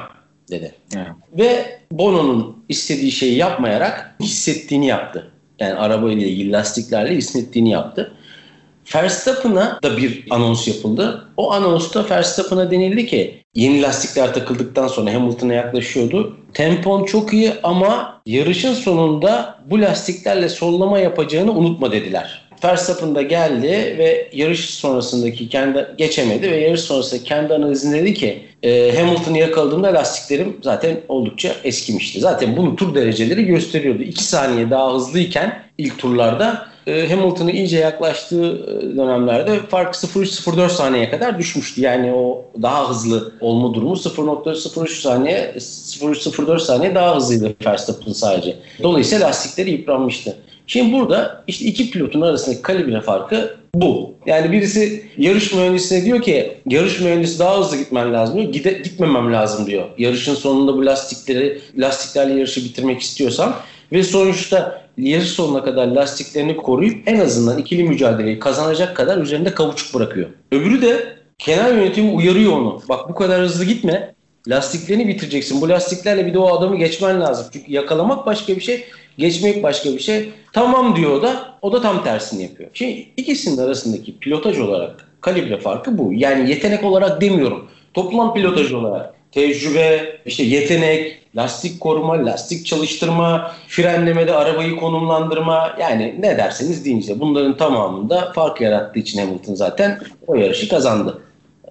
dedi. 0.50 0.74
Evet. 0.96 1.06
Ve 1.38 1.78
Bono'nun 1.92 2.64
istediği 2.68 3.10
şeyi 3.12 3.36
yapmayarak 3.36 4.16
hissettiğini 4.20 4.86
yaptı. 4.86 5.30
Yani 5.58 5.74
araba 5.74 6.10
ile 6.10 6.28
ilgili 6.28 6.52
lastiklerle 6.52 7.16
hissettiğini 7.16 7.70
yaptı. 7.70 8.12
Verstappen'a 8.94 9.78
da 9.82 9.96
bir 9.96 10.24
anons 10.30 10.68
yapıldı. 10.68 11.28
O 11.36 11.52
anonsta 11.52 12.10
Verstappen'a 12.10 12.70
denildi 12.70 13.06
ki 13.06 13.42
yeni 13.54 13.82
lastikler 13.82 14.34
takıldıktan 14.34 14.88
sonra 14.88 15.14
Hamilton'a 15.14 15.54
yaklaşıyordu. 15.54 16.36
Tempon 16.54 17.04
çok 17.04 17.32
iyi 17.32 17.52
ama 17.62 18.22
yarışın 18.26 18.74
sonunda 18.74 19.58
bu 19.70 19.80
lastiklerle 19.80 20.48
sollama 20.48 20.98
yapacağını 20.98 21.52
unutma 21.52 21.92
dediler. 21.92 22.49
Verstappen 22.64 23.14
da 23.14 23.22
geldi 23.22 23.94
ve 23.98 24.28
yarış 24.32 24.70
sonrasındaki 24.70 25.48
kendi 25.48 25.86
geçemedi 25.98 26.50
ve 26.50 26.56
yarış 26.56 26.80
sonrasında 26.80 27.24
kendi 27.24 27.54
analizinde 27.54 28.00
dedi 28.00 28.14
ki 28.14 28.42
e, 28.62 28.96
Hamilton'ı 28.96 29.38
yakaladığımda 29.38 29.94
lastiklerim 29.94 30.56
zaten 30.62 30.96
oldukça 31.08 31.52
eskimişti. 31.64 32.20
Zaten 32.20 32.56
bunu 32.56 32.76
tur 32.76 32.94
dereceleri 32.94 33.44
gösteriyordu. 33.44 34.02
2 34.02 34.24
saniye 34.24 34.70
daha 34.70 34.94
hızlıyken 34.94 35.62
ilk 35.78 35.98
turlarda 35.98 36.66
e, 36.86 37.08
Hamilton'ı 37.08 37.52
iyice 37.52 37.78
yaklaştığı 37.78 38.44
e, 38.44 38.96
dönemlerde 38.96 39.60
fark 39.68 39.94
0.3-0.4 39.94 40.68
saniye 40.68 41.10
kadar 41.10 41.38
düşmüştü. 41.38 41.80
Yani 41.80 42.12
o 42.12 42.44
daha 42.62 42.90
hızlı 42.90 43.32
olma 43.40 43.74
durumu 43.74 43.94
0.03 43.94 45.00
saniye 45.00 45.52
0.3-0.4 45.56 46.60
saniye 46.60 46.94
daha 46.94 47.16
hızlıydı 47.16 47.54
Verstappen 47.66 48.12
sadece. 48.12 48.56
Dolayısıyla 48.82 49.28
lastikleri 49.28 49.70
yıpranmıştı. 49.70 50.36
Şimdi 50.70 50.92
burada 50.92 51.44
işte 51.46 51.64
iki 51.64 51.90
pilotun 51.90 52.20
arasındaki 52.20 52.62
kalibre 52.62 53.00
farkı 53.00 53.56
bu. 53.74 54.14
Yani 54.26 54.52
birisi 54.52 55.04
yarış 55.16 55.52
mühendisine 55.52 56.04
diyor 56.04 56.22
ki 56.22 56.52
yarış 56.66 57.00
mühendisi 57.00 57.38
daha 57.38 57.58
hızlı 57.58 57.76
gitmen 57.76 58.12
lazım 58.12 58.36
diyor. 58.36 58.52
Gide, 58.52 58.72
gitmemem 58.72 59.32
lazım 59.32 59.66
diyor. 59.66 59.84
Yarışın 59.98 60.34
sonunda 60.34 60.76
bu 60.76 60.86
lastikleri 60.86 61.60
lastiklerle 61.78 62.34
yarışı 62.34 62.64
bitirmek 62.64 63.00
istiyorsan 63.00 63.54
ve 63.92 64.02
sonuçta 64.02 64.82
yarış 64.98 65.28
sonuna 65.28 65.64
kadar 65.64 65.86
lastiklerini 65.86 66.56
koruyup 66.56 67.08
en 67.08 67.20
azından 67.20 67.58
ikili 67.58 67.84
mücadeleyi 67.84 68.38
kazanacak 68.38 68.96
kadar 68.96 69.18
üzerinde 69.18 69.54
kavuçuk 69.54 69.94
bırakıyor. 69.94 70.28
Öbürü 70.52 70.82
de 70.82 71.16
kenar 71.38 71.74
yönetimi 71.74 72.10
uyarıyor 72.10 72.52
onu. 72.52 72.82
Bak 72.88 73.08
bu 73.08 73.14
kadar 73.14 73.40
hızlı 73.42 73.64
gitme. 73.64 74.14
Lastiklerini 74.48 75.08
bitireceksin. 75.08 75.60
Bu 75.60 75.68
lastiklerle 75.68 76.26
bir 76.26 76.34
de 76.34 76.38
o 76.38 76.58
adamı 76.58 76.76
geçmen 76.76 77.20
lazım. 77.20 77.46
Çünkü 77.52 77.72
yakalamak 77.72 78.26
başka 78.26 78.56
bir 78.56 78.60
şey, 78.60 78.84
geçmek 79.20 79.62
başka 79.62 79.92
bir 79.92 80.00
şey. 80.00 80.28
Tamam 80.52 80.96
diyor 80.96 81.22
da, 81.22 81.54
o 81.62 81.72
da 81.72 81.82
tam 81.82 82.04
tersini 82.04 82.42
yapıyor. 82.42 82.70
Şimdi 82.74 83.06
ikisinin 83.16 83.58
arasındaki 83.58 84.18
pilotaj 84.18 84.58
olarak 84.58 85.08
kalibre 85.20 85.60
farkı 85.60 85.98
bu. 85.98 86.12
Yani 86.12 86.50
yetenek 86.50 86.84
olarak 86.84 87.20
demiyorum. 87.20 87.66
Toplam 87.94 88.34
pilotaj 88.34 88.72
olarak 88.72 89.14
tecrübe, 89.32 90.20
işte 90.26 90.42
yetenek, 90.42 91.20
lastik 91.36 91.80
koruma, 91.80 92.26
lastik 92.26 92.66
çalıştırma, 92.66 93.52
frenlemede 93.68 94.34
arabayı 94.34 94.76
konumlandırma 94.76 95.76
yani 95.80 96.14
ne 96.18 96.38
derseniz 96.38 96.84
deyin 96.84 97.00
işte 97.00 97.20
bunların 97.20 97.56
tamamında 97.56 98.32
fark 98.34 98.60
yarattığı 98.60 98.98
için 98.98 99.18
Hamilton 99.20 99.54
zaten 99.54 100.00
o 100.26 100.34
yarışı 100.34 100.68
kazandı. 100.68 101.22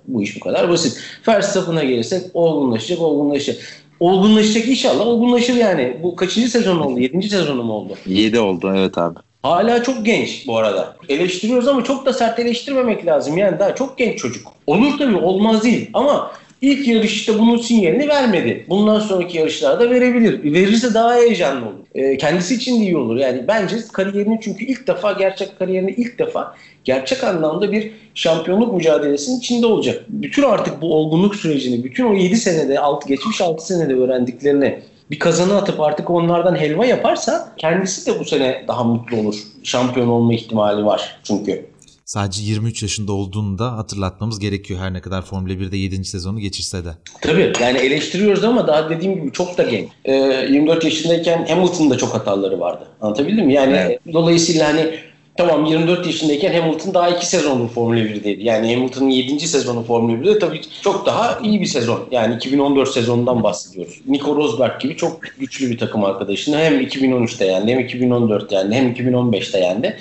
Bu 0.08 0.24
iş 0.24 0.36
bu 0.36 0.40
kadar 0.40 0.70
basit. 0.70 0.98
Verstappen'a 1.28 1.84
gelirsek 1.84 2.24
olgunlaşacak, 2.34 3.02
olgunlaşacak. 3.02 3.58
Olgunlaşacak 4.00 4.68
inşallah 4.68 5.08
olgunlaşır 5.08 5.56
yani. 5.56 5.98
Bu 6.04 6.16
kaçıncı 6.16 6.50
sezon 6.50 6.80
oldu? 6.80 7.00
Yedinci 7.00 7.30
sezonu 7.30 7.64
mu 7.64 7.74
oldu? 7.74 7.94
Yedi 8.06 8.40
oldu 8.40 8.74
evet 8.76 8.98
abi. 8.98 9.20
Hala 9.44 9.84
çok 9.84 10.06
genç 10.06 10.48
bu 10.48 10.58
arada. 10.58 10.96
Eleştiriyoruz 11.10 11.68
ama 11.68 11.84
çok 11.84 12.06
da 12.06 12.14
sert 12.14 12.40
eleştirmemek 12.40 13.06
lazım. 13.06 13.38
Yani 13.38 13.60
daha 13.60 13.76
çok 13.76 13.98
genç 13.98 14.18
çocuk. 14.18 14.48
Olur 14.68 14.98
tabii 14.98 15.16
olmaz 15.18 15.64
değil 15.64 15.90
ama 15.94 16.32
İlk 16.62 16.88
yarışta 16.88 17.40
bunun 17.40 17.58
sinyalini 17.58 18.08
vermedi. 18.08 18.66
Bundan 18.70 19.00
sonraki 19.00 19.38
yarışlarda 19.38 19.90
verebilir. 19.90 20.54
Verirse 20.54 20.94
daha 20.94 21.16
heyecanlı 21.16 21.66
olur. 21.66 21.86
E, 21.96 22.18
kendisi 22.18 22.56
için 22.56 22.82
de 22.82 22.84
iyi 22.84 22.98
olur. 22.98 23.18
Yani 23.18 23.48
bence 23.48 23.76
kariyerini 23.94 24.40
çünkü 24.44 24.66
ilk 24.66 24.88
defa 24.88 25.12
gerçek 25.12 25.60
kariyerini 25.60 25.92
ilk 25.92 26.20
defa 26.20 26.56
gerçek 26.84 27.24
anlamda 27.24 27.72
bir 27.72 27.92
şampiyonluk 28.16 28.74
mücadelesinin 28.74 29.40
içinde 29.40 29.66
olacak. 29.66 30.06
Bütün 30.10 30.44
artık 30.44 30.82
bu 30.82 30.94
olgunluk 30.96 31.36
sürecini, 31.36 31.84
bütün 31.84 32.06
o 32.06 32.14
7 32.14 32.38
senede, 32.38 32.80
6 32.80 33.08
geçmiş 33.08 33.42
6 33.42 33.66
senede 33.66 33.94
öğrendiklerini 33.94 34.80
bir 35.12 35.20
kazanı 35.20 35.58
atıp 35.58 35.80
artık 35.80 36.10
onlardan 36.10 36.56
helva 36.56 36.86
yaparsa 36.86 37.54
kendisi 37.58 38.12
de 38.12 38.20
bu 38.20 38.26
sene 38.26 38.64
daha 38.68 38.84
mutlu 38.84 39.18
olur. 39.18 39.36
Şampiyon 39.64 40.08
olma 40.08 40.34
ihtimali 40.34 40.86
var 40.86 41.20
çünkü. 41.24 41.69
Sadece 42.10 42.44
23 42.44 42.82
yaşında 42.82 43.14
olduğunu 43.14 43.60
da 43.60 43.78
hatırlatmamız 43.78 44.40
gerekiyor 44.40 44.80
her 44.80 44.94
ne 44.94 45.02
kadar 45.02 45.22
Formula 45.22 45.54
1'de 45.54 45.78
7. 45.78 46.06
sezonu 46.06 46.40
geçirse 46.40 46.86
de. 46.86 46.90
Tabii 47.22 47.54
yani 47.62 47.78
eleştiriyoruz 47.78 48.44
ama 48.44 48.68
daha 48.68 48.90
dediğim 48.90 49.16
gibi 49.16 49.32
çok 49.32 49.58
da 49.58 49.64
genç. 49.64 49.90
Ee, 50.06 50.14
24 50.50 50.84
yaşındayken 50.84 51.46
Hamilton'da 51.46 51.98
çok 51.98 52.14
hataları 52.14 52.60
vardı. 52.60 52.88
Anlatabildim 53.02 53.46
mi? 53.46 53.54
Yani 53.54 53.76
evet. 53.78 54.00
dolayısıyla 54.14 54.68
hani 54.68 55.00
tamam 55.38 55.66
24 55.66 56.06
yaşındayken 56.06 56.62
Hamilton 56.62 56.94
daha 56.94 57.10
2 57.10 57.26
sezonun 57.26 57.68
Formula 57.68 58.00
1'deydi. 58.00 58.44
Yani 58.44 58.76
Hamilton'ın 58.76 59.10
7. 59.10 59.48
sezonu 59.48 59.84
Formula 59.84 60.18
1'de 60.18 60.40
tabii 60.40 60.62
çok 60.82 61.06
daha 61.06 61.40
iyi 61.44 61.62
bir 61.62 61.66
sezon. 61.66 62.00
Yani 62.12 62.36
2014 62.36 62.90
sezonundan 62.90 63.44
bahsediyoruz. 63.44 64.02
Nico 64.08 64.36
Rosberg 64.36 64.82
gibi 64.82 64.98
çok 64.98 65.22
güçlü 65.40 65.70
bir 65.70 65.78
takım 65.78 66.04
arkadaşını 66.04 66.58
hem 66.58 66.82
2013'te 66.82 67.46
yendi 67.46 67.72
hem 67.72 67.80
2014'te 67.80 68.56
yendi 68.56 68.76
hem 68.76 68.92
2015'te 68.92 69.60
yendi. 69.60 69.98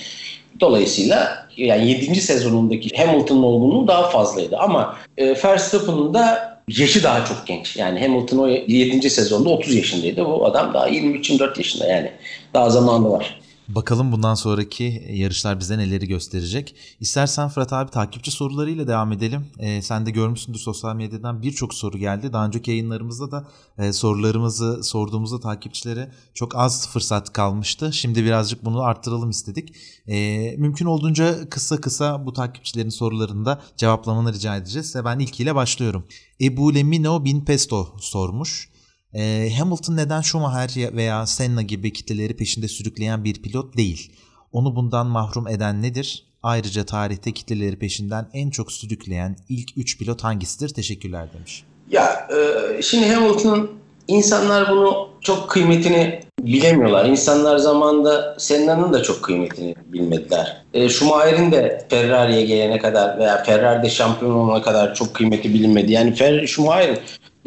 Dolayısıyla 0.60 1.48
yani 1.56 1.90
7. 1.90 2.20
sezonundaki 2.20 2.96
Hamilton'ın 2.96 3.42
olgunluğu 3.42 3.88
daha 3.88 4.10
fazlaydı. 4.10 4.56
Ama 4.56 4.96
e, 5.16 5.44
Verstappen'ın 5.44 6.14
da 6.14 6.58
yaşı 6.68 7.02
daha 7.02 7.24
çok 7.24 7.46
genç. 7.46 7.76
Yani 7.76 8.00
Hamilton 8.00 8.38
o 8.38 8.48
7. 8.48 9.10
sezonda 9.10 9.48
30 9.48 9.74
yaşındaydı. 9.74 10.24
Bu 10.24 10.46
adam 10.46 10.74
daha 10.74 10.88
23-24 10.88 11.58
yaşında 11.58 11.86
yani. 11.86 12.10
Daha 12.54 12.70
zamanı 12.70 13.10
var. 13.10 13.40
Bakalım 13.68 14.12
bundan 14.12 14.34
sonraki 14.34 15.04
yarışlar 15.10 15.60
bize 15.60 15.78
neleri 15.78 16.08
gösterecek. 16.08 16.74
İstersen 17.00 17.48
Fırat 17.48 17.72
abi 17.72 17.90
takipçi 17.90 18.30
sorularıyla 18.30 18.86
devam 18.86 19.12
edelim. 19.12 19.46
Ee, 19.58 19.82
sen 19.82 20.06
de 20.06 20.10
görmüşsündür 20.10 20.58
sosyal 20.58 20.96
medyadan 20.96 21.42
birçok 21.42 21.74
soru 21.74 21.98
geldi. 21.98 22.32
Daha 22.32 22.46
önceki 22.46 22.70
yayınlarımızda 22.70 23.30
da 23.30 23.48
e, 23.78 23.92
sorularımızı 23.92 24.84
sorduğumuzda 24.84 25.40
takipçilere 25.40 26.12
çok 26.34 26.56
az 26.56 26.88
fırsat 26.88 27.32
kalmıştı. 27.32 27.92
Şimdi 27.92 28.24
birazcık 28.24 28.64
bunu 28.64 28.82
arttıralım 28.82 29.30
istedik. 29.30 29.74
E, 30.06 30.16
mümkün 30.58 30.86
olduğunca 30.86 31.48
kısa 31.50 31.80
kısa 31.80 32.26
bu 32.26 32.32
takipçilerin 32.32 32.90
sorularını 32.90 33.44
da 33.44 33.60
cevaplamanı 33.76 34.32
rica 34.32 34.56
edeceğiz. 34.56 34.96
Ve 34.96 35.04
ben 35.04 35.18
ilkiyle 35.18 35.54
başlıyorum. 35.54 36.04
Ebu 36.40 36.74
Lemino 36.74 37.24
Bin 37.24 37.44
Pesto 37.44 37.96
sormuş. 38.00 38.68
E, 39.14 39.50
Hamilton 39.58 39.96
neden 39.96 40.20
Schumacher 40.20 40.96
veya 40.96 41.26
Senna 41.26 41.62
gibi 41.62 41.92
kitleleri 41.92 42.36
peşinde 42.36 42.68
sürükleyen 42.68 43.24
bir 43.24 43.42
pilot 43.42 43.76
değil? 43.76 44.12
Onu 44.52 44.76
bundan 44.76 45.06
mahrum 45.06 45.48
eden 45.48 45.82
nedir? 45.82 46.24
Ayrıca 46.42 46.84
tarihte 46.86 47.32
kitleleri 47.32 47.78
peşinden 47.78 48.28
en 48.32 48.50
çok 48.50 48.72
sürükleyen 48.72 49.36
ilk 49.48 49.68
3 49.76 49.98
pilot 49.98 50.24
hangisidir? 50.24 50.68
Teşekkürler 50.68 51.28
demiş. 51.34 51.64
Ya 51.90 52.28
e, 52.30 52.82
şimdi 52.82 53.08
Hamilton'ın 53.08 53.70
insanlar 54.08 54.70
bunu 54.70 55.08
çok 55.20 55.50
kıymetini 55.50 56.20
bilemiyorlar. 56.40 57.04
İnsanlar 57.04 57.58
zamanında 57.58 58.36
Senna'nın 58.38 58.92
da 58.92 59.02
çok 59.02 59.22
kıymetini 59.22 59.74
bilmediler. 59.86 60.64
E, 60.74 60.88
Schumacher'in 60.88 61.52
de 61.52 61.86
Ferrari'ye 61.90 62.46
gelene 62.46 62.78
kadar 62.78 63.18
veya 63.18 63.44
Ferrari'de 63.44 63.90
şampiyon 63.90 64.32
olana 64.32 64.62
kadar 64.62 64.94
çok 64.94 65.14
kıymeti 65.14 65.54
bilinmedi. 65.54 65.92
Yani 65.92 66.14
Fer 66.14 66.46
Schumacher 66.46 66.98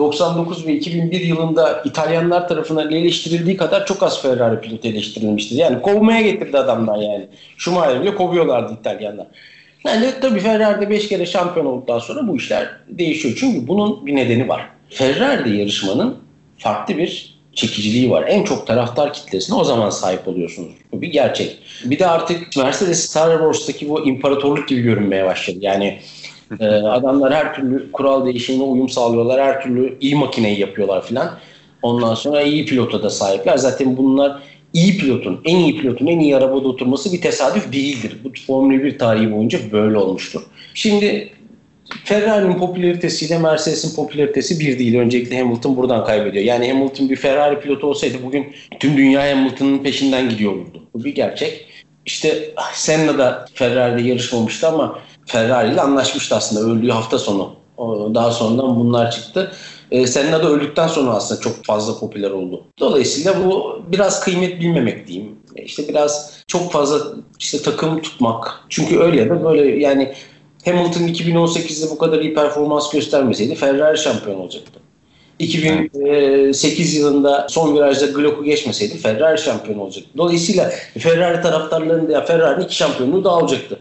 99 0.02 0.68
ve 0.68 0.74
2001 0.74 1.22
yılında 1.22 1.82
İtalyanlar 1.86 2.48
tarafından 2.48 2.92
eleştirildiği 2.92 3.58
kadar 3.58 3.86
çok 3.86 4.04
az 4.04 4.22
Ferrari 4.22 4.62
pilotu 4.62 4.88
eleştirilmiştir. 4.88 5.56
Yani 5.56 5.82
kovmaya 5.82 6.22
getirdi 6.22 6.58
adamlar 6.58 6.98
yani. 6.98 7.28
Schumacher 7.58 8.02
bile 8.02 8.16
kovuyorlardı 8.16 8.78
İtalyanlar. 8.80 9.28
Yani 9.86 10.10
tabii 10.22 10.40
Ferrari'de 10.40 10.90
5 10.90 11.10
kere 11.10 11.26
şampiyon 11.26 11.66
olduktan 11.66 12.00
sonra 12.00 12.28
bu 12.28 12.36
işler 12.36 12.70
değişiyor. 12.88 13.38
Çünkü 13.40 13.68
bunun 13.68 14.06
bir 14.06 14.16
nedeni 14.16 14.50
var. 14.50 14.70
Ferrari'de 14.90 15.50
yarışmanın 15.50 16.18
farklı 16.58 16.98
bir 16.98 17.42
çekiciliği 17.54 18.12
var. 18.12 18.24
En 18.28 18.44
çok 18.44 18.68
taraftar 18.68 19.14
kitlesine 19.14 19.56
o 19.56 19.64
zaman 19.64 19.90
sahip 19.90 20.28
oluyorsunuz. 20.28 20.72
Bu 20.92 21.02
bir 21.02 21.08
gerçek. 21.08 21.58
Bir 21.86 22.00
de 22.00 22.08
artık 22.08 22.58
Mercedes 22.58 23.00
Star 23.00 23.32
Wars'taki 23.32 23.90
bu 23.90 24.06
imparatorluk 24.08 24.68
gibi 24.68 24.82
görünmeye 24.82 25.26
başladı. 25.26 25.58
Yani 25.62 26.00
ee, 26.60 26.66
adamlar 26.66 27.34
her 27.34 27.56
türlü 27.56 27.92
kural 27.92 28.26
değişimine 28.26 28.64
uyum 28.64 28.90
sağlıyorlar. 28.90 29.42
Her 29.42 29.62
türlü 29.62 29.98
iyi 30.02 30.16
makineyi 30.16 30.60
yapıyorlar 30.60 31.06
filan. 31.06 31.38
Ondan 31.82 32.16
sonra 32.16 32.42
iyi 32.42 32.66
pilota 32.66 33.04
da 33.04 33.10
sahipler. 33.10 33.58
Zaten 33.58 33.98
bunlar 33.98 34.42
iyi 34.74 34.98
pilotun, 34.98 35.42
en 35.46 35.56
iyi 35.56 35.78
pilotun 35.78 36.08
en 36.08 36.20
iyi 36.20 36.36
arabada 36.36 36.68
oturması 36.68 37.14
bir 37.14 37.22
tesadüf 37.22 37.74
değildir. 37.74 38.18
Bu 38.24 38.32
Formula 38.48 38.84
1 38.84 39.00
tarihi 39.00 39.32
boyunca 39.32 39.60
böyle 39.72 39.98
olmuştur. 39.98 40.42
Şimdi 40.74 41.32
Ferrari'nin 42.04 42.58
popülaritesiyle 42.58 43.38
Mercedes'in 43.38 43.96
popülaritesi 43.96 44.60
bir 44.60 44.80
değil. 44.80 44.96
Öncelikle 44.96 45.40
Hamilton 45.40 45.78
buradan 45.78 46.06
kaybediyor. 46.06 46.46
Yani 46.46 46.72
Hamilton 46.72 47.10
bir 47.10 47.16
Ferrari 47.16 47.60
pilotu 47.60 47.88
olsaydı 47.88 48.18
bugün 48.26 48.46
tüm 48.80 48.98
dünya 48.98 49.30
Hamilton'ın 49.30 49.80
peşinden 49.80 50.30
gidiyor 50.30 50.52
olurdu. 50.52 50.84
Bu 50.94 51.04
bir 51.04 51.16
gerçek. 51.16 51.66
İşte 52.06 52.52
Senna 52.74 53.18
da 53.18 53.46
Ferrari'de 53.54 54.08
yarışmamıştı 54.08 54.68
ama 54.68 55.00
Ferrari 55.26 55.74
ile 55.74 55.82
anlaşmıştı 55.82 56.36
aslında 56.36 56.72
öldüğü 56.72 56.92
hafta 56.92 57.20
sonu. 57.20 57.54
Daha 58.16 58.32
sonradan 58.32 58.80
bunlar 58.80 59.12
çıktı. 59.12 59.52
E, 59.92 60.08
Senna 60.08 60.44
da 60.44 60.50
öldükten 60.50 60.88
sonra 60.88 61.12
aslında 61.12 61.42
çok 61.42 61.66
fazla 61.66 62.00
popüler 62.00 62.32
oldu. 62.32 62.64
Dolayısıyla 62.80 63.46
bu 63.46 63.82
biraz 63.92 64.20
kıymet 64.20 64.60
bilmemek 64.60 65.08
diyeyim. 65.08 65.36
E, 65.56 65.64
işte 65.64 65.88
biraz 65.88 66.44
çok 66.48 66.72
fazla 66.72 67.00
işte 67.40 67.62
takım 67.62 68.02
tutmak. 68.02 68.66
Çünkü 68.70 69.00
öyle 69.00 69.22
ya 69.22 69.30
da 69.30 69.44
böyle 69.44 69.80
yani 69.80 70.14
Hamilton 70.66 71.02
2018'de 71.02 71.90
bu 71.90 71.98
kadar 71.98 72.20
iyi 72.20 72.34
performans 72.34 72.92
göstermeseydi 72.92 73.56
Ferrari 73.56 73.98
şampiyon 73.98 74.40
olacaktı. 74.40 74.80
2008 75.40 76.96
yılında 76.96 77.48
son 77.50 77.76
virajda 77.76 78.06
Glock'u 78.06 78.44
geçmeseydi 78.44 78.98
Ferrari 78.98 79.42
şampiyon 79.42 79.80
olacaktı. 79.80 80.10
Dolayısıyla 80.18 80.72
Ferrari 80.98 81.42
taraftarlarının 81.42 82.10
ya 82.10 82.26
Ferrari'nin 82.26 82.66
iki 82.66 82.76
şampiyonluğu 82.76 83.24
da 83.24 83.30
alacaktı. 83.32 83.80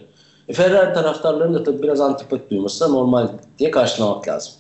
E, 0.51 0.53
Ferrari 0.53 0.95
taraftarlarının 0.95 1.59
da 1.59 1.63
tabii 1.63 1.83
biraz 1.83 2.01
antipati 2.01 2.51
duyması 2.51 2.93
normal 2.93 3.29
diye 3.59 3.71
karşılamak 3.71 4.29
lazım. 4.29 4.53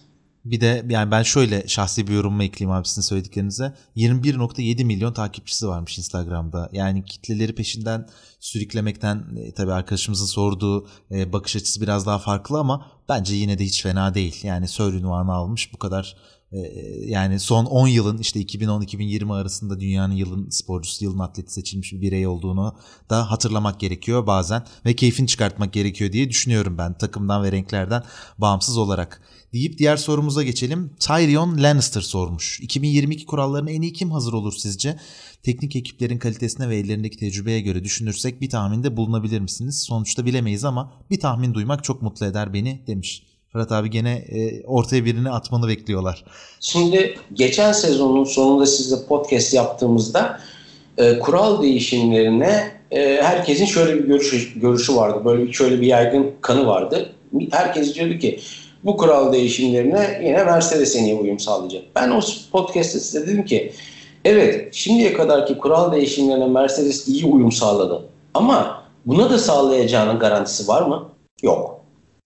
Bir 0.44 0.60
de 0.60 0.84
yani 0.88 1.10
ben 1.10 1.22
şöyle 1.22 1.68
şahsi 1.68 2.06
bir 2.06 2.12
yorumumu 2.12 2.42
ekleyeyim 2.42 2.76
abi 2.76 2.88
sizin 2.88 3.02
söylediklerinize. 3.02 3.72
21.7 3.96 4.84
milyon 4.84 5.12
takipçisi 5.12 5.68
varmış 5.68 5.98
Instagram'da. 5.98 6.68
Yani 6.72 7.04
kitleleri 7.04 7.54
peşinden 7.54 8.08
sürüklemekten 8.40 9.24
e, 9.36 9.54
tabii 9.54 9.72
arkadaşımızın 9.72 10.26
sorduğu 10.26 10.86
e, 11.10 11.32
bakış 11.32 11.56
açısı 11.56 11.80
biraz 11.80 12.06
daha 12.06 12.18
farklı 12.18 12.58
ama 12.58 12.86
bence 13.08 13.34
yine 13.34 13.58
de 13.58 13.64
hiç 13.64 13.82
fena 13.82 14.14
değil. 14.14 14.40
Yani 14.42 14.68
Sör 14.68 14.92
ünvanı 14.92 15.32
almış 15.32 15.74
bu 15.74 15.78
kadar 15.78 16.16
yani 17.06 17.40
son 17.40 17.64
10 17.64 17.86
yılın 17.86 18.18
işte 18.18 18.40
2010-2020 18.40 19.34
arasında 19.34 19.80
dünyanın 19.80 20.14
yılın 20.14 20.48
sporcusu, 20.50 21.04
yılın 21.04 21.18
atleti 21.18 21.52
seçilmiş 21.52 21.92
bir 21.92 22.00
birey 22.00 22.26
olduğunu 22.26 22.76
da 23.10 23.30
hatırlamak 23.30 23.80
gerekiyor 23.80 24.26
bazen 24.26 24.62
ve 24.86 24.96
keyfini 24.96 25.26
çıkartmak 25.26 25.72
gerekiyor 25.72 26.12
diye 26.12 26.30
düşünüyorum 26.30 26.78
ben 26.78 26.98
takımdan 26.98 27.42
ve 27.42 27.52
renklerden 27.52 28.02
bağımsız 28.38 28.76
olarak 28.76 29.22
deyip 29.52 29.78
diğer 29.78 29.96
sorumuza 29.96 30.42
geçelim. 30.42 30.90
Tyrion 31.00 31.62
Lannister 31.62 32.00
sormuş. 32.00 32.60
2022 32.60 33.26
kurallarına 33.26 33.70
en 33.70 33.82
iyi 33.82 33.92
kim 33.92 34.10
hazır 34.10 34.32
olur 34.32 34.52
sizce? 34.52 34.98
Teknik 35.42 35.76
ekiplerin 35.76 36.18
kalitesine 36.18 36.68
ve 36.68 36.76
ellerindeki 36.76 37.16
tecrübeye 37.16 37.60
göre 37.60 37.84
düşünürsek 37.84 38.40
bir 38.40 38.50
tahminde 38.50 38.96
bulunabilir 38.96 39.40
misiniz? 39.40 39.82
Sonuçta 39.82 40.26
bilemeyiz 40.26 40.64
ama 40.64 40.92
bir 41.10 41.20
tahmin 41.20 41.54
duymak 41.54 41.84
çok 41.84 42.02
mutlu 42.02 42.26
eder 42.26 42.52
beni 42.52 42.86
demiş. 42.86 43.22
Fırat 43.52 43.72
abi 43.72 43.90
gene 43.90 44.12
e, 44.12 44.62
ortaya 44.66 45.04
birini 45.04 45.30
atmanı 45.30 45.68
bekliyorlar. 45.68 46.24
Şimdi 46.60 47.18
geçen 47.34 47.72
sezonun 47.72 48.24
sonunda 48.24 48.66
sizle 48.66 48.96
podcast 49.08 49.54
yaptığımızda 49.54 50.40
e, 50.98 51.18
kural 51.18 51.62
değişimlerine 51.62 52.70
e, 52.90 53.22
herkesin 53.22 53.64
şöyle 53.64 53.94
bir 53.94 54.04
görüşü, 54.04 54.60
görüşü 54.60 54.96
vardı. 54.96 55.24
Böyle 55.24 55.46
bir 55.46 55.52
şöyle 55.52 55.80
bir 55.80 55.86
yaygın 55.86 56.32
kanı 56.40 56.66
vardı. 56.66 57.12
Herkes 57.50 57.94
diyordu 57.94 58.18
ki 58.18 58.40
bu 58.84 58.96
kural 58.96 59.32
değişimlerine 59.32 60.20
yine 60.24 60.44
Mercedes 60.44 60.96
en 60.96 61.04
iyi 61.04 61.14
uyum 61.14 61.38
sağlayacak. 61.38 61.82
Ben 61.96 62.10
o 62.10 62.20
podcast'te 62.52 62.98
size 62.98 63.26
dedim 63.26 63.44
ki 63.44 63.72
evet 64.24 64.74
şimdiye 64.74 65.12
kadarki 65.12 65.58
kural 65.58 65.92
değişimlerine 65.92 66.46
Mercedes 66.46 67.08
iyi 67.08 67.26
uyum 67.26 67.52
sağladı. 67.52 68.08
Ama 68.34 68.84
buna 69.06 69.30
da 69.30 69.38
sağlayacağının 69.38 70.18
garantisi 70.18 70.68
var 70.68 70.82
mı? 70.82 71.08
Yok. 71.42 71.79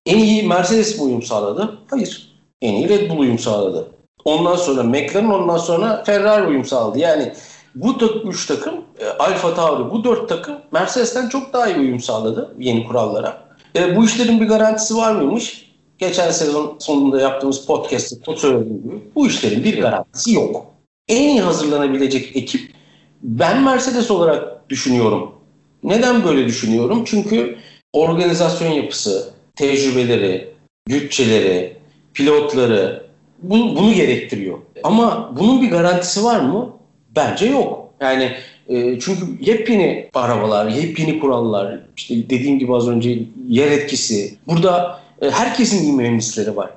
En 0.07 0.19
iyi 0.19 0.43
Mercedes 0.43 0.99
mi 0.99 1.03
uyum 1.03 1.23
sağladı? 1.23 1.79
Hayır. 1.91 2.35
En 2.63 2.75
iyi 2.75 2.89
Red 2.89 3.11
Bull 3.11 3.19
uyum 3.19 3.39
sağladı. 3.39 3.89
Ondan 4.25 4.57
sonra 4.57 4.83
McLaren 4.83 5.31
ondan 5.31 5.59
sonra 5.59 6.05
Ferrari 6.05 6.47
uyum 6.47 6.65
sağladı. 6.65 6.99
Yani 6.99 7.33
bu 7.75 7.97
üç 8.25 8.47
takım 8.47 8.75
e, 8.99 9.09
Alfa 9.09 9.55
Tauri 9.55 9.91
bu 9.91 10.05
dört 10.05 10.29
takım 10.29 10.55
Mercedes'ten 10.73 11.29
çok 11.29 11.53
daha 11.53 11.69
iyi 11.69 11.79
uyum 11.79 12.01
sağladı 12.01 12.55
yeni 12.59 12.87
kurallara. 12.87 13.45
E, 13.77 13.97
bu 13.97 14.05
işlerin 14.05 14.41
bir 14.41 14.49
garantisi 14.49 14.97
var 14.97 15.13
mıymış? 15.13 15.65
geçen 15.99 16.31
sezon 16.31 16.77
sonunda 16.79 17.21
yaptığımız 17.21 17.67
podcast'te 17.67 18.37
söylediğim 18.37 18.83
gibi 18.83 19.01
bu 19.15 19.27
işlerin 19.27 19.65
bir 19.65 19.81
garantisi 19.81 20.33
yok. 20.33 20.67
En 21.09 21.29
iyi 21.29 21.41
hazırlanabilecek 21.41 22.37
ekip 22.37 22.75
ben 23.23 23.63
Mercedes 23.63 24.11
olarak 24.11 24.71
düşünüyorum. 24.71 25.35
Neden 25.83 26.25
böyle 26.25 26.47
düşünüyorum? 26.47 27.03
Çünkü 27.07 27.57
organizasyon 27.93 28.71
yapısı, 28.73 29.34
tecrübeleri, 29.57 30.55
bütçeleri, 30.89 31.77
pilotları 32.15 33.05
bu, 33.43 33.77
bunu 33.77 33.93
gerektiriyor. 33.93 34.59
Ama 34.83 35.33
bunun 35.39 35.63
bir 35.63 35.71
garantisi 35.71 36.25
var 36.25 36.41
mı? 36.41 36.71
Bence 37.17 37.47
yok. 37.47 37.95
Yani 38.01 38.33
e, 38.69 39.01
çünkü 39.01 39.21
yepyeni 39.41 40.09
arabalar, 40.15 40.67
yepyeni 40.69 41.21
kurallar, 41.21 41.81
işte 41.97 42.15
dediğim 42.31 42.59
gibi 42.59 42.75
az 42.75 42.89
önce 42.89 43.19
yer 43.49 43.71
etkisi. 43.71 44.39
Burada 44.49 45.01
e, 45.23 45.31
herkesin 45.31 45.83
iyi 45.85 45.93
mühendisleri 45.93 46.57
var. 46.57 46.71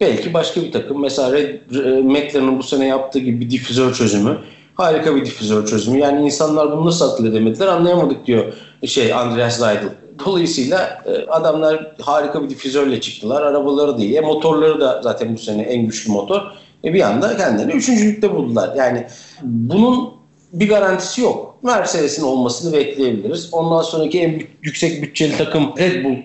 Belki 0.00 0.34
başka 0.34 0.62
bir 0.62 0.72
takım. 0.72 1.00
Mesela 1.00 1.32
Red, 1.32 1.70
e, 1.70 2.02
McLaren'ın 2.02 2.58
bu 2.58 2.62
sene 2.62 2.86
yaptığı 2.86 3.18
gibi 3.18 3.40
bir 3.40 3.50
difüzör 3.50 3.94
çözümü. 3.94 4.38
Harika 4.74 5.16
bir 5.16 5.24
difüzör 5.24 5.66
çözümü. 5.66 5.98
Yani 5.98 6.24
insanlar 6.26 6.72
bunu 6.72 6.86
nasıl 6.86 7.12
akıl 7.12 7.26
edemediler 7.26 7.66
anlayamadık 7.66 8.26
diyor 8.26 8.52
şey 8.86 9.12
Andreas 9.12 9.56
Seidel. 9.56 9.88
Dolayısıyla 10.26 11.02
e, 11.06 11.30
adamlar 11.30 11.96
harika 12.00 12.44
bir 12.44 12.50
difüzörle 12.50 13.00
çıktılar. 13.00 13.42
Arabaları 13.42 13.98
değil. 13.98 14.14
E, 14.14 14.20
motorları 14.20 14.80
da 14.80 15.00
zaten 15.02 15.34
bu 15.34 15.38
sene 15.38 15.62
en 15.62 15.86
güçlü 15.86 16.12
motor. 16.12 16.42
E, 16.84 16.94
bir 16.94 17.00
anda 17.00 17.36
kendilerini 17.36 17.72
üçüncülükte 17.72 18.34
buldular. 18.34 18.76
Yani 18.76 19.06
bunun 19.42 20.10
bir 20.52 20.68
garantisi 20.68 21.20
yok. 21.20 21.58
Mercedes'in 21.62 22.22
olmasını 22.22 22.72
bekleyebiliriz. 22.72 23.48
Ondan 23.52 23.82
sonraki 23.82 24.20
en 24.20 24.42
yüksek 24.62 25.02
bütçeli 25.02 25.36
takım 25.36 25.72
Red 25.78 26.04
Bull 26.04 26.16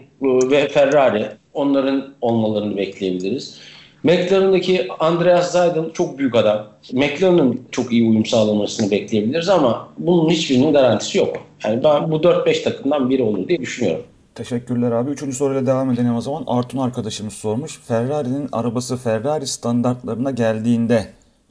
ve 0.51 0.67
Ferrari 0.67 1.27
onların 1.53 2.13
olmalarını 2.21 2.77
bekleyebiliriz. 2.77 3.59
McLaren'daki 4.03 4.87
Andreas 4.99 5.51
Seidel 5.51 5.91
çok 5.93 6.17
büyük 6.17 6.35
adam. 6.35 6.67
McLaren'ın 6.93 7.61
çok 7.71 7.91
iyi 7.91 8.09
uyum 8.09 8.25
sağlamasını 8.25 8.91
bekleyebiliriz 8.91 9.49
ama 9.49 9.89
bunun 9.97 10.29
hiçbirinin 10.29 10.73
garantisi 10.73 11.17
yok. 11.17 11.37
Yani 11.63 11.83
ben 11.83 12.11
bu 12.11 12.15
4-5 12.15 12.63
takımdan 12.63 13.09
biri 13.09 13.23
olur 13.23 13.47
diye 13.47 13.59
düşünüyorum. 13.59 14.03
Teşekkürler 14.35 14.91
abi. 14.91 15.11
Üçüncü 15.11 15.35
soruyla 15.35 15.65
devam 15.65 15.91
edelim 15.91 16.15
o 16.15 16.21
zaman. 16.21 16.43
Artun 16.47 16.77
arkadaşımız 16.77 17.33
sormuş. 17.33 17.79
Ferrari'nin 17.87 18.49
arabası 18.51 18.97
Ferrari 18.97 19.47
standartlarına 19.47 20.31
geldiğinde 20.31 21.07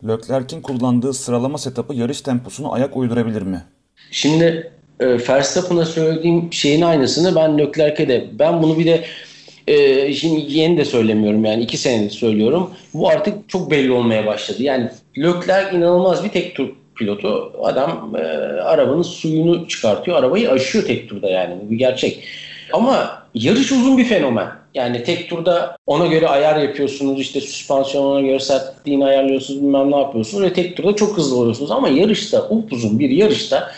Leclerc'in 0.08 0.60
kullandığı 0.60 1.12
sıralama 1.12 1.58
setup'ı 1.58 1.94
yarış 1.94 2.20
temposunu 2.20 2.72
ayak 2.72 2.96
uydurabilir 2.96 3.42
mi? 3.42 3.62
Şimdi 4.10 4.72
e, 5.00 5.06
Verstappen'a 5.28 5.84
söylediğim 5.84 6.52
şeyin 6.52 6.82
aynısını 6.82 7.34
ben 7.34 7.58
Leclerc'e 7.58 8.08
de 8.08 8.26
ben 8.38 8.62
bunu 8.62 8.78
bir 8.78 8.86
de 8.86 9.04
e, 9.66 10.12
şimdi 10.12 10.52
yeni 10.52 10.76
de 10.76 10.84
söylemiyorum 10.84 11.44
yani 11.44 11.62
iki 11.62 11.76
senedir 11.76 12.10
söylüyorum. 12.10 12.70
Bu 12.94 13.08
artık 13.08 13.48
çok 13.48 13.70
belli 13.70 13.92
olmaya 13.92 14.26
başladı. 14.26 14.62
Yani 14.62 14.90
Leclerc 15.18 15.76
inanılmaz 15.76 16.24
bir 16.24 16.28
tek 16.28 16.54
tur 16.54 16.68
pilotu. 16.96 17.52
Adam 17.62 18.12
e, 18.16 18.20
arabanın 18.62 19.02
suyunu 19.02 19.68
çıkartıyor. 19.68 20.16
Arabayı 20.16 20.50
aşıyor 20.50 20.84
tek 20.84 21.08
turda 21.08 21.28
yani. 21.28 21.54
Bu 21.62 21.70
bir 21.70 21.76
gerçek. 21.76 22.24
Ama 22.72 23.22
yarış 23.34 23.72
uzun 23.72 23.98
bir 23.98 24.04
fenomen. 24.04 24.48
Yani 24.74 25.04
tek 25.04 25.30
turda 25.30 25.76
ona 25.86 26.06
göre 26.06 26.28
ayar 26.28 26.56
yapıyorsunuz. 26.56 27.20
işte 27.20 27.40
süspansiyona 27.40 28.20
göre 28.20 28.40
sertliğini 28.40 29.04
ayarlıyorsunuz. 29.04 29.62
Bilmem 29.62 29.90
ne 29.90 29.96
yapıyorsunuz. 29.96 30.44
Ve 30.44 30.52
tek 30.52 30.76
turda 30.76 30.96
çok 30.96 31.16
hızlı 31.16 31.36
oluyorsunuz. 31.36 31.70
Ama 31.70 31.88
yarışta, 31.88 32.48
upuzun 32.48 32.98
bir 32.98 33.10
yarışta 33.10 33.70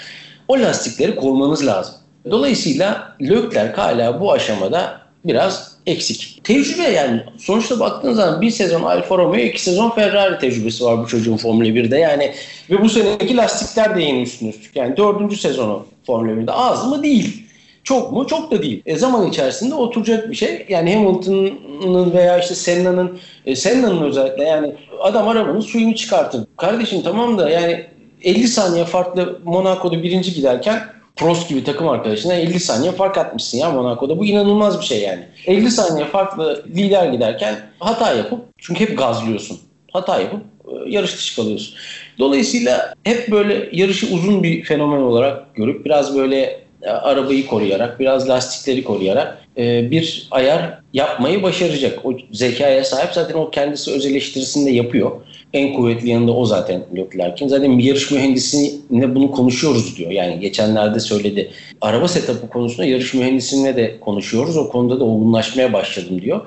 o 0.49 0.59
lastikleri 0.59 1.17
korumanız 1.17 1.67
lazım. 1.67 1.95
Dolayısıyla 2.31 3.17
Leclerc 3.23 3.77
hala 3.77 4.21
bu 4.21 4.33
aşamada 4.33 5.01
biraz 5.25 5.74
eksik. 5.87 6.41
Tecrübe 6.45 6.83
yani 6.83 7.23
sonuçta 7.39 7.81
baktığınız 7.81 8.17
zaman 8.17 8.41
bir 8.41 8.51
sezon 8.51 8.83
Alfa 8.83 9.19
Romeo, 9.19 9.41
iki 9.41 9.63
sezon 9.63 9.91
Ferrari 9.91 10.39
tecrübesi 10.39 10.85
var 10.85 11.03
bu 11.03 11.07
çocuğun 11.07 11.37
Formula 11.37 11.69
1'de. 11.69 11.99
Yani 11.99 12.33
ve 12.71 12.83
bu 12.83 12.89
seneki 12.89 13.37
lastikler 13.37 13.97
de 13.97 14.03
yeni 14.03 14.23
üstüne 14.23 14.49
üstlük. 14.49 14.77
Yani 14.77 14.97
dördüncü 14.97 15.37
sezonu 15.37 15.87
Formula 16.07 16.33
1'de 16.33 16.53
az 16.53 16.87
mı? 16.87 17.03
Değil. 17.03 17.45
Çok 17.85 18.13
mu? 18.13 18.27
Çok 18.27 18.51
da 18.51 18.63
değil. 18.63 18.83
E 18.87 18.97
zaman 18.97 19.29
içerisinde 19.29 19.75
oturacak 19.75 20.31
bir 20.31 20.35
şey. 20.35 20.67
Yani 20.69 20.95
Hamilton'ın 20.95 22.13
veya 22.13 22.39
işte 22.39 22.55
Senna'nın 22.55 23.19
e, 23.47 23.57
Senna'nın 23.57 24.03
özellikle 24.03 24.45
yani 24.45 24.75
adam 25.03 25.29
arabanın 25.29 25.61
suyunu 25.61 25.95
çıkartır. 25.95 26.45
Kardeşim 26.57 27.03
tamam 27.03 27.39
da 27.39 27.51
yani 27.51 27.87
50 28.23 28.49
saniye 28.49 28.85
farklı 28.85 29.41
Monaco'da 29.45 30.03
birinci 30.03 30.35
giderken 30.35 30.81
Prost 31.17 31.49
gibi 31.49 31.65
takım 31.65 31.89
arkadaşına 31.89 32.35
50 32.35 32.61
saniye 32.61 32.93
fark 32.93 33.19
atmışsın 33.19 33.59
ya 33.59 33.71
Monaco'da. 33.71 34.19
Bu 34.19 34.27
inanılmaz 34.27 34.81
bir 34.81 34.85
şey 34.87 35.01
yani. 35.01 35.25
50 35.47 35.71
saniye 35.71 36.07
farklı 36.07 36.65
lider 36.77 37.07
giderken 37.07 37.61
hata 37.79 38.13
yapıp 38.15 38.41
çünkü 38.59 38.81
hep 38.81 38.99
gazlıyorsun. 38.99 39.59
Hata 39.93 40.21
yapıp 40.21 40.41
e, 40.69 40.91
yarış 40.91 41.17
dışı 41.17 41.37
kalıyorsun. 41.37 41.75
Dolayısıyla 42.19 42.95
hep 43.05 43.31
böyle 43.31 43.69
yarışı 43.73 44.15
uzun 44.15 44.43
bir 44.43 44.65
fenomen 44.65 45.01
olarak 45.01 45.55
görüp 45.55 45.85
biraz 45.85 46.17
böyle 46.17 46.65
e, 46.83 46.91
arabayı 46.91 47.47
koruyarak, 47.47 48.01
biraz 48.01 48.29
lastikleri 48.29 48.85
koruyarak 48.85 49.39
e, 49.57 49.91
bir 49.91 50.29
ayar 50.31 50.79
yapmayı 50.93 51.43
başaracak. 51.43 51.99
O 52.05 52.13
zekaya 52.33 52.85
sahip 52.85 53.13
zaten 53.13 53.35
o 53.35 53.51
kendisi 53.51 53.91
öz 53.91 54.07
eleştirisinde 54.07 54.71
yapıyor. 54.71 55.11
En 55.55 55.73
kuvvetli 55.73 56.11
yanında 56.11 56.33
o 56.33 56.45
zaten 56.45 56.83
Leclerc'in. 56.97 57.49
Zaten 57.49 57.79
bir 57.79 57.85
yarış 57.85 58.11
mühendisine 58.11 59.15
bunu 59.15 59.31
konuşuyoruz 59.31 59.97
diyor. 59.99 60.11
Yani 60.11 60.41
geçenlerde 60.41 61.01
söyledi. 61.01 61.51
Araba 61.81 62.09
setup'ı 62.09 62.49
konusunda 62.49 62.85
yarış 62.85 63.15
mühendisine 63.15 63.77
de 63.77 64.01
konuşuyoruz. 64.01 64.57
O 64.57 64.69
konuda 64.69 65.01
da 65.01 65.05
olgunlaşmaya 65.05 65.73
başladım 65.73 66.23
diyor. 66.23 66.41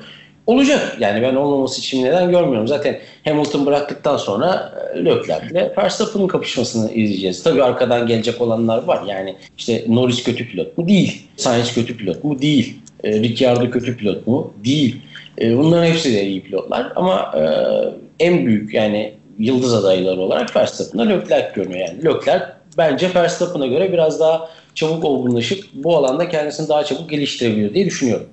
Olacak. 0.47 0.97
Yani 0.99 1.22
ben 1.22 1.36
olmaması 1.36 1.80
için 1.80 2.03
neden 2.03 2.32
görmüyorum. 2.32 2.68
Zaten 2.68 2.97
Hamilton 3.26 3.66
bıraktıktan 3.66 4.18
sonra 4.18 4.74
e, 4.95 5.05
Leclerc'le 5.05 5.78
Verstappen'ın 5.78 6.28
kapışmasını 6.28 6.91
izleyeceğiz. 6.91 7.43
Tabii 7.43 7.64
arkadan 7.64 8.08
gelecek 8.08 8.41
olanlar 8.41 8.84
var. 8.84 9.03
Yani 9.08 9.36
işte 9.58 9.84
Norris 9.88 10.24
kötü 10.24 10.47
pilot 10.47 10.78
mu? 10.78 10.88
Değil. 10.88 11.22
Sainz 11.38 11.74
kötü 11.74 11.97
pilot 11.97 12.24
mu? 12.24 12.41
Değil. 12.41 12.80
E, 13.03 13.20
Ricciardo 13.20 13.70
kötü 13.70 13.97
pilot 13.97 14.28
mu? 14.28 14.53
Değil. 14.66 14.95
E, 15.41 15.58
bunların 15.58 15.86
hepsi 15.86 16.14
de 16.14 16.28
iyi 16.28 16.43
pilotlar 16.43 16.91
ama 16.95 17.32
en 18.20 18.45
büyük 18.45 18.74
yani 18.74 19.13
yıldız 19.38 19.74
adayları 19.74 20.20
olarak 20.20 20.55
Verstappen'la 20.55 21.03
Leclerc 21.03 21.51
görünüyor. 21.55 21.88
Yani 21.88 22.05
Leclerc 22.05 22.45
bence 22.78 23.13
Verstappen'a 23.15 23.68
göre 23.68 23.93
biraz 23.93 24.20
daha 24.20 24.49
çabuk 24.76 25.05
olgunlaşıp 25.05 25.65
bu 25.74 25.97
alanda 25.97 26.30
kendisini 26.30 26.70
daha 26.70 26.84
çabuk 26.84 27.09
geliştirebilir 27.09 27.74
diye 27.74 27.86
düşünüyorum. 27.86 28.28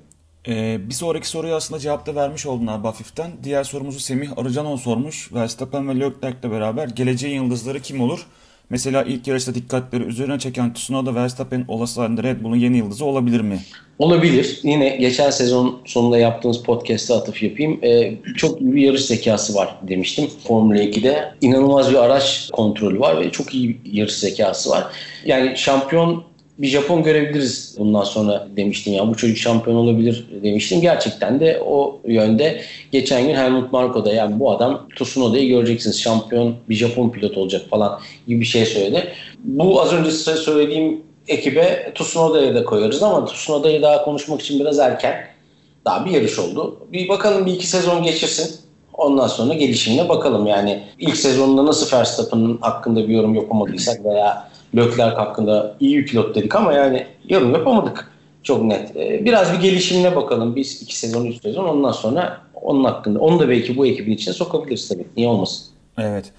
Ee, 0.47 0.77
bir 0.89 0.93
sonraki 0.93 1.27
soruyu 1.27 1.55
aslında 1.55 1.79
cevap 1.79 2.05
da 2.05 2.15
vermiş 2.15 2.45
oldun 2.45 2.67
abi 2.67 2.87
hafiften. 2.87 3.31
Diğer 3.43 3.63
sorumuzu 3.63 3.99
Semih 3.99 4.37
Arıcanov 4.37 4.77
sormuş. 4.77 5.33
Verstappen 5.33 5.89
ve 5.89 5.99
Leclerc'le 5.99 6.51
beraber 6.51 6.87
geleceğin 6.87 7.43
yıldızları 7.43 7.79
kim 7.79 8.01
olur? 8.01 8.25
Mesela 8.69 9.03
ilk 9.03 9.27
yarışta 9.27 9.55
dikkatleri 9.55 10.03
üzerine 10.03 10.39
çeken 10.39 10.73
Tsunoda 10.73 11.15
Verstappen 11.15 11.65
olası 11.67 12.01
halinde 12.01 12.23
Red 12.23 12.43
Bull'un 12.43 12.55
yeni 12.55 12.77
yıldızı 12.77 13.05
olabilir 13.05 13.41
mi? 13.41 13.59
Olabilir. 13.99 14.59
Yine 14.63 14.89
geçen 14.89 15.29
sezon 15.29 15.79
sonunda 15.85 16.17
yaptığımız 16.17 16.63
podcast'te 16.63 17.13
atıf 17.13 17.43
yapayım. 17.43 17.79
Ee, 17.83 18.13
çok 18.37 18.61
iyi 18.61 18.73
bir 18.73 18.81
yarış 18.81 19.05
zekası 19.05 19.55
var 19.55 19.75
demiştim 19.87 20.27
Formula 20.47 20.83
2'de. 20.83 21.33
İnanılmaz 21.41 21.91
bir 21.91 22.03
araç 22.03 22.49
kontrolü 22.53 22.99
var 22.99 23.21
ve 23.21 23.31
çok 23.31 23.53
iyi 23.53 23.69
bir 23.69 23.93
yarış 23.93 24.13
zekası 24.13 24.69
var. 24.69 24.83
Yani 25.25 25.57
şampiyon 25.57 26.23
bir 26.57 26.67
Japon 26.67 27.03
görebiliriz 27.03 27.75
bundan 27.79 28.03
sonra 28.03 28.47
demiştim 28.57 28.93
ya 28.93 29.07
bu 29.07 29.17
çocuk 29.17 29.37
şampiyon 29.37 29.77
olabilir 29.77 30.25
demiştim. 30.43 30.81
Gerçekten 30.81 31.39
de 31.39 31.61
o 31.65 31.99
yönde 32.07 32.61
geçen 32.91 33.27
gün 33.27 33.35
Helmut 33.35 33.71
Marko 33.71 34.05
da 34.05 34.13
yani 34.13 34.39
bu 34.39 34.51
adam 34.51 34.87
Tsunoda'yı 34.95 35.47
göreceksiniz 35.47 36.01
şampiyon 36.01 36.55
bir 36.69 36.75
Japon 36.75 37.09
pilot 37.09 37.37
olacak 37.37 37.69
falan 37.69 37.99
gibi 38.27 38.39
bir 38.39 38.45
şey 38.45 38.65
söyledi. 38.65 39.07
Bu 39.43 39.81
az 39.81 39.93
önce 39.93 40.11
size 40.11 40.35
söylediğim 40.35 41.01
ekibe 41.27 41.91
Tsunoda'yı 41.95 42.55
da 42.55 42.65
koyarız 42.65 43.03
ama 43.03 43.25
Tsunoda'yı 43.25 43.81
daha 43.81 44.03
konuşmak 44.03 44.41
için 44.41 44.59
biraz 44.59 44.79
erken. 44.79 45.27
Daha 45.85 46.05
bir 46.05 46.11
yarış 46.11 46.39
oldu. 46.39 46.77
Bir 46.93 47.09
bakalım 47.09 47.45
bir 47.45 47.53
iki 47.53 47.67
sezon 47.67 48.03
geçirsin. 48.03 48.55
Ondan 48.93 49.27
sonra 49.27 49.53
gelişimine 49.53 50.09
bakalım. 50.09 50.47
Yani 50.47 50.83
ilk 50.99 51.17
sezonunda 51.17 51.65
nasıl 51.65 51.97
Verstappen'ın 51.97 52.57
hakkında 52.61 53.07
bir 53.07 53.13
yorum 53.13 53.35
yapamadıysak 53.35 54.05
veya 54.05 54.49
Leclerc 54.75 55.15
hakkında 55.15 55.75
iyi 55.79 55.97
bir 55.97 56.05
pilot 56.05 56.35
dedik 56.35 56.55
ama 56.55 56.73
yani 56.73 57.05
yorum 57.29 57.53
yapamadık. 57.53 58.11
Çok 58.43 58.63
net. 58.63 58.95
Ee, 58.95 59.25
biraz 59.25 59.53
bir 59.53 59.59
gelişimine 59.61 60.15
bakalım. 60.15 60.55
Biz 60.55 60.81
iki 60.81 60.97
sezon, 60.97 61.25
üç 61.25 61.41
sezon. 61.41 61.63
Ondan 61.63 61.91
sonra 61.91 62.41
onun 62.53 62.83
hakkında. 62.83 63.19
Onu 63.19 63.39
da 63.39 63.49
belki 63.49 63.77
bu 63.77 63.85
ekibin 63.85 64.11
içine 64.11 64.33
sokabiliriz 64.33 64.87
tabii. 64.87 65.05
Niye 65.17 65.27
olmasın? 65.27 65.65
Evet. 65.97 66.31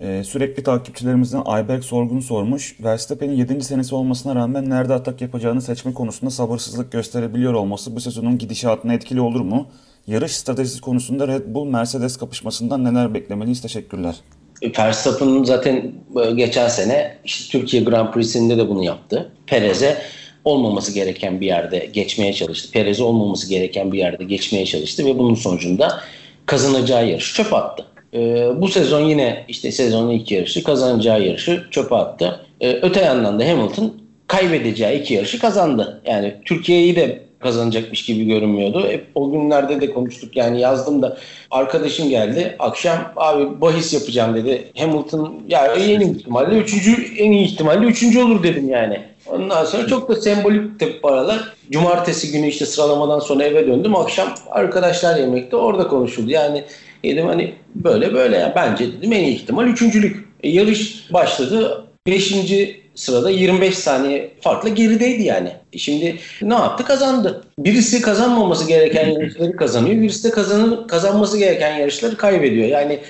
Ee, 0.00 0.22
sürekli 0.24 0.62
takipçilerimizden 0.62 1.42
Ayberk 1.44 1.84
Sorgun 1.84 2.20
sormuş. 2.20 2.76
Verstappen'in 2.80 3.36
7. 3.36 3.62
senesi 3.64 3.94
olmasına 3.94 4.34
rağmen 4.34 4.70
nerede 4.70 4.94
atak 4.94 5.20
yapacağını 5.20 5.62
seçme 5.62 5.94
konusunda 5.94 6.30
sabırsızlık 6.30 6.92
gösterebiliyor 6.92 7.54
olması 7.54 7.96
bu 7.96 8.00
sezonun 8.00 8.38
gidişatına 8.38 8.94
etkili 8.94 9.20
olur 9.20 9.40
mu? 9.40 9.66
Yarış 10.06 10.32
stratejisi 10.32 10.80
konusunda 10.80 11.28
Red 11.28 11.42
Bull 11.46 11.66
Mercedes 11.66 12.16
kapışmasından 12.16 12.84
neler 12.84 13.14
beklemeliyiz? 13.14 13.62
Teşekkürler. 13.62 14.16
Verstappen 14.78 15.44
zaten 15.44 15.92
e, 16.24 16.30
geçen 16.30 16.68
sene 16.68 17.16
işte 17.24 17.58
Türkiye 17.58 17.82
Grand 17.82 18.12
Prix'sinde 18.12 18.58
de 18.58 18.68
bunu 18.68 18.84
yaptı. 18.84 19.30
Perez'e 19.46 19.98
olmaması 20.44 20.92
gereken 20.92 21.40
bir 21.40 21.46
yerde 21.46 21.88
geçmeye 21.92 22.32
çalıştı. 22.32 22.72
Perez'e 22.72 23.02
olmaması 23.02 23.48
gereken 23.48 23.92
bir 23.92 23.98
yerde 23.98 24.24
geçmeye 24.24 24.66
çalıştı 24.66 25.06
ve 25.06 25.18
bunun 25.18 25.34
sonucunda 25.34 26.00
kazanacağı 26.46 27.08
yarışı 27.08 27.34
çöpe 27.34 27.56
attı. 27.56 27.84
Ee, 28.14 28.48
bu 28.56 28.68
sezon 28.68 29.00
yine 29.00 29.44
işte 29.48 29.72
sezonun 29.72 30.10
ilk 30.10 30.30
yarışı 30.30 30.64
kazanacağı 30.64 31.22
yarışı 31.26 31.64
çöpe 31.70 31.94
attı. 31.94 32.40
Ee, 32.60 32.72
öte 32.82 33.00
yandan 33.00 33.40
da 33.40 33.48
Hamilton 33.48 33.94
kaybedeceği 34.26 35.00
iki 35.00 35.14
yarışı 35.14 35.38
kazandı. 35.38 36.02
Yani 36.06 36.34
Türkiye'yi 36.44 36.96
de 36.96 37.23
kazanacakmış 37.44 38.04
gibi 38.04 38.24
görünmüyordu. 38.24 38.88
Hep 38.88 39.06
o 39.14 39.30
günlerde 39.30 39.80
de 39.80 39.90
konuştuk 39.90 40.36
yani 40.36 40.60
yazdım 40.60 41.02
da 41.02 41.16
arkadaşım 41.50 42.08
geldi 42.08 42.56
akşam 42.58 43.12
abi 43.16 43.60
bahis 43.60 43.94
yapacağım 43.94 44.34
dedi. 44.34 44.72
Hamilton 44.76 45.42
ya 45.48 45.66
en 45.66 46.00
iyi 46.00 46.16
ihtimalle 46.16 46.58
üçüncü 46.58 47.14
en 47.18 47.32
iyi 47.32 47.44
ihtimalle 47.44 47.86
üçüncü 47.86 48.20
olur 48.20 48.42
dedim 48.42 48.68
yani. 48.68 49.00
Ondan 49.26 49.64
sonra 49.64 49.86
çok 49.86 50.08
da 50.08 50.16
sembolik 50.16 50.80
tabii 50.80 51.00
paralar. 51.00 51.54
Cumartesi 51.70 52.32
günü 52.32 52.46
işte 52.46 52.66
sıralamadan 52.66 53.18
sonra 53.18 53.44
eve 53.44 53.66
döndüm. 53.66 53.96
Akşam 53.96 54.34
arkadaşlar 54.50 55.16
yemekte 55.16 55.56
orada 55.56 55.88
konuşuldu. 55.88 56.30
Yani 56.30 56.64
dedim 57.04 57.26
hani 57.26 57.54
böyle 57.74 58.14
böyle 58.14 58.36
ya 58.36 58.52
bence 58.56 58.92
dedim 58.92 59.12
en 59.12 59.24
iyi 59.24 59.34
ihtimal 59.34 59.66
üçüncülük. 59.66 60.28
E, 60.42 60.48
yarış 60.48 61.12
başladı. 61.12 61.84
Beşinci 62.06 62.80
sırada 62.94 63.30
25 63.30 63.78
saniye 63.78 64.30
farklı 64.40 64.68
gerideydi 64.68 65.22
yani. 65.22 65.52
Şimdi 65.78 66.16
ne 66.42 66.54
yaptı? 66.54 66.84
Kazandı. 66.84 67.44
Birisi 67.58 68.00
kazanmaması 68.00 68.68
gereken 68.68 69.06
yarışları 69.06 69.56
kazanıyor. 69.56 70.02
Birisi 70.02 70.24
de 70.24 70.30
kazanır, 70.30 70.88
kazanması 70.88 71.38
gereken 71.38 71.78
yarışları 71.78 72.16
kaybediyor. 72.16 72.68
Yani 72.68 73.00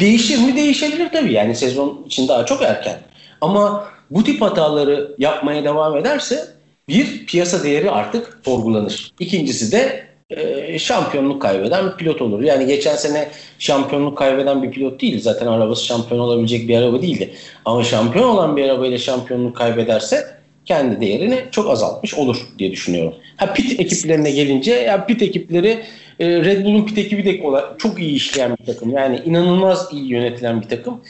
değişir 0.00 0.38
mi? 0.38 0.56
Değişebilir 0.56 1.08
tabii. 1.12 1.32
Yani 1.32 1.56
sezon 1.56 2.04
için 2.06 2.28
daha 2.28 2.46
çok 2.46 2.62
erken. 2.62 2.98
Ama 3.40 3.84
bu 4.10 4.24
tip 4.24 4.42
hataları 4.42 5.14
yapmaya 5.18 5.64
devam 5.64 5.96
ederse 5.96 6.46
bir 6.88 7.26
piyasa 7.26 7.64
değeri 7.64 7.90
artık 7.90 8.40
sorgulanır. 8.44 9.12
İkincisi 9.20 9.72
de 9.72 10.10
e, 10.30 10.78
şampiyonluk 10.78 11.42
kaybeden 11.42 11.86
bir 11.86 11.96
pilot 11.96 12.22
olur. 12.22 12.42
Yani 12.42 12.66
geçen 12.66 12.96
sene 12.96 13.28
şampiyonluk 13.58 14.18
kaybeden 14.18 14.62
bir 14.62 14.70
pilot 14.70 15.00
değil. 15.00 15.20
Zaten 15.20 15.46
arabası 15.46 15.84
şampiyon 15.84 16.20
olabilecek 16.20 16.68
bir 16.68 16.76
araba 16.76 17.02
değildi. 17.02 17.34
Ama 17.64 17.84
şampiyon 17.84 18.28
olan 18.28 18.56
bir 18.56 18.64
arabayla 18.64 18.98
şampiyonluk 18.98 19.56
kaybederse 19.56 20.39
kendi 20.70 21.00
değerini 21.00 21.38
çok 21.50 21.70
azaltmış 21.70 22.14
olur 22.14 22.36
diye 22.58 22.70
düşünüyorum. 22.72 23.14
Ha 23.36 23.52
pit 23.52 23.80
ekiplerine 23.80 24.30
gelince 24.30 24.72
ya 24.72 25.06
pit 25.06 25.22
ekipleri 25.22 25.78
e, 26.20 26.26
Red 26.28 26.64
Bull'un 26.64 26.86
pit 26.86 26.98
ekibi 26.98 27.24
de 27.24 27.40
çok 27.78 28.00
iyi 28.00 28.14
işleyen 28.14 28.56
bir 28.60 28.66
takım. 28.66 28.90
Yani 28.90 29.20
inanılmaz 29.24 29.88
iyi 29.92 30.08
yönetilen 30.08 30.62
bir 30.62 30.68
takım 30.68 31.00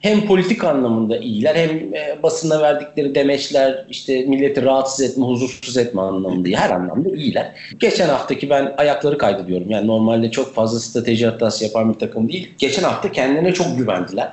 hem 0.00 0.26
politik 0.26 0.64
anlamında 0.64 1.16
iyiler 1.18 1.54
hem 1.54 1.94
e, 1.94 2.22
basına 2.22 2.62
verdikleri 2.62 3.14
demeçler 3.14 3.86
işte 3.90 4.22
milleti 4.22 4.62
rahatsız 4.62 5.10
etme, 5.10 5.24
huzursuz 5.24 5.76
etme 5.76 6.00
anlamında 6.00 6.48
her 6.60 6.70
anlamda 6.70 7.08
iyiler. 7.08 7.52
Geçen 7.78 8.08
haftaki 8.08 8.50
ben 8.50 8.74
ayakları 8.76 9.18
kaydı 9.18 9.46
diyorum. 9.46 9.70
Yani 9.70 9.86
normalde 9.86 10.30
çok 10.30 10.54
fazla 10.54 10.80
strateji 10.80 11.26
hatası 11.26 11.64
yapan 11.64 11.94
bir 11.94 11.98
takım 11.98 12.28
değil. 12.28 12.50
Geçen 12.58 12.82
hafta 12.82 13.12
kendilerine 13.12 13.52
çok 13.52 13.78
güvendiler. 13.78 14.32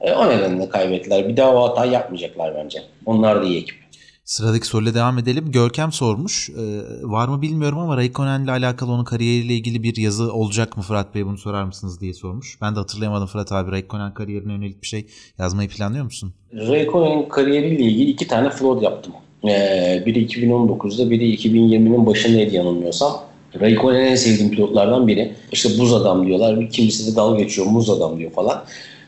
E, 0.00 0.12
o 0.12 0.28
nedenle 0.30 0.68
kaybettiler. 0.68 1.28
Bir 1.28 1.36
daha 1.36 1.54
o 1.54 1.68
hatayı 1.68 1.92
yapmayacaklar 1.92 2.54
bence. 2.54 2.82
Onlar 3.06 3.42
da 3.42 3.46
iyi 3.46 3.62
ekip. 3.62 3.81
Sıradaki 4.24 4.66
soruyla 4.66 4.94
devam 4.94 5.18
edelim. 5.18 5.52
Görkem 5.52 5.92
sormuş. 5.92 6.50
Ee, 6.50 6.82
var 7.02 7.28
mı 7.28 7.42
bilmiyorum 7.42 7.78
ama 7.78 7.96
Raikkonen'le 7.96 8.48
alakalı 8.48 8.92
onun 8.92 9.04
kariyeriyle 9.04 9.54
ilgili 9.54 9.82
bir 9.82 9.96
yazı 9.96 10.32
olacak 10.32 10.76
mı 10.76 10.82
Fırat 10.82 11.14
Bey 11.14 11.26
bunu 11.26 11.38
sorar 11.38 11.64
mısınız 11.64 12.00
diye 12.00 12.14
sormuş. 12.14 12.58
Ben 12.60 12.74
de 12.74 12.78
hatırlayamadım 12.78 13.26
Fırat 13.26 13.52
abi. 13.52 13.70
Raikkonen 13.70 14.14
kariyerine 14.14 14.52
yönelik 14.52 14.82
bir 14.82 14.86
şey 14.86 15.06
yazmayı 15.38 15.68
planlıyor 15.68 16.04
musun? 16.04 16.34
Raikkonen'in 16.54 17.28
kariyeriyle 17.28 17.82
ilgili 17.82 18.10
iki 18.10 18.26
tane 18.26 18.50
flood 18.50 18.82
yaptım. 18.82 19.12
Ee, 19.44 20.02
biri 20.06 20.26
2019'da 20.26 21.10
biri 21.10 21.34
2020'nin 21.34 22.06
başındaydı 22.06 22.54
yanılmıyorsam. 22.54 23.12
Raikkonen 23.60 24.00
en 24.06 24.14
sevdiğim 24.14 24.50
pilotlardan 24.50 25.08
biri. 25.08 25.34
İşte 25.52 25.68
buz 25.78 25.92
adam 25.92 26.26
diyorlar. 26.26 26.70
Kimisi 26.70 27.12
de 27.12 27.16
dalga 27.16 27.42
geçiyor 27.42 27.66
muz 27.66 27.90
adam 27.90 28.18
diyor 28.18 28.32
falan. 28.32 28.64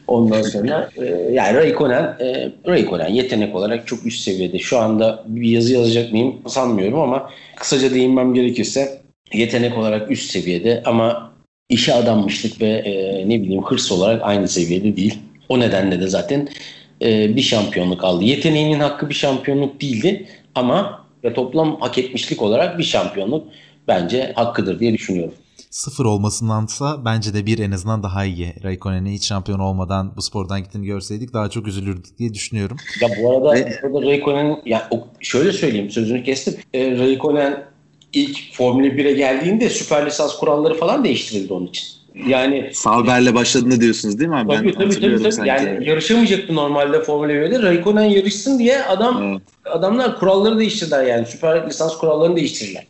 Ondan 0.06 0.42
sonra 0.42 0.90
e, 0.96 1.04
yani 1.32 1.56
Raikkonen, 1.56 2.16
e, 2.20 2.50
Raikkonen 2.66 3.08
yetenek 3.08 3.54
olarak 3.54 3.86
çok 3.86 4.06
üst 4.06 4.20
seviyede. 4.20 4.58
Şu 4.58 4.78
anda 4.78 5.24
bir 5.26 5.48
yazı 5.48 5.74
yazacak 5.74 6.12
mıyım 6.12 6.34
sanmıyorum 6.46 7.00
ama 7.00 7.30
kısaca 7.56 7.94
değinmem 7.94 8.34
gerekirse 8.34 9.00
yetenek 9.32 9.78
olarak 9.78 10.10
üst 10.10 10.30
seviyede 10.30 10.82
ama 10.84 11.32
işe 11.68 11.94
adanmışlık 11.94 12.60
ve 12.60 12.68
e, 12.68 13.24
ne 13.28 13.42
bileyim 13.42 13.62
hırs 13.62 13.92
olarak 13.92 14.22
aynı 14.24 14.48
seviyede 14.48 14.96
değil. 14.96 15.18
O 15.48 15.60
nedenle 15.60 16.00
de 16.00 16.08
zaten 16.08 16.48
e, 17.02 17.36
bir 17.36 17.42
şampiyonluk 17.42 18.04
aldı. 18.04 18.24
Yeteneğinin 18.24 18.80
hakkı 18.80 19.08
bir 19.08 19.14
şampiyonluk 19.14 19.80
değildi 19.80 20.26
ama 20.54 21.04
ve 21.24 21.34
toplam 21.34 21.80
hak 21.80 21.98
etmişlik 21.98 22.42
olarak 22.42 22.78
bir 22.78 22.84
şampiyonluk 22.84 23.46
bence 23.88 24.32
hakkıdır 24.34 24.80
diye 24.80 24.92
düşünüyorum 24.92 25.34
sıfır 25.74 26.04
olmasındansa 26.04 27.04
bence 27.04 27.34
de 27.34 27.46
bir 27.46 27.58
en 27.58 27.70
azından 27.70 28.02
daha 28.02 28.24
iyi. 28.24 28.54
Raikkonen'in 28.64 29.12
hiç 29.12 29.26
şampiyon 29.26 29.58
olmadan 29.58 30.12
bu 30.16 30.22
spordan 30.22 30.62
gittiğini 30.62 30.86
görseydik 30.86 31.32
daha 31.32 31.50
çok 31.50 31.68
üzülürdük 31.68 32.18
diye 32.18 32.34
düşünüyorum. 32.34 32.76
Ya 33.02 33.08
bu 33.22 33.30
arada, 33.30 33.52
Ve... 33.52 33.80
arada 33.82 34.02
Raikkonen 34.06 34.56
ya 34.64 34.90
şöyle 35.20 35.52
söyleyeyim 35.52 35.90
sözünü 35.90 36.22
kestim. 36.22 36.54
E, 36.74 36.98
Raikkonen 36.98 37.64
ilk 38.12 38.52
Formula 38.52 38.86
1'e 38.86 39.12
geldiğinde 39.12 39.70
süper 39.70 40.06
lisans 40.06 40.36
kuralları 40.36 40.74
falan 40.74 41.04
değiştirildi 41.04 41.52
onun 41.52 41.66
için. 41.66 41.86
Yani 42.26 42.70
Sauber'le 42.74 43.34
başladığını 43.34 43.80
diyorsunuz 43.80 44.18
değil 44.18 44.30
mi 44.30 44.36
abi? 44.36 44.48
Tabii 44.56 44.66
ben 44.66 44.72
tabii 44.72 45.00
tabii. 45.00 45.22
tabii. 45.22 45.32
Sanki. 45.32 45.48
Yani 45.48 45.88
yarışamayacaktı 45.88 46.54
normalde 46.54 47.02
Formula 47.02 47.32
1'de. 47.32 47.62
Raikkonen 47.62 48.04
yarışsın 48.04 48.58
diye 48.58 48.82
adam 48.82 49.22
evet. 49.22 49.42
adamlar 49.64 50.18
kuralları 50.18 50.58
değiştirdiler 50.58 51.04
yani. 51.04 51.26
Süper 51.26 51.66
lisans 51.66 51.96
kurallarını 51.96 52.36
değiştirdiler. 52.36 52.86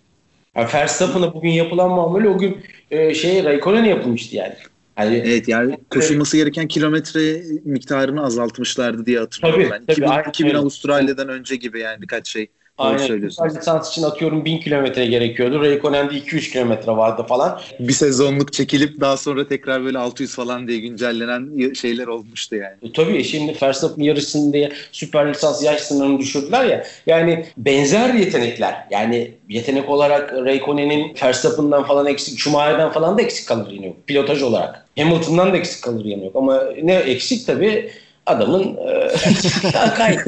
Yani 0.57 0.69
Verstappen'a 0.75 1.35
bugün 1.35 1.51
yapılan 1.51 1.91
muamele 1.91 2.29
o 2.29 2.39
gün 2.39 2.59
e, 2.91 3.15
şey 3.15 3.45
Raikkonen'e 3.45 3.89
yapılmıştı 3.89 4.37
yani. 4.37 4.55
Yani, 4.99 5.23
evet 5.27 5.49
yani 5.49 5.77
koşulması 5.91 6.37
gereken 6.37 6.69
kilometre 6.69 7.43
miktarını 7.65 8.25
azaltmışlardı 8.25 9.07
diye 9.07 9.19
hatırlıyorum. 9.19 9.63
Tabii, 9.63 9.71
ben. 9.71 9.95
tabii, 9.95 10.29
2000, 10.29 10.31
2000 10.31 10.55
Avustralya'dan 10.55 11.29
önce 11.29 11.57
gibi 11.57 11.81
yani 11.81 12.03
birkaç 12.03 12.29
şey 12.29 12.49
Aynen. 12.79 13.23
Lisans 13.23 13.91
için 13.91 14.03
atıyorum 14.03 14.45
1000 14.45 14.59
kilometre 14.59 15.07
gerekiyordu. 15.07 15.61
Raikkonen'de 15.61 16.15
200 16.15 16.51
kilometre 16.51 16.93
vardı 16.93 17.27
falan. 17.29 17.61
Bir 17.79 17.93
sezonluk 17.93 18.53
çekilip 18.53 19.01
daha 19.01 19.17
sonra 19.17 19.49
tekrar 19.49 19.85
böyle 19.85 19.99
600 19.99 20.35
falan 20.35 20.69
diye 20.69 20.79
güncellenen 20.79 21.73
şeyler 21.75 22.07
olmuştu 22.07 22.57
yani. 22.57 22.75
E, 22.83 22.93
tabii 22.93 23.25
şimdi 23.25 23.57
Verstappen 23.63 24.05
yarışsın 24.05 24.53
diye 24.53 24.73
süper 24.93 25.29
lisans 25.29 25.65
yaş 25.65 25.81
sınırını 25.81 26.19
düşürdüler 26.19 26.65
ya. 26.65 26.85
Yani 27.07 27.47
benzer 27.57 28.15
yetenekler. 28.15 28.87
Yani 28.91 29.31
yetenek 29.49 29.91
olarak 29.91 30.33
Raikkonen'in 30.33 31.15
Verstappen'dan 31.23 31.85
falan 31.85 32.07
eksik, 32.07 32.39
Schumacher'dan 32.39 32.93
falan 32.93 33.19
da 33.19 33.23
eksik 33.23 33.49
kalır 33.49 33.73
yine 33.73 33.87
yok. 33.87 33.97
Pilotaj 34.07 34.43
olarak. 34.43 34.87
Hamilton'dan 34.99 35.53
da 35.53 35.57
eksik 35.57 35.85
kalır 35.85 36.05
yine 36.05 36.25
yok. 36.25 36.37
Ama 36.37 36.63
ne 36.83 36.95
eksik 36.95 37.47
tabii 37.47 37.91
adamın 38.27 38.63
e, 38.63 39.11
kayıt. 39.97 40.23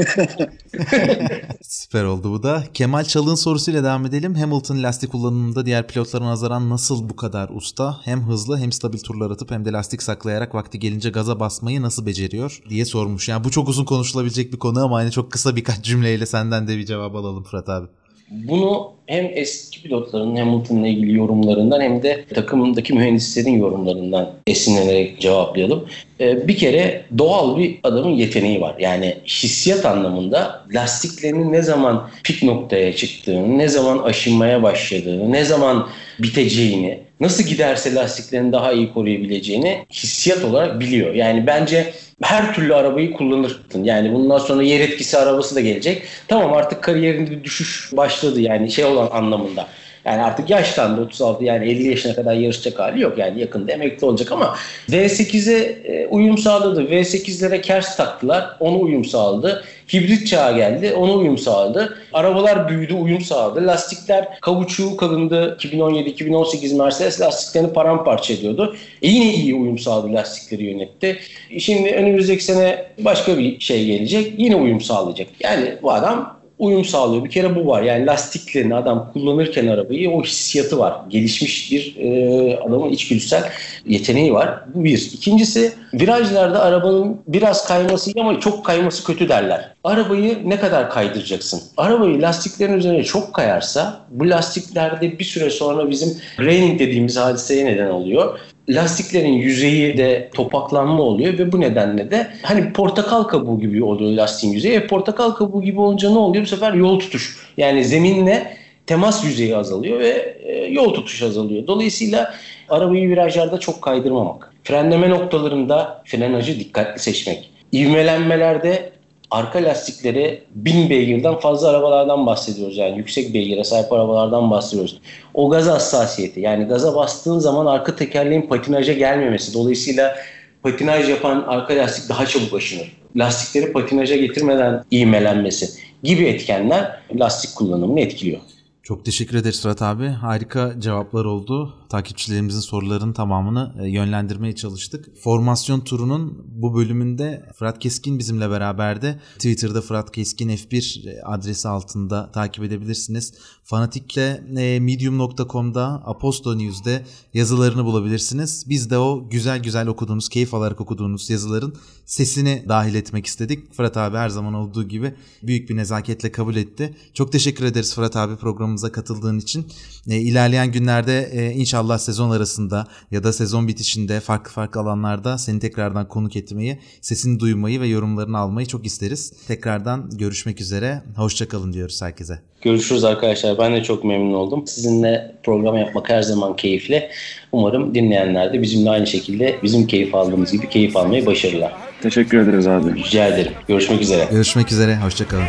Süper 1.63 2.05
oldu 2.05 2.33
bu 2.33 2.43
da. 2.43 2.65
Kemal 2.75 3.05
Çalık'ın 3.05 3.35
sorusuyla 3.35 3.85
devam 3.85 4.07
edelim. 4.07 4.35
Hamilton 4.35 4.83
lastik 4.83 5.13
kullanımında 5.13 5.67
diğer 5.67 5.87
pilotlara 5.87 6.25
nazaran 6.25 6.71
nasıl 6.71 7.09
bu 7.09 7.17
kadar 7.17 7.49
usta? 7.49 8.01
Hem 8.05 8.23
hızlı 8.23 8.59
hem 8.59 8.73
stabil 8.73 8.99
turlar 8.99 9.31
atıp 9.31 9.51
hem 9.51 9.65
de 9.65 9.73
lastik 9.73 10.03
saklayarak 10.03 10.55
vakti 10.55 10.79
gelince 10.79 11.11
gaza 11.11 11.41
basmayı 11.41 11.83
nasıl 11.83 12.07
beceriyor 12.07 12.63
diye 12.69 12.85
sormuş. 12.85 13.29
Yani 13.29 13.45
bu 13.45 13.51
çok 13.51 13.69
uzun 13.69 13.85
konuşulabilecek 13.85 14.53
bir 14.53 14.59
konu 14.59 14.85
ama 14.85 14.97
hani 14.97 15.11
çok 15.11 15.33
kısa 15.33 15.57
birkaç 15.57 15.81
cümleyle 15.85 16.27
senden 16.27 16.69
de 16.69 16.79
bir 16.79 16.87
cevap 16.87 17.15
alalım 17.15 17.45
Fırat 17.45 17.69
abi. 17.69 17.87
Bunu 18.31 18.96
hem 19.07 19.31
eski 19.35 19.83
pilotların 19.83 20.37
Hamilton'la 20.37 20.89
ilgili 20.89 21.17
yorumlarından 21.17 21.81
hem 21.81 22.03
de 22.03 22.25
takımdaki 22.35 22.95
mühendislerin 22.95 23.59
yorumlarından 23.59 24.31
esinlenerek 24.47 25.21
cevaplayalım. 25.21 25.89
Ee, 26.21 26.49
bir 26.49 26.57
kere 26.57 27.03
doğal 27.19 27.59
bir 27.59 27.79
adamın 27.83 28.11
yeteneği 28.11 28.61
var. 28.61 28.75
Yani 28.79 29.15
hissiyat 29.27 29.87
anlamında 29.87 30.67
lastiklerinin 30.75 31.53
ne 31.53 31.63
zaman 31.63 32.11
pik 32.25 32.43
noktaya 32.43 32.97
çıktığını, 32.97 33.59
ne 33.59 33.69
zaman 33.69 33.99
aşınmaya 33.99 34.63
başladığını, 34.63 35.33
ne 35.33 35.45
zaman 35.45 35.89
biteceğini, 36.19 37.01
nasıl 37.21 37.45
giderse 37.45 37.95
lastiklerini 37.95 38.53
daha 38.53 38.73
iyi 38.73 38.93
koruyabileceğini 38.93 39.87
hissiyat 39.91 40.45
olarak 40.45 40.81
biliyor. 40.81 41.15
Yani 41.15 41.47
bence 41.47 41.93
her 42.23 42.55
türlü 42.55 42.75
arabayı 42.75 43.13
kullanırsın. 43.13 43.85
Yani 43.85 44.15
bundan 44.15 44.39
sonra 44.39 44.63
yer 44.63 44.81
etkisi 44.81 45.19
arabası 45.19 45.55
da 45.55 45.61
gelecek. 45.61 46.03
Tamam 46.29 46.53
artık 46.53 46.83
kariyerinde 46.83 47.31
bir 47.31 47.45
düşüş 47.45 47.91
başladı 47.93 48.41
yani 48.41 48.71
şey 48.71 48.85
olan 48.97 49.11
anlamında. 49.11 49.67
Yani 50.07 50.23
artık 50.23 50.51
yaşlandı 50.51 51.01
36 51.01 51.45
yani 51.45 51.71
50 51.71 51.89
yaşına 51.89 52.15
kadar 52.15 52.35
yarışacak 52.35 52.79
hali 52.79 53.01
yok. 53.01 53.19
Yani 53.19 53.41
yakında 53.41 53.73
emekli 53.73 54.07
olacak 54.07 54.33
ama 54.33 54.57
V8'e 54.91 55.59
e, 55.93 56.07
uyum 56.07 56.39
sağladı. 56.39 56.83
V8'lere 56.83 57.61
kers 57.61 57.97
taktılar. 57.97 58.57
Onu 58.61 58.81
uyum 58.81 59.05
sağladı. 59.05 59.65
Hibrit 59.93 60.27
çağa 60.27 60.53
geldi. 60.53 60.93
Ona 60.93 61.13
uyum 61.13 61.39
sağladı. 61.39 61.97
Arabalar 62.13 62.69
büyüdü, 62.69 62.95
uyum 62.95 63.21
sağladı. 63.21 63.67
Lastikler 63.67 64.41
kavuçuğu 64.41 64.97
kalındı. 64.97 65.57
2017-2018 65.61 66.77
Mercedes 66.79 67.21
lastiklerini 67.21 67.73
paramparça 67.73 68.35
ediyordu. 68.35 68.77
E 69.03 69.09
yine 69.09 69.35
iyi 69.35 69.55
uyum 69.55 69.79
sağladı 69.79 70.15
lastikleri 70.15 70.65
yönetti. 70.65 71.19
Şimdi 71.59 71.91
önümüzdeki 71.91 72.45
sene 72.45 72.85
başka 72.99 73.39
bir 73.39 73.61
şey 73.61 73.87
gelecek. 73.87 74.33
Yine 74.39 74.57
uyum 74.57 74.81
sağlayacak. 74.81 75.29
Yani 75.41 75.75
bu 75.83 75.93
adam 75.93 76.36
uyum 76.59 76.85
sağlıyor. 76.85 77.25
Bir 77.25 77.31
kere 77.31 77.57
bu 77.57 77.67
var. 77.67 77.83
Yani 77.83 78.07
lastiklerini 78.07 78.75
adam 78.75 79.11
kullanırken 79.13 79.67
arabayı 79.67 80.11
o 80.11 80.23
hissiyatı 80.23 80.79
var. 80.79 80.95
Gelişmiş 81.09 81.73
bir 81.73 81.97
e, 81.97 82.57
adamın 82.57 82.91
içgüdüsel 82.91 83.51
yeteneği 83.87 84.35
var. 84.35 84.61
Bu 84.75 84.85
bir. 84.85 85.11
İkincisi 85.15 85.73
virajlarda 85.95 86.63
arabanın 86.63 87.21
biraz 87.29 87.69
kayması 87.69 88.11
iyi 88.11 88.21
ama 88.21 88.41
çok 88.41 88.65
kayması 88.65 89.05
kötü 89.05 89.29
derler. 89.29 89.75
Arabayı 89.85 90.39
ne 90.45 90.61
kadar 90.61 90.91
kaydıracaksın? 90.91 91.63
Arabayı 91.77 92.23
lastiklerin 92.23 92.79
üzerine 92.79 93.05
çok 93.05 93.35
kayarsa 93.35 94.01
bu 94.11 94.31
lastiklerde 94.31 95.19
bir 95.19 95.25
süre 95.25 95.51
sonra 95.51 95.91
bizim 95.91 96.17
graining 96.39 96.81
dediğimiz 96.81 97.17
hadiseye 97.17 97.65
neden 97.65 97.91
oluyor 97.91 98.39
lastiklerin 98.69 99.33
yüzeyi 99.33 99.97
de 99.97 100.31
topaklanma 100.35 101.03
oluyor 101.03 101.39
ve 101.39 101.53
bu 101.53 101.61
nedenle 101.61 102.11
de 102.11 102.27
hani 102.43 102.73
portakal 102.73 103.23
kabuğu 103.23 103.61
gibi 103.61 103.85
oluyor 103.85 104.13
lastiğin 104.13 104.53
yüzeyi. 104.53 104.75
E, 104.75 104.87
portakal 104.87 105.31
kabuğu 105.31 105.63
gibi 105.63 105.81
olunca 105.81 106.11
ne 106.11 106.19
oluyor? 106.19 106.45
Bu 106.45 106.49
sefer 106.49 106.73
yol 106.73 107.01
tutuş. 107.01 107.37
Yani 107.57 107.85
zeminle 107.85 108.57
temas 108.87 109.25
yüzeyi 109.25 109.57
azalıyor 109.57 109.99
ve 109.99 110.37
e, 110.45 110.65
yol 110.65 110.95
tutuş 110.95 111.23
azalıyor. 111.23 111.67
Dolayısıyla 111.67 112.35
arabayı 112.69 113.09
virajlarda 113.09 113.61
çok 113.61 113.83
kaydırmamak. 113.83 114.53
Frenleme 114.65 115.11
noktalarında 115.11 116.03
frenajı 116.07 116.61
dikkatli 116.61 117.01
seçmek. 117.01 117.51
İvmelenmelerde 117.73 118.96
arka 119.31 119.65
lastikleri 119.65 120.43
1000 120.55 120.91
beygirden 120.91 121.35
fazla 121.35 121.69
arabalardan 121.69 122.27
bahsediyoruz. 122.27 122.77
Yani 122.77 122.99
yüksek 122.99 123.35
beygire 123.35 123.65
sahip 123.65 123.93
arabalardan 123.93 124.51
bahsediyoruz. 124.51 125.01
O 125.35 125.51
gaz 125.51 125.67
hassasiyeti 125.67 126.41
yani 126.41 126.65
gaza 126.65 126.95
bastığın 126.97 127.39
zaman 127.39 127.67
arka 127.67 127.97
tekerleğin 127.97 128.43
patinaja 128.43 128.93
gelmemesi. 128.93 129.55
Dolayısıyla 129.55 130.17
patinaj 130.63 131.09
yapan 131.09 131.45
arka 131.47 131.77
lastik 131.77 132.09
daha 132.09 132.27
çabuk 132.27 132.55
aşınır. 132.55 132.97
Lastikleri 133.17 133.73
patinaja 133.73 134.17
getirmeden 134.17 134.85
ivmelenmesi 134.93 135.69
gibi 136.03 136.25
etkenler 136.25 137.01
lastik 137.15 137.57
kullanımını 137.57 138.01
etkiliyor. 138.01 138.41
Çok 138.87 139.05
teşekkür 139.05 139.37
ederiz 139.37 139.63
Fırat 139.63 139.83
abi. 139.83 140.09
Harika 140.09 140.81
cevaplar 140.81 141.25
oldu. 141.25 141.75
Takipçilerimizin 141.89 142.61
sorularının 142.61 143.13
tamamını 143.13 143.75
e, 143.81 143.89
yönlendirmeye 143.89 144.55
çalıştık. 144.55 145.17
Formasyon 145.23 145.81
turunun 145.81 146.45
bu 146.49 146.77
bölümünde 146.77 147.51
Fırat 147.59 147.79
Keskin 147.79 148.19
bizimle 148.19 148.51
beraberdi. 148.51 149.21
Twitter'da 149.35 149.81
Fırat 149.81 150.13
Keskin 150.13 150.49
F1 150.49 151.11
e, 151.11 151.23
adresi 151.23 151.69
altında 151.69 152.31
takip 152.31 152.65
edebilirsiniz. 152.65 153.35
Fanatik'le 153.67 154.41
e, 154.57 154.81
medium.com'da 154.81 156.03
Aposto 156.05 156.59
News'de 156.59 157.05
yazılarını 157.35 157.85
bulabilirsiniz. 157.85 158.65
Biz 158.69 158.91
de 158.91 158.99
o 158.99 159.29
güzel 159.31 159.63
güzel 159.63 159.87
okuduğunuz, 159.87 160.29
keyif 160.29 160.55
alarak 160.55 160.81
okuduğunuz 160.81 161.31
yazıların 161.31 161.75
sesini 162.05 162.65
dahil 162.69 162.95
etmek 162.95 163.27
istedik. 163.27 163.75
Fırat 163.75 163.97
abi 163.97 164.17
her 164.17 164.29
zaman 164.29 164.55
olduğu 164.55 164.89
gibi 164.89 165.15
büyük 165.43 165.71
bir 165.71 165.77
nezaketle 165.77 166.33
kabul 166.33 166.57
etti. 166.57 166.95
Çok 167.15 167.33
teşekkür 167.33 167.65
ederiz 167.65 167.95
Fırat 167.95 168.17
abi 168.17 168.37
programımıza 168.37 168.93
katıldığın 168.93 169.39
için. 169.39 169.67
E, 170.09 170.17
ilerleyen 170.17 170.73
günlerde 170.73 171.31
e, 171.33 171.53
inşallah 171.53 171.99
sezon 171.99 172.31
arasında 172.31 172.87
ya 173.11 173.25
da 173.25 173.33
sezon 173.33 173.69
bitişinde 173.69 174.21
farklı 174.21 174.53
farklı 174.53 174.81
alanlarda 174.81 175.39
seni 175.39 175.61
tekrardan 175.61 176.09
konuk 176.09 176.37
etmeyi, 176.37 176.81
sesini 177.01 177.41
duymayı 177.41 177.81
ve 177.81 177.87
yorumlarını 177.87 178.39
almayı 178.39 178.67
çok 178.67 178.87
isteriz. 178.87 179.33
Tekrardan 179.47 180.11
görüşmek 180.11 180.61
üzere. 180.61 181.03
Hoşçakalın 181.17 181.73
diyoruz 181.73 182.03
herkese. 182.03 182.43
Görüşürüz 182.67 183.05
arkadaşlar. 183.05 183.59
Ben 183.59 183.75
de 183.75 183.83
çok 183.83 184.05
memnun 184.05 184.35
oldum. 184.35 184.67
Sizinle 184.67 185.33
program 185.43 185.77
yapmak 185.77 186.11
her 186.11 186.23
zaman 186.23 186.57
keyifli. 186.57 187.09
Umarım 187.53 187.95
dinleyenler 187.95 188.53
de 188.53 188.63
bizimle 188.63 188.91
aynı 188.91 189.07
şekilde 189.07 189.57
bizim 189.63 189.87
keyif 189.87 190.15
aldığımız 190.15 190.53
gibi 190.53 190.69
keyif 190.69 190.97
almayı 190.97 191.27
başarırlar. 191.27 191.73
Teşekkür 192.03 192.39
ederiz 192.39 192.67
abi. 192.67 192.95
Rica 192.95 193.27
ederim. 193.27 193.53
Görüşmek 193.69 194.03
üzere. 194.03 194.29
Görüşmek 194.31 194.73
üzere. 194.73 194.97
Hoşçakalın. 194.97 195.45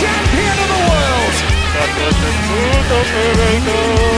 Champion 0.00 0.58
of 0.58 0.68
the 0.68 0.78
world! 4.00 4.13